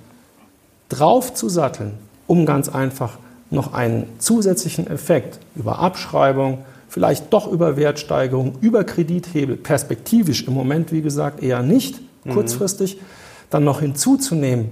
drauf 0.88 1.34
zu 1.34 1.50
satteln, 1.50 1.92
um 2.26 2.46
ganz 2.46 2.70
einfach 2.70 3.18
noch 3.52 3.74
einen 3.74 4.08
zusätzlichen 4.18 4.88
Effekt 4.88 5.40
über 5.56 5.80
Abschreibung, 5.80 6.60
vielleicht 6.88 7.32
doch 7.34 7.52
über 7.52 7.76
Wertsteigerung, 7.76 8.54
über 8.62 8.86
Kredithebel, 8.86 9.58
perspektivisch 9.58 10.48
im 10.48 10.54
Moment, 10.54 10.92
wie 10.92 11.02
gesagt, 11.02 11.44
eher 11.44 11.62
nicht, 11.62 12.00
mhm. 12.24 12.32
kurzfristig, 12.32 12.96
mhm. 12.96 13.02
dann 13.50 13.64
noch 13.66 13.82
hinzuzunehmen, 13.82 14.70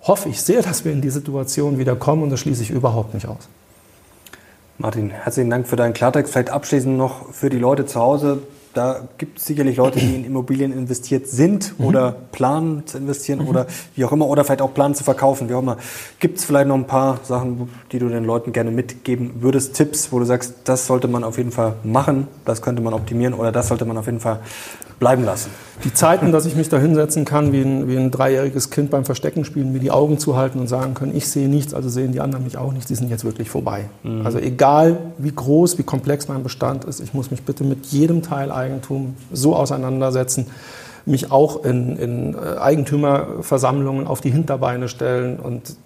hoffe 0.00 0.28
ich 0.28 0.40
sehr, 0.40 0.62
dass 0.62 0.84
wir 0.84 0.92
in 0.92 1.02
die 1.02 1.10
Situation 1.10 1.76
wieder 1.76 1.96
kommen 1.96 2.22
und 2.22 2.30
das 2.30 2.40
schließe 2.40 2.62
ich 2.62 2.70
überhaupt 2.70 3.14
nicht 3.14 3.26
aus. 3.26 3.48
Martin, 4.76 5.10
herzlichen 5.10 5.50
Dank 5.50 5.68
für 5.68 5.76
deinen 5.76 5.94
Klartext. 5.94 6.32
Vielleicht 6.32 6.50
abschließend 6.50 6.98
noch 6.98 7.32
für 7.32 7.48
die 7.48 7.58
Leute 7.58 7.86
zu 7.86 8.00
Hause. 8.00 8.42
Da 8.74 9.08
gibt 9.18 9.38
es 9.38 9.46
sicherlich 9.46 9.76
Leute, 9.76 10.00
die 10.00 10.14
in 10.14 10.24
Immobilien 10.24 10.72
investiert 10.72 11.28
sind 11.28 11.78
mhm. 11.78 11.86
oder 11.86 12.16
planen 12.32 12.86
zu 12.86 12.98
investieren 12.98 13.40
mhm. 13.40 13.48
oder 13.48 13.66
wie 13.94 14.04
auch 14.04 14.12
immer, 14.12 14.26
oder 14.26 14.44
vielleicht 14.44 14.62
auch 14.62 14.74
planen 14.74 14.94
zu 14.94 15.04
verkaufen, 15.04 15.48
wie 15.48 15.54
auch 15.54 15.62
immer. 15.62 15.76
Gibt 16.18 16.38
es 16.38 16.44
vielleicht 16.44 16.66
noch 16.66 16.74
ein 16.74 16.86
paar 16.86 17.20
Sachen, 17.22 17.68
die 17.92 17.98
du 18.00 18.08
den 18.08 18.24
Leuten 18.24 18.52
gerne 18.52 18.70
mitgeben 18.70 19.34
würdest, 19.40 19.74
Tipps, 19.74 20.12
wo 20.12 20.18
du 20.18 20.24
sagst, 20.24 20.54
das 20.64 20.86
sollte 20.86 21.08
man 21.08 21.24
auf 21.24 21.38
jeden 21.38 21.52
Fall 21.52 21.74
machen, 21.84 22.26
das 22.44 22.62
könnte 22.62 22.82
man 22.82 22.94
optimieren 22.94 23.34
oder 23.34 23.52
das 23.52 23.68
sollte 23.68 23.84
man 23.84 23.96
auf 23.96 24.06
jeden 24.06 24.20
Fall 24.20 24.40
bleiben 24.98 25.24
lassen. 25.24 25.50
Die 25.82 25.92
Zeiten, 25.92 26.32
dass 26.32 26.46
ich 26.46 26.54
mich 26.54 26.68
da 26.68 26.78
hinsetzen 26.78 27.24
kann, 27.24 27.52
wie 27.52 27.60
ein, 27.60 27.88
wie 27.88 27.96
ein 27.96 28.10
dreijähriges 28.10 28.70
Kind 28.70 28.90
beim 28.90 29.04
Verstecken 29.04 29.44
spielen, 29.44 29.72
mir 29.72 29.80
die 29.80 29.90
Augen 29.90 30.18
zuhalten 30.18 30.60
und 30.60 30.68
sagen 30.68 30.94
können, 30.94 31.14
ich 31.16 31.28
sehe 31.28 31.48
nichts, 31.48 31.74
also 31.74 31.88
sehen 31.88 32.12
die 32.12 32.20
anderen 32.20 32.44
mich 32.44 32.56
auch 32.56 32.72
nicht, 32.72 32.88
die 32.88 32.94
sind 32.94 33.10
jetzt 33.10 33.24
wirklich 33.24 33.50
vorbei. 33.50 33.86
Mhm. 34.02 34.24
Also 34.24 34.38
egal, 34.38 34.98
wie 35.18 35.32
groß, 35.32 35.78
wie 35.78 35.82
komplex 35.82 36.28
mein 36.28 36.42
Bestand 36.42 36.84
ist, 36.84 37.00
ich 37.00 37.12
muss 37.12 37.30
mich 37.30 37.42
bitte 37.42 37.64
mit 37.64 37.86
jedem 37.86 38.22
Teileigentum 38.64 39.16
so 39.32 39.54
auseinandersetzen, 39.56 40.46
mich 41.06 41.30
auch 41.30 41.64
in, 41.64 41.96
in 41.96 42.34
äh, 42.34 42.58
Eigentümerversammlungen 42.58 44.06
auf 44.06 44.20
die 44.20 44.30
Hinterbeine 44.30 44.88
stellen 44.88 45.38
und 45.38 45.76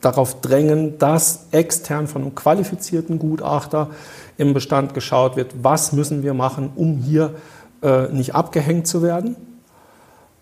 darauf 0.00 0.40
drängen, 0.40 0.98
dass 0.98 1.46
extern 1.50 2.06
von 2.06 2.22
einem 2.22 2.34
qualifizierten 2.34 3.18
Gutachter 3.18 3.88
im 4.36 4.52
Bestand 4.52 4.94
geschaut 4.94 5.36
wird, 5.36 5.52
was 5.62 5.92
müssen 5.92 6.22
wir 6.22 6.34
machen, 6.34 6.70
um 6.74 6.98
hier 6.98 7.34
äh, 7.82 8.08
nicht 8.08 8.34
abgehängt 8.34 8.86
zu 8.86 9.02
werden. 9.02 9.36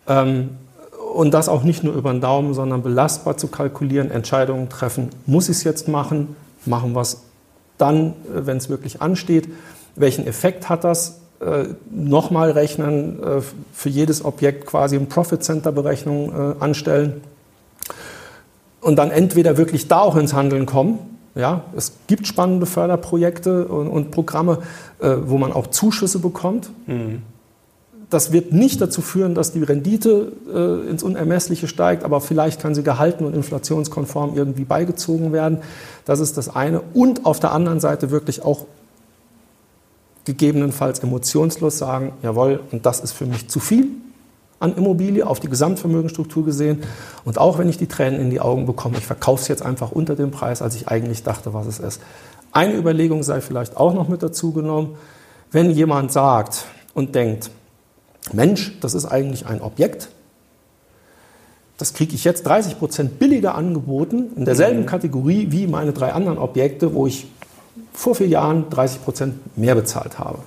Ähm, 0.07 0.51
und 1.15 1.33
das 1.33 1.49
auch 1.49 1.63
nicht 1.63 1.85
nur 1.85 1.95
über 1.95 2.11
den 2.13 2.21
Daumen, 2.21 2.55
sondern 2.55 2.83
belastbar 2.83 3.37
zu 3.37 3.49
kalkulieren, 3.49 4.11
Entscheidungen 4.11 4.69
treffen. 4.69 5.11
Muss 5.27 5.49
ich 5.49 5.59
es 5.59 5.65
jetzt 5.65 5.89
machen? 5.89 6.37
Machen 6.65 6.93
wir 6.93 7.01
es 7.03 7.23
dann, 7.77 8.09
äh, 8.09 8.47
wenn 8.47 8.57
es 8.57 8.69
wirklich 8.69 9.01
ansteht? 9.01 9.49
Welchen 9.95 10.27
Effekt 10.27 10.69
hat 10.69 10.85
das? 10.85 11.21
Äh, 11.41 11.67
Nochmal 11.91 12.51
rechnen, 12.51 13.23
äh, 13.23 13.41
für 13.73 13.89
jedes 13.89 14.25
Objekt 14.25 14.67
quasi 14.67 14.97
eine 14.97 15.07
Profit 15.07 15.45
Center 15.45 15.71
Berechnung 15.71 16.33
äh, 16.33 16.55
anstellen 16.59 17.21
und 18.81 18.97
dann 18.97 19.13
entweder 19.13 19.57
wirklich 19.57 19.87
da 19.87 20.01
auch 20.01 20.17
ins 20.17 20.35
Handeln 20.35 20.67
kommen. 20.67 20.99
Ja, 21.37 21.63
es 21.77 21.93
gibt 22.09 22.27
spannende 22.27 22.67
Förderprojekte 22.67 23.69
und, 23.69 23.87
und 23.87 24.11
Programme, 24.11 24.59
wo 24.99 25.39
man 25.39 25.53
auch 25.53 25.69
Zuschüsse 25.69 26.19
bekommt. 26.19 26.71
Mhm. 26.87 27.23
Das 28.11 28.33
wird 28.33 28.53
nicht 28.53 28.81
dazu 28.81 29.03
führen, 29.03 29.37
dass 29.37 29.53
die 29.53 29.63
Rendite 29.63 30.33
ins 30.91 31.05
Unermessliche 31.05 31.69
steigt, 31.69 32.03
aber 32.03 32.21
vielleicht 32.21 32.61
kann 32.61 32.75
sie 32.75 32.83
gehalten 32.83 33.25
und 33.25 33.35
inflationskonform 33.37 34.37
irgendwie 34.37 34.65
beigezogen 34.65 35.33
werden. 35.33 35.59
Das 36.07 36.19
ist 36.19 36.37
das 36.37 36.49
eine. 36.55 36.81
Und 36.95 37.25
auf 37.25 37.39
der 37.39 37.53
anderen 37.53 37.79
Seite 37.79 38.11
wirklich 38.11 38.43
auch 38.43 38.67
gegebenenfalls 40.29 41.01
emotionslos 41.01 41.79
sagen, 41.79 42.13
jawohl, 42.23 42.61
und 42.71 42.87
das 42.87 43.01
ist 43.01 43.13
für 43.13 43.27
mich 43.27 43.49
zu 43.49 43.61
viel 43.61 43.89
an 44.61 44.77
Immobilie 44.77 45.27
auf 45.27 45.41
die 45.41 45.49
Gesamtvermögensstruktur 45.49 46.45
gesehen. 46.45 46.83
Und 47.25 47.39
auch 47.39 47.59
wenn 47.59 47.69
ich 47.69 47.79
die 47.79 47.87
Tränen 47.87 48.21
in 48.21 48.31
die 48.31 48.41
Augen 48.41 48.67
bekomme, 48.67 48.99
ich 48.99 49.07
verkaufe 49.07 49.43
es 49.43 49.49
jetzt 49.49 49.63
einfach 49.63 49.93
unter 49.93 50.17
dem 50.17 50.31
Preis, 50.31 50.63
als 50.63 50.75
ich 50.75 50.89
eigentlich 50.89 51.23
dachte, 51.23 51.55
was 51.55 51.67
es 51.67 51.79
ist. 51.79 52.01
Eine 52.53 52.77
Überlegung 52.77 53.23
sei 53.23 53.41
vielleicht 53.41 53.77
auch 53.77 53.95
noch 53.95 54.09
mit 54.09 54.23
dazu 54.23 54.53
genommen. 54.53 54.97
Wenn 55.51 55.71
jemand 55.71 56.13
sagt 56.13 56.67
und 56.95 57.15
denkt, 57.15 57.51
Mensch, 58.33 58.79
das 58.81 58.95
ist 58.95 59.07
eigentlich 59.07 59.47
ein 59.47 59.63
Objekt, 59.63 60.09
das 61.79 61.95
kriege 61.95 62.15
ich 62.15 62.25
jetzt 62.25 62.45
30 62.45 62.79
Prozent 62.79 63.19
billiger 63.21 63.55
angeboten, 63.55 64.33
in 64.35 64.45
derselben 64.45 64.81
mhm. 64.81 64.87
Kategorie 64.87 65.47
wie 65.51 65.69
meine 65.69 65.93
drei 65.93 66.13
anderen 66.13 66.39
Objekte, 66.39 66.93
wo 66.93 67.07
ich 67.07 67.29
vor 67.99 68.15
vier 68.15 68.29
Jahren 68.29 68.71
30 68.71 69.05
Prozent 69.05 69.57
mehr 69.57 69.75
bezahlt 69.75 70.19
habe. 70.19 70.39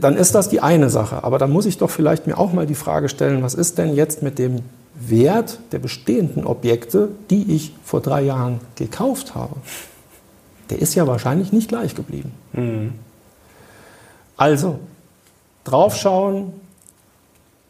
Dann 0.00 0.16
ist 0.16 0.34
das 0.34 0.48
die 0.48 0.60
eine 0.60 0.90
Sache. 0.90 1.24
Aber 1.24 1.38
dann 1.38 1.50
muss 1.50 1.64
ich 1.64 1.78
doch 1.78 1.90
vielleicht 1.90 2.26
mir 2.26 2.36
auch 2.36 2.52
mal 2.52 2.66
die 2.66 2.74
Frage 2.74 3.08
stellen, 3.08 3.42
was 3.42 3.54
ist 3.54 3.78
denn 3.78 3.94
jetzt 3.94 4.22
mit 4.22 4.38
dem 4.38 4.60
Wert 4.94 5.58
der 5.72 5.78
bestehenden 5.78 6.44
Objekte, 6.44 7.08
die 7.30 7.54
ich 7.54 7.74
vor 7.84 8.00
drei 8.00 8.22
Jahren 8.22 8.60
gekauft 8.76 9.34
habe? 9.34 9.54
der 10.70 10.78
ist 10.78 10.94
ja 10.94 11.06
wahrscheinlich 11.06 11.52
nicht 11.52 11.68
gleich 11.68 11.94
geblieben. 11.94 12.32
Mhm. 12.52 12.92
Also, 14.36 14.78
draufschauen, 15.64 16.52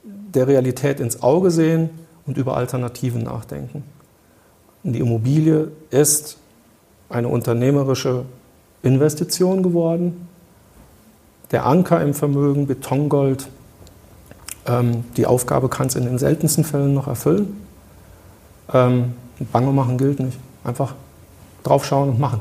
der 0.03 0.47
Realität 0.47 1.01
ins 1.01 1.23
Auge 1.23 1.51
sehen 1.51 1.91
und 2.27 2.37
über 2.37 2.57
Alternativen 2.57 3.23
nachdenken. 3.23 3.85
Und 4.83 4.93
die 4.93 5.01
Immobilie 5.01 5.71
ist 5.91 6.37
eine 7.09 7.29
unternehmerische 7.29 8.25
Investition 8.83 9.63
geworden. 9.63 10.29
Der 11.51 11.67
Anker 11.67 12.03
im 12.03 12.15
Vermögen, 12.15 12.67
Betongold, 12.67 13.49
ähm, 14.67 15.05
die 15.17 15.27
Aufgabe 15.27 15.69
kann 15.69 15.87
es 15.87 15.95
in 15.95 16.05
den 16.05 16.19
seltensten 16.19 16.65
Fällen 16.65 16.95
noch 16.95 17.09
erfüllen. 17.09 17.57
Ähm, 18.73 19.15
Bange 19.53 19.73
machen 19.73 19.97
gilt 19.99 20.21
nicht. 20.21 20.39
Einfach 20.65 20.95
draufschauen 21.63 22.11
und 22.11 22.21
machen. 22.21 22.41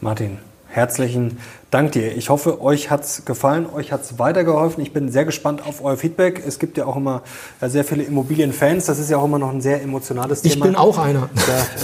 Martin, 0.00 0.38
herzlichen 0.68 1.38
Dank 1.70 1.92
dir. 1.92 2.16
Ich 2.16 2.30
hoffe, 2.30 2.60
euch 2.60 2.90
hat 2.90 3.04
es 3.04 3.24
gefallen, 3.24 3.64
euch 3.72 3.92
hat 3.92 4.02
es 4.02 4.18
weitergeholfen. 4.18 4.82
Ich 4.82 4.92
bin 4.92 5.08
sehr 5.08 5.24
gespannt 5.24 5.64
auf 5.64 5.84
euer 5.84 5.96
Feedback. 5.96 6.42
Es 6.44 6.58
gibt 6.58 6.76
ja 6.76 6.84
auch 6.84 6.96
immer 6.96 7.22
sehr 7.60 7.84
viele 7.84 8.02
Immobilienfans. 8.02 8.86
Das 8.86 8.98
ist 8.98 9.08
ja 9.08 9.18
auch 9.18 9.24
immer 9.24 9.38
noch 9.38 9.50
ein 9.52 9.60
sehr 9.60 9.80
emotionales 9.80 10.42
Thema. 10.42 10.52
Ich 10.52 10.60
bin 10.60 10.74
auch 10.74 10.98
einer. 10.98 11.30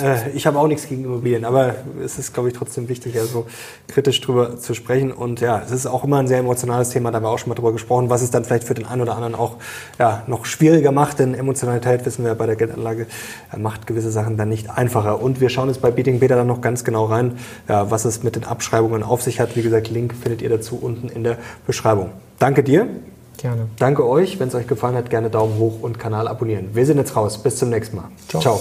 Da, 0.02 0.14
äh, 0.14 0.30
ich 0.30 0.44
habe 0.48 0.58
auch 0.58 0.66
nichts 0.66 0.88
gegen 0.88 1.04
Immobilien, 1.04 1.44
aber 1.44 1.76
es 2.04 2.18
ist, 2.18 2.34
glaube 2.34 2.48
ich, 2.48 2.56
trotzdem 2.56 2.88
wichtig, 2.88 3.16
also 3.20 3.46
kritisch 3.86 4.20
drüber 4.20 4.58
zu 4.58 4.74
sprechen. 4.74 5.12
Und 5.12 5.40
ja, 5.40 5.62
es 5.64 5.70
ist 5.70 5.86
auch 5.86 6.02
immer 6.02 6.18
ein 6.18 6.26
sehr 6.26 6.40
emotionales 6.40 6.90
Thema. 6.90 7.12
Da 7.12 7.18
haben 7.18 7.22
wir 7.22 7.30
auch 7.30 7.38
schon 7.38 7.50
mal 7.50 7.54
drüber 7.54 7.70
gesprochen, 7.70 8.10
was 8.10 8.22
es 8.22 8.32
dann 8.32 8.44
vielleicht 8.44 8.64
für 8.64 8.74
den 8.74 8.86
einen 8.86 9.02
oder 9.02 9.14
anderen 9.14 9.36
auch 9.36 9.54
ja, 10.00 10.24
noch 10.26 10.46
schwieriger 10.46 10.90
macht. 10.90 11.20
Denn 11.20 11.32
Emotionalität, 11.32 12.04
wissen 12.06 12.24
wir 12.24 12.34
bei 12.34 12.46
der 12.46 12.56
Geldanlage, 12.56 13.06
äh, 13.52 13.56
macht 13.56 13.86
gewisse 13.86 14.10
Sachen 14.10 14.36
dann 14.36 14.48
nicht 14.48 14.68
einfacher. 14.68 15.22
Und 15.22 15.40
wir 15.40 15.48
schauen 15.48 15.68
jetzt 15.68 15.80
bei 15.80 15.92
Beating 15.92 16.18
Beta 16.18 16.34
dann 16.34 16.48
noch 16.48 16.60
ganz 16.60 16.82
genau 16.82 17.04
rein, 17.04 17.38
ja, 17.68 17.88
was 17.88 18.04
es 18.04 18.24
mit 18.24 18.34
den 18.34 18.42
Abschreibungen 18.42 19.04
auf 19.04 19.22
sich 19.22 19.38
hat. 19.38 19.54
Wie 19.54 19.62
gesagt, 19.62 19.75
gesagt, 19.76 19.94
Link 19.94 20.14
findet 20.14 20.42
ihr 20.42 20.48
dazu 20.48 20.78
unten 20.80 21.08
in 21.08 21.24
der 21.24 21.38
Beschreibung. 21.66 22.10
Danke 22.38 22.62
dir. 22.62 22.86
Gerne. 23.36 23.68
Danke 23.78 24.06
euch. 24.06 24.40
Wenn 24.40 24.48
es 24.48 24.54
euch 24.54 24.66
gefallen 24.66 24.96
hat, 24.96 25.10
gerne 25.10 25.30
Daumen 25.30 25.58
hoch 25.58 25.82
und 25.82 25.98
Kanal 25.98 26.26
abonnieren. 26.28 26.70
Wir 26.72 26.86
sind 26.86 26.98
jetzt 26.98 27.16
raus. 27.16 27.42
Bis 27.42 27.56
zum 27.56 27.70
nächsten 27.70 27.96
Mal. 27.96 28.08
Ciao. 28.28 28.40
Ciao. 28.40 28.60